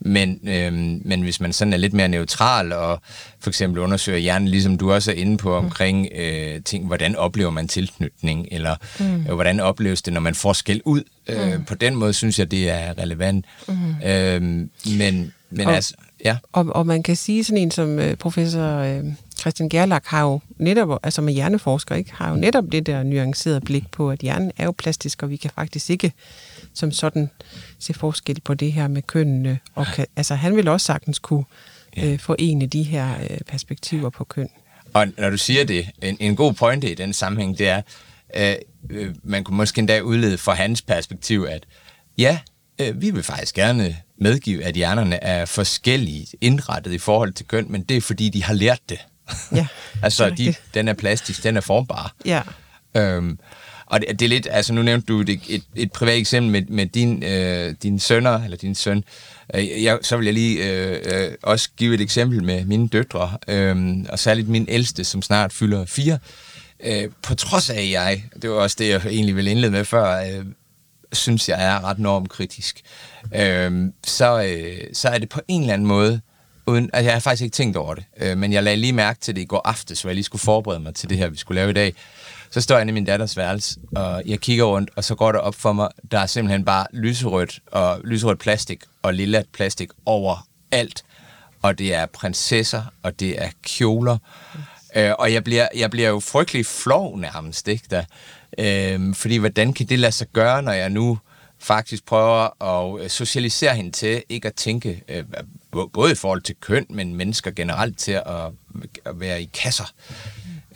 men, 0.00 0.40
øhm, 0.48 1.02
men 1.04 1.22
hvis 1.22 1.40
man 1.40 1.52
sådan 1.52 1.72
er 1.72 1.76
lidt 1.76 1.92
mere 1.92 2.08
neutral 2.08 2.72
og 2.72 3.00
for 3.40 3.50
eksempel 3.50 3.82
undersøger 3.82 4.18
hjernen, 4.18 4.48
ligesom 4.48 4.78
du 4.78 4.92
også 4.92 5.10
er 5.10 5.14
inde 5.14 5.36
på 5.36 5.56
omkring 5.56 6.08
øh, 6.14 6.62
ting, 6.62 6.86
hvordan 6.86 7.16
oplever 7.16 7.50
man 7.50 7.68
tilknytning, 7.68 8.48
eller 8.50 8.76
mm. 9.00 9.26
øh, 9.26 9.34
hvordan 9.34 9.60
opleves 9.60 10.02
det, 10.02 10.12
når 10.12 10.20
man 10.20 10.34
får 10.34 10.52
skæld 10.52 10.80
ud. 10.84 11.02
Øh, 11.28 11.52
mm. 11.52 11.64
På 11.64 11.74
den 11.74 11.94
måde 11.94 12.12
synes 12.12 12.38
jeg, 12.38 12.50
det 12.50 12.70
er 12.70 12.98
relevant. 12.98 13.44
Mm. 13.68 14.08
Øhm, 14.08 14.70
men 14.98 15.32
men 15.50 15.66
og, 15.66 15.74
altså, 15.74 15.94
ja. 16.24 16.36
Og, 16.52 16.66
og 16.70 16.86
man 16.86 17.02
kan 17.02 17.16
sige 17.16 17.44
sådan 17.44 17.62
en 17.62 17.70
som 17.70 17.98
øh, 17.98 18.16
professor 18.16 18.78
øh, 18.78 19.04
Christian 19.40 19.68
Gerlach 19.68 20.06
har 20.08 20.22
jo 20.22 20.40
netop, 20.58 20.98
altså 21.02 21.22
med 21.22 21.32
hjerneforsker, 21.32 21.94
ikke, 21.94 22.12
har 22.14 22.30
jo 22.30 22.36
netop 22.36 22.64
det 22.72 22.86
der 22.86 23.02
nuancerede 23.02 23.60
blik 23.60 23.90
på, 23.90 24.10
at 24.10 24.18
hjernen 24.18 24.52
er 24.56 24.64
jo 24.64 24.74
plastisk, 24.78 25.22
og 25.22 25.30
vi 25.30 25.36
kan 25.36 25.50
faktisk 25.54 25.90
ikke 25.90 26.12
som 26.78 26.92
sådan 26.92 27.30
se 27.78 27.94
forskel 27.94 28.40
på 28.40 28.54
det 28.54 28.72
her 28.72 28.88
med 28.88 29.02
kønnene. 29.02 29.58
Og 29.74 29.86
kan, 29.94 30.06
altså 30.16 30.34
han 30.34 30.56
vil 30.56 30.68
også 30.68 30.86
sagtens 30.86 31.18
kunne 31.18 31.44
øh, 31.96 32.18
forene 32.18 32.66
de 32.66 32.82
her 32.82 33.14
øh, 33.30 33.38
perspektiver 33.46 34.10
på 34.10 34.24
køn. 34.24 34.48
Og 34.94 35.06
når 35.18 35.30
du 35.30 35.38
siger 35.38 35.64
det, 35.64 35.90
en, 36.02 36.16
en 36.20 36.36
god 36.36 36.52
pointe 36.52 36.90
i 36.90 36.94
den 36.94 37.12
sammenhæng, 37.12 37.58
det 37.58 37.68
er, 37.68 37.82
øh, 38.90 39.14
man 39.22 39.44
kunne 39.44 39.56
måske 39.56 39.78
endda 39.78 40.00
udlede 40.00 40.38
fra 40.38 40.54
hans 40.54 40.82
perspektiv, 40.82 41.46
at 41.48 41.66
ja, 42.18 42.38
øh, 42.80 43.00
vi 43.00 43.10
vil 43.10 43.22
faktisk 43.22 43.54
gerne 43.54 43.96
medgive, 44.20 44.64
at 44.64 44.74
hjernerne 44.74 45.24
er 45.24 45.44
forskellige 45.44 46.26
indrettet 46.40 46.92
i 46.92 46.98
forhold 46.98 47.32
til 47.32 47.46
køn, 47.46 47.72
men 47.72 47.82
det 47.82 47.96
er 47.96 48.00
fordi, 48.00 48.28
de 48.28 48.44
har 48.44 48.54
lært 48.54 48.80
det. 48.88 48.98
Ja, 49.52 49.66
altså, 50.02 50.30
de, 50.30 50.54
den 50.74 50.88
er 50.88 50.94
plastisk, 50.94 51.42
den 51.42 51.56
er 51.56 51.60
formbar. 51.60 52.14
Ja. 52.24 52.42
Øhm, 52.96 53.38
og 53.90 54.00
det, 54.00 54.20
det 54.20 54.22
er 54.22 54.28
lidt, 54.28 54.48
altså 54.50 54.72
nu 54.72 54.82
nævnte 54.82 55.06
du 55.06 55.20
et, 55.20 55.40
et, 55.48 55.62
et 55.76 55.92
privat 55.92 56.18
eksempel 56.18 56.52
med, 56.52 56.62
med 56.62 56.86
din, 56.86 57.22
øh, 57.22 57.74
din 57.82 57.98
sønner, 57.98 58.44
eller 58.44 58.56
din 58.56 58.74
søn. 58.74 59.04
Øh, 59.54 59.82
jeg, 59.82 59.98
så 60.02 60.16
vil 60.16 60.24
jeg 60.24 60.34
lige 60.34 60.72
øh, 60.72 61.00
øh, 61.04 61.30
også 61.42 61.68
give 61.76 61.94
et 61.94 62.00
eksempel 62.00 62.44
med 62.44 62.64
mine 62.64 62.88
døtre, 62.88 63.38
øh, 63.48 63.96
og 64.08 64.18
særligt 64.18 64.48
min 64.48 64.66
ældste, 64.68 65.04
som 65.04 65.22
snart 65.22 65.52
fylder 65.52 65.84
fire. 65.86 66.18
Øh, 66.84 67.08
på 67.22 67.34
trods 67.34 67.70
af, 67.70 67.88
jeg, 67.92 68.24
det 68.42 68.50
var 68.50 68.56
også 68.56 68.76
det, 68.78 68.88
jeg 68.88 69.00
egentlig 69.06 69.36
ville 69.36 69.50
indlede 69.50 69.72
med 69.72 69.84
før, 69.84 70.20
øh, 70.20 70.44
synes 71.12 71.48
jeg 71.48 71.64
er 71.64 71.84
ret 71.84 71.98
normkritisk, 71.98 72.80
øh, 73.34 73.84
så, 74.06 74.42
øh, 74.42 74.80
så 74.92 75.08
er 75.08 75.18
det 75.18 75.28
på 75.28 75.40
en 75.48 75.60
eller 75.60 75.74
anden 75.74 75.88
måde, 75.88 76.20
uden, 76.68 76.90
altså 76.92 77.06
jeg 77.06 77.12
har 77.12 77.20
faktisk 77.20 77.42
ikke 77.42 77.54
tænkt 77.54 77.76
over 77.76 77.94
det, 77.94 78.04
øh, 78.16 78.38
men 78.38 78.52
jeg 78.52 78.62
lagde 78.62 78.76
lige 78.76 78.92
mærke 78.92 79.20
til 79.20 79.34
det 79.36 79.40
i 79.40 79.44
går 79.44 79.62
aftes, 79.64 80.02
hvor 80.02 80.10
jeg 80.10 80.14
lige 80.14 80.24
skulle 80.24 80.42
forberede 80.42 80.80
mig 80.80 80.94
til 80.94 81.10
det 81.10 81.18
her, 81.18 81.28
vi 81.28 81.36
skulle 81.36 81.60
lave 81.60 81.70
i 81.70 81.74
dag. 81.74 81.94
Så 82.50 82.60
står 82.60 82.74
jeg 82.74 82.82
inde 82.82 82.90
i 82.90 82.94
min 82.94 83.04
datters 83.04 83.36
værelse, 83.36 83.80
og 83.96 84.22
jeg 84.26 84.40
kigger 84.40 84.64
rundt, 84.64 84.90
og 84.96 85.04
så 85.04 85.14
går 85.14 85.32
der 85.32 85.38
op 85.38 85.54
for 85.54 85.72
mig, 85.72 85.88
der 86.10 86.18
er 86.18 86.26
simpelthen 86.26 86.64
bare 86.64 86.86
lyserødt 86.92 87.60
og 87.66 88.00
lyserødt 88.04 88.38
plastik 88.38 88.82
og 89.02 89.14
lilla 89.14 89.42
plastik 89.52 89.88
over 90.06 90.46
alt. 90.70 91.04
Og 91.62 91.78
det 91.78 91.94
er 91.94 92.06
prinsesser, 92.06 92.82
og 93.02 93.20
det 93.20 93.42
er 93.42 93.48
kjoler. 93.62 94.18
Øh, 94.96 95.12
og 95.18 95.32
jeg 95.32 95.44
bliver, 95.44 95.68
jeg 95.76 95.90
bliver 95.90 96.08
jo 96.08 96.20
frygtelig 96.20 96.66
flov 96.66 97.18
nærmest, 97.18 97.68
ikke 97.68 97.84
da? 97.90 98.04
Øh, 98.58 99.14
fordi 99.14 99.36
hvordan 99.36 99.72
kan 99.72 99.86
det 99.86 99.98
lade 99.98 100.12
sig 100.12 100.26
gøre, 100.32 100.62
når 100.62 100.72
jeg 100.72 100.90
nu 100.90 101.18
faktisk 101.58 102.06
prøver 102.06 102.62
at 102.62 103.04
øh, 103.04 103.10
socialisere 103.10 103.74
hende 103.74 103.90
til 103.90 104.22
ikke 104.28 104.48
at 104.48 104.54
tænke, 104.54 105.02
øh, 105.08 105.24
både 105.92 106.12
i 106.12 106.14
forhold 106.14 106.42
til 106.42 106.54
køn, 106.60 106.86
men 106.90 107.14
mennesker 107.14 107.50
generelt 107.50 107.98
til 107.98 108.12
at, 108.12 108.50
at 109.04 109.20
være 109.20 109.42
i 109.42 109.50
kasser. 109.54 109.92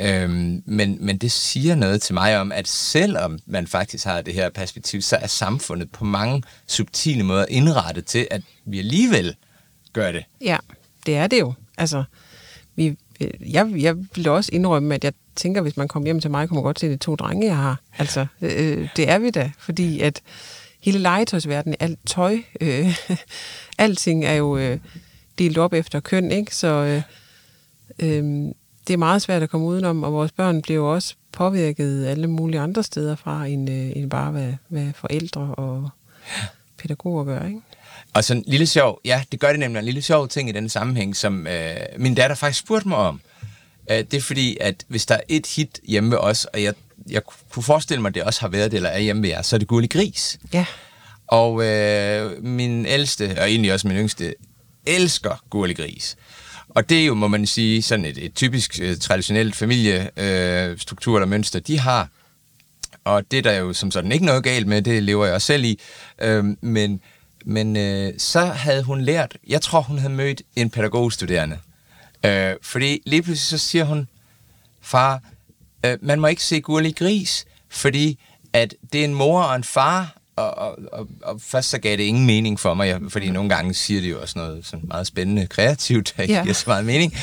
Øhm, 0.00 0.62
men, 0.66 0.98
men 1.00 1.18
det 1.18 1.32
siger 1.32 1.74
noget 1.74 2.02
til 2.02 2.14
mig 2.14 2.40
om, 2.40 2.52
at 2.52 2.68
selvom 2.68 3.38
man 3.46 3.66
faktisk 3.66 4.04
har 4.04 4.22
det 4.22 4.34
her 4.34 4.50
perspektiv, 4.50 5.02
så 5.02 5.16
er 5.16 5.26
samfundet 5.26 5.90
på 5.90 6.04
mange 6.04 6.42
subtile 6.66 7.22
måder 7.22 7.46
indrettet 7.48 8.06
til, 8.06 8.28
at 8.30 8.42
vi 8.64 8.78
alligevel 8.78 9.36
gør 9.92 10.12
det. 10.12 10.24
Ja, 10.40 10.56
det 11.06 11.16
er 11.16 11.26
det 11.26 11.40
jo. 11.40 11.52
Altså, 11.78 12.04
vi, 12.76 12.96
øh, 13.20 13.52
jeg, 13.52 13.72
jeg 13.76 13.96
vil 14.14 14.28
også 14.28 14.50
indrømme, 14.52 14.94
at 14.94 15.04
jeg 15.04 15.12
tænker, 15.36 15.60
hvis 15.60 15.76
man 15.76 15.88
kommer 15.88 16.06
hjem 16.06 16.20
til 16.20 16.30
mig, 16.30 16.48
kommer 16.48 16.62
godt 16.62 16.76
til, 16.76 16.90
de 16.90 16.96
to 16.96 17.14
drenge, 17.14 17.46
jeg 17.46 17.56
har. 17.56 17.80
Altså, 17.98 18.26
øh, 18.40 18.50
øh 18.80 18.88
det 18.96 19.08
er 19.08 19.18
vi 19.18 19.30
da, 19.30 19.50
fordi 19.58 20.00
at 20.00 20.22
hele 20.82 20.98
legetøjsverdenen, 20.98 21.76
alt 21.80 21.98
tøj, 22.06 22.38
øh, 22.60 22.98
alting 23.78 24.24
er 24.24 24.34
jo 24.34 24.56
øh, 24.56 24.78
delt 25.38 25.58
op 25.58 25.72
efter 25.72 26.00
køn, 26.00 26.30
ikke? 26.30 26.56
Så 26.56 26.68
øh, 26.68 27.02
øh, 27.98 28.52
det 28.86 28.94
er 28.94 28.96
meget 28.96 29.22
svært 29.22 29.42
at 29.42 29.50
komme 29.50 29.66
udenom, 29.66 30.02
og 30.02 30.12
vores 30.12 30.32
børn 30.32 30.62
bliver 30.62 30.76
jo 30.76 30.94
også 30.94 31.14
påvirket 31.32 32.06
alle 32.06 32.26
mulige 32.26 32.60
andre 32.60 32.82
steder 32.82 33.16
fra, 33.16 33.46
end, 33.46 33.70
øh, 33.70 33.96
end 33.96 34.10
bare 34.10 34.30
hvad, 34.30 34.52
hvad 34.68 34.92
forældre 34.94 35.40
og 35.40 35.88
pædagoger 36.78 37.24
gør, 37.24 37.46
ikke? 37.46 37.60
Og 38.14 38.24
sådan 38.24 38.42
en 38.42 38.50
lille 38.50 38.66
sjov, 38.66 39.00
ja, 39.04 39.24
det 39.32 39.40
gør 39.40 39.50
det 39.50 39.60
nemlig 39.60 39.78
en 39.78 39.84
lille 39.84 40.02
sjov 40.02 40.28
ting 40.28 40.48
i 40.48 40.52
den 40.52 40.68
sammenhæng, 40.68 41.16
som 41.16 41.46
øh, 41.46 41.76
min 41.98 42.14
datter 42.14 42.36
faktisk 42.36 42.60
spurgte 42.60 42.88
mig 42.88 42.98
om. 42.98 43.20
Øh, 43.90 43.96
det 43.96 44.14
er 44.14 44.20
fordi, 44.20 44.56
at 44.60 44.84
hvis 44.88 45.06
der 45.06 45.14
er 45.14 45.20
et 45.28 45.46
hit 45.46 45.80
hjemme 45.84 46.10
ved 46.10 46.18
os, 46.18 46.44
og 46.44 46.62
jeg, 46.62 46.74
jeg 47.10 47.22
kunne 47.24 47.62
forestille 47.62 48.02
mig, 48.02 48.08
at 48.08 48.14
det 48.14 48.22
også 48.22 48.40
har 48.40 48.48
været 48.48 48.70
det, 48.70 48.76
eller 48.76 48.90
er 48.90 48.98
hjemme 48.98 49.22
ved 49.22 49.28
jer, 49.28 49.42
så 49.42 49.56
er 49.56 49.58
det 49.58 49.68
Gurli 49.68 49.86
Gris. 49.86 50.38
Ja. 50.52 50.64
Og 51.26 51.64
øh, 51.64 52.44
min 52.44 52.86
ældste, 52.86 53.36
og 53.38 53.50
egentlig 53.50 53.72
også 53.72 53.88
min 53.88 53.96
yngste, 53.96 54.34
elsker 54.86 55.42
Gurli 55.50 55.74
Gris. 55.74 56.16
Og 56.68 56.88
det 56.88 57.00
er 57.00 57.04
jo, 57.04 57.14
må 57.14 57.28
man 57.28 57.46
sige, 57.46 57.82
sådan 57.82 58.04
et, 58.04 58.18
et 58.24 58.34
typisk 58.34 58.80
uh, 58.82 58.96
traditionelt 59.00 59.56
familiestruktur 59.56 61.12
uh, 61.12 61.16
eller 61.16 61.26
mønster, 61.26 61.60
de 61.60 61.78
har. 61.78 62.08
Og 63.04 63.30
det 63.30 63.38
er 63.38 63.42
der 63.42 63.52
jo 63.52 63.72
som 63.72 63.90
sådan 63.90 64.12
ikke 64.12 64.24
noget 64.24 64.44
galt 64.44 64.66
med, 64.66 64.82
det 64.82 65.02
lever 65.02 65.24
jeg 65.24 65.34
også 65.34 65.46
selv 65.46 65.64
i. 65.64 65.80
Uh, 66.24 66.44
men 66.60 67.00
men 67.44 67.76
uh, 67.76 68.12
så 68.18 68.44
havde 68.44 68.82
hun 68.82 69.00
lært, 69.00 69.36
jeg 69.48 69.62
tror 69.62 69.80
hun 69.80 69.98
havde 69.98 70.12
mødt 70.14 70.42
en 70.56 70.70
pædagogstuderende. 70.70 71.58
Uh, 72.26 72.56
fordi 72.62 73.02
lige 73.06 73.22
pludselig 73.22 73.60
så 73.60 73.68
siger 73.68 73.84
hun, 73.84 74.08
far, 74.80 75.20
uh, 75.86 75.92
man 76.02 76.20
må 76.20 76.26
ikke 76.26 76.44
se 76.44 76.60
gurlig 76.60 76.96
gris, 76.96 77.44
fordi 77.70 78.18
at 78.52 78.74
det 78.92 79.00
er 79.00 79.04
en 79.04 79.14
mor 79.14 79.42
og 79.42 79.56
en 79.56 79.64
far, 79.64 80.16
og, 80.36 80.50
og, 80.58 80.78
og, 80.92 81.08
og 81.22 81.40
først 81.40 81.68
så 81.70 81.78
gav 81.78 81.96
det 81.96 82.02
ingen 82.02 82.26
mening 82.26 82.60
for 82.60 82.74
mig, 82.74 83.00
fordi 83.08 83.30
nogle 83.30 83.48
gange 83.48 83.74
siger 83.74 84.00
det 84.00 84.10
jo 84.10 84.20
også 84.20 84.38
noget 84.38 84.66
sådan 84.66 84.84
meget 84.88 85.06
spændende 85.06 85.46
kreativt, 85.46 86.14
der 86.16 86.22
ikke 86.22 86.34
Ja. 86.34 86.42
giver 86.42 86.54
så 86.54 86.64
meget 86.66 86.84
mening. 86.84 87.14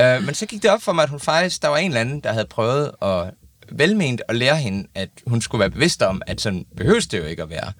Uh, 0.00 0.24
men 0.24 0.34
så 0.34 0.46
gik 0.46 0.62
det 0.62 0.70
op 0.70 0.82
for 0.82 0.92
mig, 0.92 1.02
at 1.02 1.08
hun 1.10 1.20
faktisk, 1.20 1.62
der 1.62 1.68
var 1.68 1.76
en 1.76 1.86
eller 1.90 2.00
anden, 2.00 2.20
der 2.20 2.32
havde 2.32 2.46
prøvet 2.50 2.90
at 3.02 3.30
velment 3.72 4.22
at 4.28 4.36
lære 4.36 4.56
hende, 4.56 4.88
at 4.94 5.08
hun 5.26 5.40
skulle 5.40 5.60
være 5.60 5.70
bevidst 5.70 6.02
om, 6.02 6.22
at 6.26 6.40
sådan 6.40 6.66
behøves 6.76 7.06
det 7.06 7.18
jo 7.18 7.24
ikke 7.24 7.42
at 7.42 7.50
være. 7.50 7.72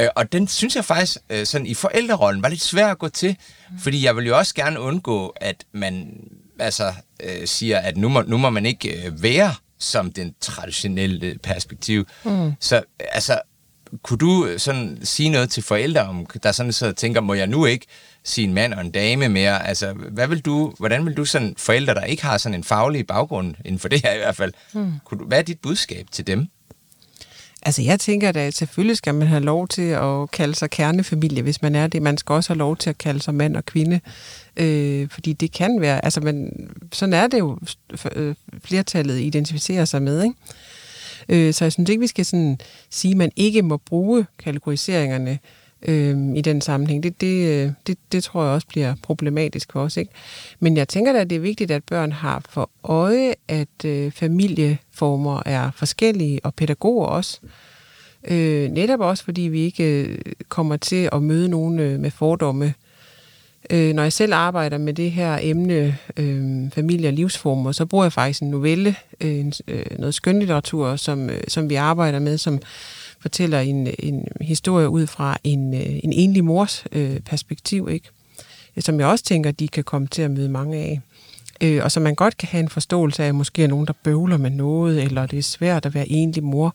Øh, 0.00 0.08
og 0.16 0.32
den 0.32 0.48
synes 0.48 0.76
jeg 0.76 0.84
faktisk, 0.84 1.16
øh, 1.30 1.46
sådan 1.46 1.66
i 1.66 1.74
forældrerollen, 1.74 2.42
var 2.42 2.48
lidt 2.48 2.62
svær 2.62 2.86
at 2.86 2.98
gå 2.98 3.08
til, 3.08 3.36
fordi 3.78 4.04
jeg 4.04 4.16
vil 4.16 4.26
jo 4.26 4.38
også 4.38 4.54
gerne 4.54 4.80
undgå, 4.80 5.28
at 5.36 5.64
man 5.72 6.14
altså 6.62 6.92
øh, 7.22 7.46
siger, 7.46 7.78
at 7.78 7.96
nu 7.96 8.08
må, 8.08 8.22
nu 8.22 8.36
må 8.36 8.50
man 8.50 8.66
ikke 8.66 9.06
øh, 9.06 9.22
være 9.22 9.54
som 9.78 10.12
den 10.12 10.34
traditionelle 10.40 11.38
perspektiv. 11.42 12.06
Mm. 12.24 12.52
Så 12.60 12.82
altså, 13.12 13.40
kunne 14.02 14.18
du 14.18 14.48
sådan 14.58 14.98
sige 15.02 15.28
noget 15.28 15.50
til 15.50 15.62
forældre, 15.62 16.00
om, 16.00 16.26
der 16.42 16.52
sådan 16.52 16.72
så 16.72 16.92
tænker, 16.92 17.20
må 17.20 17.34
jeg 17.34 17.46
nu 17.46 17.66
ikke 17.66 17.86
sige 18.24 18.46
en 18.46 18.54
mand 18.54 18.74
og 18.74 18.80
en 18.80 18.90
dame 18.90 19.28
mere? 19.28 19.66
Altså, 19.66 19.92
hvad 19.92 20.28
vil 20.28 20.40
du, 20.40 20.74
hvordan 20.78 21.06
vil 21.06 21.16
du 21.16 21.24
sådan, 21.24 21.54
forældre, 21.58 21.94
der 21.94 22.04
ikke 22.04 22.22
har 22.22 22.38
sådan 22.38 22.54
en 22.54 22.64
faglig 22.64 23.06
baggrund 23.06 23.54
inden 23.64 23.78
for 23.78 23.88
det 23.88 24.00
her 24.04 24.12
i 24.12 24.18
hvert 24.18 24.36
fald, 24.36 24.52
mm. 24.74 24.92
kunne 25.04 25.20
du, 25.20 25.24
hvad 25.24 25.38
er 25.38 25.42
dit 25.42 25.60
budskab 25.62 26.06
til 26.12 26.26
dem? 26.26 26.46
Altså 27.62 27.82
jeg 27.82 28.00
tænker 28.00 28.32
da, 28.32 28.46
at 28.46 28.54
selvfølgelig 28.54 28.96
skal 28.96 29.14
man 29.14 29.28
have 29.28 29.42
lov 29.42 29.68
til 29.68 29.82
at 29.82 30.30
kalde 30.30 30.54
sig 30.54 30.70
kernefamilie, 30.70 31.42
hvis 31.42 31.62
man 31.62 31.74
er 31.74 31.86
det. 31.86 32.02
Man 32.02 32.18
skal 32.18 32.32
også 32.32 32.50
have 32.52 32.58
lov 32.58 32.76
til 32.76 32.90
at 32.90 32.98
kalde 32.98 33.22
sig 33.22 33.34
mand 33.34 33.56
og 33.56 33.66
kvinde, 33.66 34.00
øh, 34.56 35.08
fordi 35.08 35.32
det 35.32 35.52
kan 35.52 35.80
være, 35.80 36.04
altså 36.04 36.20
men, 36.20 36.52
sådan 36.92 37.12
er 37.12 37.26
det 37.26 37.38
jo, 37.38 37.58
øh, 38.12 38.34
flertallet 38.64 39.20
identificerer 39.20 39.84
sig 39.84 40.02
med, 40.02 40.22
ikke? 40.22 40.36
Øh, 41.28 41.54
så 41.54 41.64
jeg 41.64 41.72
synes 41.72 41.90
ikke, 41.90 42.00
vi 42.00 42.06
skal 42.06 42.24
sådan 42.24 42.58
sige, 42.90 43.12
at 43.12 43.16
man 43.16 43.32
ikke 43.36 43.62
må 43.62 43.76
bruge 43.76 44.26
kategoriseringerne 44.38 45.38
øh, 45.82 46.36
i 46.36 46.40
den 46.40 46.60
sammenhæng. 46.60 47.02
Det, 47.02 47.20
det, 47.20 47.48
øh, 47.48 47.70
det, 47.86 47.98
det 48.12 48.24
tror 48.24 48.44
jeg 48.44 48.52
også 48.52 48.66
bliver 48.66 48.94
problematisk 49.02 49.72
for 49.72 49.80
os. 49.80 49.96
Ikke? 49.96 50.12
Men 50.60 50.76
jeg 50.76 50.88
tænker 50.88 51.12
da, 51.12 51.18
at 51.18 51.30
det 51.30 51.36
er 51.36 51.40
vigtigt, 51.40 51.70
at 51.70 51.84
børn 51.84 52.12
har 52.12 52.42
for 52.48 52.70
øje, 52.84 53.34
at 53.48 53.84
øh, 53.84 54.12
familieformer 54.12 55.42
er 55.46 55.70
forskellige, 55.70 56.40
og 56.44 56.54
pædagoger 56.54 57.06
også. 57.06 57.40
Øh, 58.28 58.70
netop 58.70 59.00
også, 59.00 59.24
fordi 59.24 59.42
vi 59.42 59.60
ikke 59.60 60.02
øh, 60.02 60.18
kommer 60.48 60.76
til 60.76 61.08
at 61.12 61.22
møde 61.22 61.48
nogen 61.48 61.78
øh, 61.78 62.00
med 62.00 62.10
fordomme. 62.10 62.74
Øh, 63.70 63.94
når 63.94 64.02
jeg 64.02 64.12
selv 64.12 64.34
arbejder 64.34 64.78
med 64.78 64.94
det 64.94 65.10
her 65.10 65.38
emne, 65.42 65.98
øh, 66.16 66.70
familie 66.70 67.08
og 67.08 67.12
livsformer, 67.12 67.72
så 67.72 67.86
bruger 67.86 68.04
jeg 68.04 68.12
faktisk 68.12 68.42
en 68.42 68.50
novelle, 68.50 68.96
øh, 69.20 69.30
en, 69.30 69.52
øh, 69.68 69.86
noget 69.98 70.14
skønlitteratur, 70.14 70.96
som, 70.96 71.30
øh, 71.30 71.40
som 71.48 71.70
vi 71.70 71.74
arbejder 71.74 72.18
med, 72.18 72.38
som 72.38 72.58
fortæller 73.22 73.60
en, 73.60 73.88
en 73.98 74.28
historie 74.40 74.88
ud 74.88 75.06
fra 75.06 75.36
en, 75.44 75.74
øh, 75.74 76.00
en 76.04 76.12
enlig 76.12 76.44
mors 76.44 76.84
øh, 76.92 77.20
perspektiv, 77.20 77.88
ikke? 77.90 78.08
som 78.78 79.00
jeg 79.00 79.08
også 79.08 79.24
tænker, 79.24 79.50
de 79.50 79.68
kan 79.68 79.84
komme 79.84 80.08
til 80.08 80.22
at 80.22 80.30
møde 80.30 80.48
mange 80.48 80.78
af. 80.78 81.00
Øh, 81.60 81.84
og 81.84 81.92
så 81.92 82.00
man 82.00 82.14
godt 82.14 82.36
kan 82.36 82.48
have 82.48 82.60
en 82.60 82.68
forståelse 82.68 83.22
af, 83.22 83.28
at 83.28 83.34
måske 83.34 83.64
er 83.64 83.68
nogen, 83.68 83.86
der 83.86 83.92
bøvler 84.04 84.36
med 84.36 84.50
noget, 84.50 85.02
eller 85.02 85.26
det 85.26 85.38
er 85.38 85.42
svært 85.42 85.86
at 85.86 85.94
være 85.94 86.08
enlig 86.08 86.44
mor. 86.44 86.74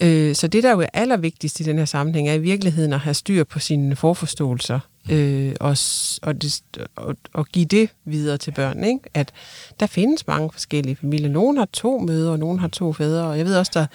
Øh, 0.00 0.34
så 0.34 0.48
det, 0.48 0.62
der 0.62 0.70
jo 0.70 0.80
er 0.80 0.86
allervigtigst 0.92 1.60
i 1.60 1.62
den 1.62 1.78
her 1.78 1.84
sammenhæng, 1.84 2.28
er 2.28 2.34
i 2.34 2.38
virkeligheden 2.38 2.92
at 2.92 3.00
have 3.00 3.14
styr 3.14 3.44
på 3.44 3.58
sine 3.58 3.96
forforståelser, 3.96 4.80
øh, 5.10 5.52
og, 5.60 5.76
og, 6.22 6.42
det, 6.42 6.62
og, 6.96 7.16
og 7.32 7.46
give 7.46 7.64
det 7.64 7.88
videre 8.04 8.38
til 8.38 8.50
børn. 8.50 8.84
Ikke? 8.84 9.00
At 9.14 9.32
der 9.80 9.86
findes 9.86 10.26
mange 10.26 10.50
forskellige 10.52 10.96
familier. 10.96 11.28
Nogen 11.28 11.56
har 11.56 11.68
to 11.72 11.98
mødre, 11.98 12.32
og 12.32 12.38
nogen 12.38 12.58
har 12.58 12.68
to 12.68 12.92
fædre, 12.92 13.26
og 13.26 13.38
jeg 13.38 13.46
ved 13.46 13.56
også, 13.56 13.72
der 13.74 13.86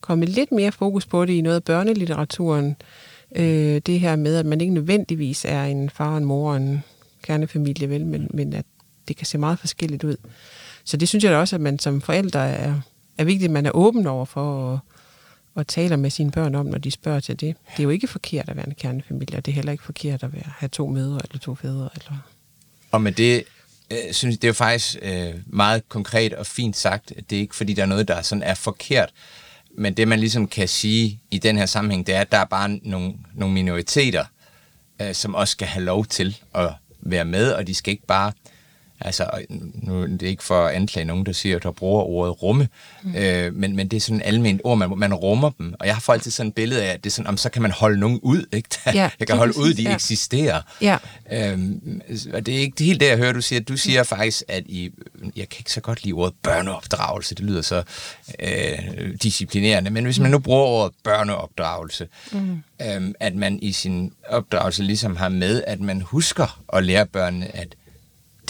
kommet 0.00 0.28
lidt 0.28 0.52
mere 0.52 0.72
fokus 0.72 1.06
på 1.06 1.24
det 1.24 1.32
i 1.32 1.40
noget 1.40 1.56
af 1.56 1.64
børnelitteraturen. 1.64 2.76
Øh, 3.36 3.80
det 3.86 4.00
her 4.00 4.16
med, 4.16 4.36
at 4.36 4.46
man 4.46 4.60
ikke 4.60 4.74
nødvendigvis 4.74 5.44
er 5.44 5.64
en 5.64 5.90
far, 5.90 6.16
en 6.16 6.24
mor 6.24 6.50
og 6.50 6.56
en 6.56 6.82
kernefamilie, 7.22 7.88
vel, 7.88 8.06
men, 8.06 8.30
men 8.34 8.52
at 8.52 8.64
det 9.08 9.16
kan 9.16 9.26
se 9.26 9.38
meget 9.38 9.58
forskelligt 9.58 10.04
ud. 10.04 10.16
Så 10.84 10.96
det 10.96 11.08
synes 11.08 11.24
jeg 11.24 11.32
da 11.32 11.36
også, 11.36 11.56
at 11.56 11.60
man 11.60 11.78
som 11.78 12.00
forældre 12.00 12.48
er, 12.48 12.80
er 13.18 13.24
vigtigt, 13.24 13.48
at 13.48 13.52
man 13.52 13.66
er 13.66 13.70
åben 13.70 14.06
over 14.06 14.24
for 14.24 14.72
at, 14.72 14.78
og 15.54 15.66
taler 15.66 15.96
med 15.96 16.10
sine 16.10 16.30
børn 16.30 16.54
om, 16.54 16.66
når 16.66 16.78
de 16.78 16.90
spørger 16.90 17.20
til 17.20 17.40
det. 17.40 17.56
Det 17.70 17.78
er 17.78 17.82
jo 17.82 17.90
ikke 17.90 18.06
forkert 18.06 18.48
at 18.48 18.56
være 18.56 18.66
en 18.66 18.74
kernefamilie, 18.74 19.38
og 19.38 19.46
det 19.46 19.52
er 19.52 19.54
heller 19.54 19.72
ikke 19.72 19.84
forkert 19.84 20.22
at 20.22 20.32
være, 20.32 20.52
have 20.58 20.68
to 20.68 20.86
mødre 20.86 21.20
eller 21.24 21.38
to 21.38 21.54
fædre. 21.54 21.88
Eller... 21.94 22.16
Og 22.90 23.02
med 23.02 23.12
det, 23.12 23.44
øh, 23.90 24.12
synes 24.12 24.32
jeg, 24.32 24.42
det 24.42 24.44
er 24.44 24.48
jo 24.48 24.54
faktisk 24.54 24.96
øh, 25.02 25.34
meget 25.46 25.88
konkret 25.88 26.34
og 26.34 26.46
fint 26.46 26.76
sagt. 26.76 27.12
Det 27.30 27.36
er 27.36 27.40
ikke, 27.40 27.56
fordi 27.56 27.74
der 27.74 27.82
er 27.82 27.86
noget, 27.86 28.08
der 28.08 28.22
sådan 28.22 28.42
er 28.42 28.54
forkert. 28.54 29.12
Men 29.78 29.94
det, 29.94 30.08
man 30.08 30.20
ligesom 30.20 30.48
kan 30.48 30.68
sige 30.68 31.20
i 31.30 31.38
den 31.38 31.56
her 31.56 31.66
sammenhæng, 31.66 32.06
det 32.06 32.14
er, 32.14 32.20
at 32.20 32.32
der 32.32 32.38
er 32.38 32.44
bare 32.44 32.68
nogle, 32.68 33.14
nogle 33.34 33.54
minoriteter, 33.54 34.24
øh, 35.02 35.14
som 35.14 35.34
også 35.34 35.52
skal 35.52 35.68
have 35.68 35.84
lov 35.84 36.06
til 36.06 36.36
at 36.54 36.72
være 37.00 37.24
med, 37.24 37.52
og 37.52 37.66
de 37.66 37.74
skal 37.74 37.90
ikke 37.90 38.06
bare... 38.06 38.32
Altså, 39.00 39.30
nu 39.74 40.06
det 40.06 40.22
er 40.22 40.28
ikke 40.28 40.44
for 40.44 40.66
at 40.66 40.74
anklage 40.74 41.04
nogen, 41.04 41.26
der 41.26 41.32
siger, 41.32 41.56
at 41.56 41.62
der 41.62 41.70
bruger 41.70 42.02
ordet 42.02 42.42
rumme, 42.42 42.68
mm. 43.02 43.14
øh, 43.14 43.54
men, 43.54 43.76
men 43.76 43.88
det 43.88 43.96
er 43.96 44.00
sådan 44.00 44.16
et 44.16 44.26
almindeligt 44.26 44.60
ord, 44.64 44.78
man, 44.78 44.98
man 44.98 45.14
rummer 45.14 45.50
dem. 45.50 45.74
Og 45.80 45.86
jeg 45.86 45.94
har 45.94 46.00
for 46.00 46.12
altid 46.12 46.30
sådan 46.30 46.48
et 46.48 46.54
billede 46.54 46.82
af, 46.82 46.92
at 46.92 47.04
det 47.04 47.10
er 47.10 47.14
sådan, 47.14 47.26
om, 47.26 47.36
så 47.36 47.50
kan 47.50 47.62
man 47.62 47.70
holde 47.70 48.00
nogen 48.00 48.20
ud, 48.22 48.46
ikke? 48.52 48.68
Ja, 48.94 49.10
jeg 49.20 49.26
kan 49.26 49.36
holde 49.36 49.58
ud, 49.58 49.62
præcis, 49.62 49.76
de 49.76 49.82
ja. 49.82 49.94
eksisterer. 49.94 50.62
Ja. 50.80 50.96
Øhm, 51.32 52.00
og 52.34 52.46
det 52.46 52.54
er 52.54 52.58
ikke 52.58 52.74
det 52.78 52.86
helt 52.86 53.00
det, 53.00 53.06
jeg 53.08 53.16
hører, 53.16 53.32
du 53.32 53.40
siger. 53.40 53.60
Du 53.60 53.76
siger 53.76 54.02
faktisk, 54.02 54.42
at 54.48 54.62
I, 54.66 54.90
jeg 55.36 55.48
kan 55.48 55.60
ikke 55.60 55.72
så 55.72 55.80
godt 55.80 56.04
lide 56.04 56.12
ordet 56.12 56.34
børneopdragelse. 56.42 57.34
Det 57.34 57.44
lyder 57.44 57.62
så 57.62 57.82
øh, 58.40 59.14
disciplinerende. 59.22 59.90
Men 59.90 60.04
hvis 60.04 60.18
man 60.18 60.30
nu 60.30 60.38
bruger 60.38 60.62
ordet 60.62 60.92
børneopdragelse, 61.04 62.08
mm. 62.32 62.62
øhm, 62.82 63.14
at 63.20 63.34
man 63.34 63.58
i 63.62 63.72
sin 63.72 64.12
opdragelse 64.28 64.82
ligesom 64.82 65.16
har 65.16 65.28
med, 65.28 65.62
at 65.66 65.80
man 65.80 66.00
husker 66.00 66.60
at 66.72 66.84
lære 66.84 67.06
børnene, 67.06 67.56
at 67.56 67.74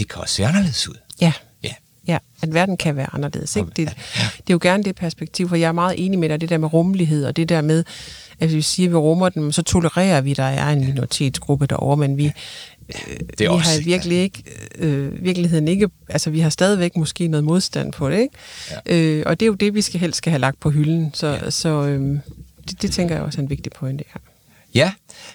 det 0.01 0.09
kan 0.09 0.21
også 0.21 0.35
se 0.35 0.47
anderledes 0.47 0.89
ud. 0.89 0.95
Ja. 1.21 1.33
Ja. 1.63 1.75
Ja, 2.07 2.19
at 2.43 2.55
verden 2.55 2.77
kan 2.77 2.97
være 2.97 3.15
anderledes. 3.15 3.57
Ikke? 3.57 3.69
Det, 3.77 3.77
det 4.17 4.51
er 4.51 4.55
jo 4.55 4.59
gerne 4.63 4.85
det 4.85 4.97
perspektiv, 4.97 5.49
for 5.49 5.57
jeg 5.57 5.69
er 5.69 5.73
meget 5.73 6.05
enig 6.05 6.19
med 6.19 6.29
dig, 6.29 6.41
det 6.41 6.49
der 6.49 6.59
med 6.59 6.73
rummelighed, 6.73 7.25
og 7.25 7.37
det 7.37 7.49
der 7.49 7.61
med, 7.61 7.85
at 8.41 8.49
hvis 8.49 8.55
vi 8.55 8.63
siger, 8.63 8.89
at 8.89 8.91
vi 8.91 8.97
rummer 8.97 9.29
dem, 9.29 9.53
så 9.53 9.63
tolererer 9.63 10.21
vi, 10.21 10.31
at 10.31 10.37
der 10.37 10.43
er 10.43 10.71
en 10.71 10.85
minoritetsgruppe 10.85 11.67
derovre, 11.67 11.97
men 11.97 12.17
vi, 12.17 12.33
Det 12.93 12.95
er 13.31 13.35
vi 13.39 13.47
også, 13.47 13.71
har 13.71 13.85
virkelig 13.85 14.19
ikke, 14.19 14.43
øh, 14.79 15.25
virkeligheden 15.25 15.69
ikke, 15.69 15.89
altså 16.09 16.31
vi 16.31 16.41
har 16.41 16.51
stadigvæk 16.51 16.97
måske 16.97 17.29
noget 17.29 17.45
modstand 17.45 17.93
på 17.93 18.11
det, 18.11 18.19
ikke? 18.19 18.35
Ja. 18.87 18.97
Øh, 18.97 19.23
og 19.27 19.41
det 19.41 19.47
er 19.47 19.49
jo 19.49 19.55
det, 19.55 19.75
vi 19.75 19.83
skal 19.83 20.01
helst 20.01 20.19
skal 20.19 20.31
have 20.31 20.41
lagt 20.41 20.61
på 20.61 20.71
hylden, 20.71 21.11
så, 21.15 21.27
ja. 21.27 21.51
så 21.51 21.69
øh, 21.69 22.19
det, 22.69 22.83
det 22.83 22.93
tænker 22.93 23.15
jeg 23.15 23.25
også 23.25 23.39
er 23.39 23.43
en 23.43 23.51
vigtig 23.51 23.73
pointe 23.73 24.05
her. 24.13 24.21
Ja, 24.75 24.93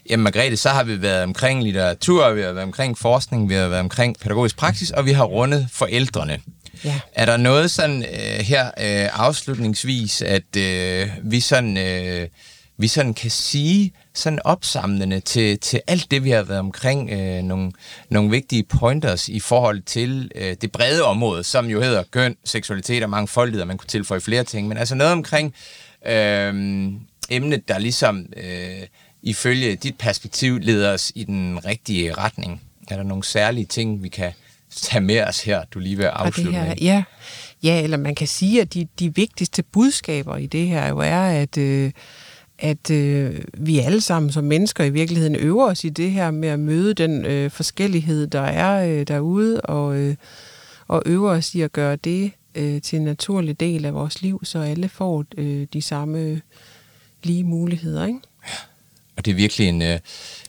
jamen 0.09 0.23
Margrethe, 0.23 0.57
så 0.57 0.69
har 0.69 0.83
vi 0.83 1.01
været 1.01 1.23
omkring 1.23 1.63
litteratur, 1.63 2.31
vi 2.31 2.41
har 2.41 2.51
været 2.51 2.63
omkring 2.63 2.97
forskning, 2.97 3.49
vi 3.49 3.53
har 3.53 3.67
været 3.67 3.81
omkring 3.81 4.19
pædagogisk 4.19 4.57
praksis, 4.57 4.91
og 4.91 5.05
vi 5.05 5.11
har 5.11 5.23
rundet 5.23 5.67
forældrene. 5.71 6.39
Ja. 6.85 6.99
Er 7.13 7.25
der 7.25 7.37
noget 7.37 7.71
sådan 7.71 8.03
øh, 8.03 8.45
her 8.45 8.65
øh, 8.65 9.09
afslutningsvis, 9.13 10.21
at 10.21 10.55
øh, 10.57 11.09
vi 11.23 11.39
sådan 11.39 11.77
øh, 11.77 12.27
vi 12.77 12.87
sådan 12.87 13.13
kan 13.13 13.31
sige 13.31 13.93
sådan 14.13 14.39
opsamlende 14.43 15.19
til, 15.19 15.59
til 15.59 15.81
alt 15.87 16.11
det, 16.11 16.23
vi 16.23 16.29
har 16.29 16.43
været 16.43 16.59
omkring, 16.59 17.11
øh, 17.11 17.43
nogle, 17.43 17.71
nogle 18.09 18.29
vigtige 18.29 18.63
pointers 18.63 19.29
i 19.29 19.39
forhold 19.39 19.81
til 19.81 20.31
øh, 20.35 20.55
det 20.61 20.71
brede 20.71 21.03
område, 21.03 21.43
som 21.43 21.65
jo 21.65 21.81
hedder 21.81 22.03
køn, 22.11 22.35
seksualitet 22.45 23.03
og 23.03 23.09
mangfoldighed, 23.09 23.61
og 23.61 23.67
man 23.67 23.77
kunne 23.77 23.87
tilføje 23.87 24.21
flere 24.21 24.43
ting, 24.43 24.67
men 24.67 24.77
altså 24.77 24.95
noget 24.95 25.13
omkring 25.13 25.53
øh, 26.07 26.53
emnet, 27.29 27.67
der 27.67 27.79
ligesom 27.79 28.25
øh, 28.37 28.87
ifølge 29.25 29.75
dit 29.75 29.97
perspektiv 29.97 30.57
leder 30.57 30.93
os 30.93 31.11
i 31.15 31.23
den 31.23 31.65
rigtige 31.65 32.13
retning. 32.13 32.61
Er 32.87 32.95
der 32.95 33.03
nogle 33.03 33.23
særlige 33.23 33.65
ting, 33.65 34.03
vi 34.03 34.09
kan 34.09 34.31
tage 34.69 35.01
med 35.01 35.23
os 35.23 35.43
her, 35.43 35.63
du 35.73 35.79
lige 35.79 35.97
det 35.97 36.03
afslutte 36.03 36.51
her, 36.51 36.73
ja. 36.81 37.03
ja, 37.63 37.83
eller 37.83 37.97
man 37.97 38.15
kan 38.15 38.27
sige, 38.27 38.61
at 38.61 38.73
de, 38.73 38.87
de 38.99 39.15
vigtigste 39.15 39.63
budskaber 39.63 40.37
i 40.37 40.45
det 40.45 40.67
her 40.67 40.87
jo 40.87 40.97
er, 40.97 41.21
at, 41.21 41.57
øh, 41.57 41.91
at 42.59 42.91
øh, 42.91 43.41
vi 43.53 43.79
alle 43.79 44.01
sammen 44.01 44.31
som 44.31 44.43
mennesker 44.43 44.83
i 44.83 44.89
virkeligheden 44.89 45.35
øver 45.35 45.65
os 45.65 45.83
i 45.83 45.89
det 45.89 46.11
her 46.11 46.31
med 46.31 46.49
at 46.49 46.59
møde 46.59 46.93
den 46.93 47.25
øh, 47.25 47.51
forskellighed, 47.51 48.27
der 48.27 48.41
er 48.41 48.87
øh, 48.87 49.07
derude, 49.07 49.61
og, 49.61 49.95
øh, 49.97 50.15
og 50.87 51.03
øver 51.05 51.31
os 51.31 51.55
i 51.55 51.61
at 51.61 51.71
gøre 51.71 51.95
det 51.95 52.31
øh, 52.55 52.81
til 52.81 52.97
en 52.97 53.05
naturlig 53.05 53.59
del 53.59 53.85
af 53.85 53.93
vores 53.93 54.21
liv, 54.21 54.41
så 54.43 54.59
alle 54.59 54.89
får 54.89 55.25
øh, 55.37 55.67
de 55.73 55.81
samme 55.81 56.41
lige 57.23 57.43
muligheder, 57.43 58.05
ikke? 58.05 58.19
Det 59.25 59.31
er 59.31 59.35
virkelig 59.35 59.67
en, 59.67 59.81
øh, 59.81 59.99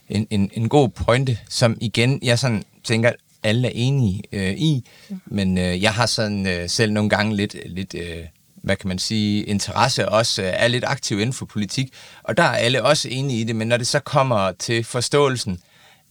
en, 0.09 0.27
en, 0.29 0.51
en 0.53 0.69
god 0.69 0.89
pointe, 0.89 1.37
som 1.49 1.77
igen, 1.81 2.19
jeg 2.23 2.39
sådan 2.39 2.63
tænker, 2.83 3.11
alle 3.43 3.67
er 3.67 3.71
enige 3.75 4.23
øh, 4.31 4.51
i, 4.51 4.85
men 5.25 5.57
øh, 5.57 5.83
jeg 5.83 5.93
har 5.93 6.05
sådan 6.05 6.47
øh, 6.47 6.69
selv 6.69 6.91
nogle 6.91 7.09
gange 7.09 7.35
lidt, 7.35 7.55
lidt 7.65 7.95
øh, 7.95 8.23
hvad 8.55 8.75
kan 8.75 8.87
man 8.87 8.99
sige, 8.99 9.43
interesse 9.43 10.09
også, 10.09 10.41
øh, 10.41 10.49
er 10.53 10.67
lidt 10.67 10.83
aktiv 10.87 11.19
inden 11.19 11.33
for 11.33 11.45
politik, 11.45 11.93
og 12.23 12.37
der 12.37 12.43
er 12.43 12.55
alle 12.55 12.83
også 12.83 13.09
enige 13.09 13.39
i 13.39 13.43
det, 13.43 13.55
men 13.55 13.67
når 13.67 13.77
det 13.77 13.87
så 13.87 13.99
kommer 13.99 14.51
til 14.51 14.83
forståelsen 14.83 15.59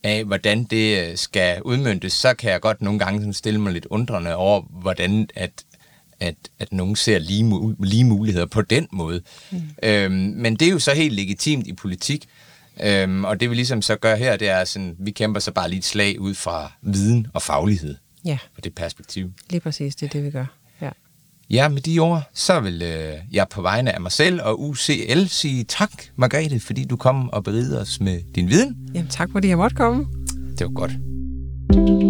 af, 0.02 0.24
hvordan 0.24 0.64
det 0.64 1.08
øh, 1.08 1.16
skal 1.16 1.62
udmyndtes, 1.62 2.12
så 2.12 2.34
kan 2.34 2.50
jeg 2.50 2.60
godt 2.60 2.82
nogle 2.82 2.98
gange 2.98 3.34
stille 3.34 3.60
mig 3.60 3.72
lidt 3.72 3.86
undrende 3.86 4.34
over, 4.34 4.62
hvordan 4.70 5.28
at 5.34 5.50
at, 6.20 6.34
at 6.58 6.72
nogen 6.72 6.96
ser 6.96 7.18
lige, 7.18 7.74
lige 7.80 8.04
muligheder 8.04 8.46
på 8.46 8.62
den 8.62 8.88
måde. 8.92 9.22
Mm. 9.50 9.62
Øhm, 9.82 10.12
men 10.12 10.56
det 10.56 10.68
er 10.68 10.72
jo 10.72 10.78
så 10.78 10.94
helt 10.94 11.14
legitimt 11.14 11.66
i 11.66 11.72
politik, 11.72 12.28
øhm, 12.82 13.24
og 13.24 13.40
det 13.40 13.50
vi 13.50 13.54
ligesom 13.54 13.82
så 13.82 13.96
gør 13.96 14.16
her, 14.16 14.36
det 14.36 14.48
er 14.48 14.64
sådan, 14.64 14.96
vi 14.98 15.10
kæmper 15.10 15.40
så 15.40 15.52
bare 15.52 15.68
lige 15.68 15.78
et 15.78 15.84
slag 15.84 16.20
ud 16.20 16.34
fra 16.34 16.72
viden 16.82 17.26
og 17.34 17.42
faglighed 17.42 17.94
Ja, 18.24 18.38
på 18.54 18.60
det 18.60 18.74
perspektiv. 18.74 19.30
lige 19.50 19.60
præcis, 19.60 19.96
det 19.96 20.06
er 20.06 20.10
det, 20.10 20.24
vi 20.24 20.30
gør. 20.30 20.44
Ja. 20.80 20.90
Ja, 21.50 21.68
med 21.68 21.80
de 21.82 21.98
ord, 21.98 22.22
så 22.34 22.60
vil 22.60 22.82
øh, 22.82 23.12
jeg 23.32 23.46
på 23.50 23.62
vegne 23.62 23.92
af 23.94 24.00
mig 24.00 24.12
selv 24.12 24.40
og 24.42 24.60
UCL 24.62 25.26
sige 25.26 25.64
tak, 25.64 25.90
Margrethe, 26.16 26.60
fordi 26.60 26.84
du 26.84 26.96
kom 26.96 27.30
og 27.30 27.44
berigede 27.44 27.80
os 27.80 28.00
med 28.00 28.20
din 28.34 28.48
viden. 28.48 28.76
Jamen, 28.94 29.08
tak 29.10 29.28
fordi 29.32 29.48
jeg 29.48 29.56
måtte 29.56 29.76
komme. 29.76 30.06
Det 30.58 30.60
var 30.66 30.72
godt. 30.72 32.05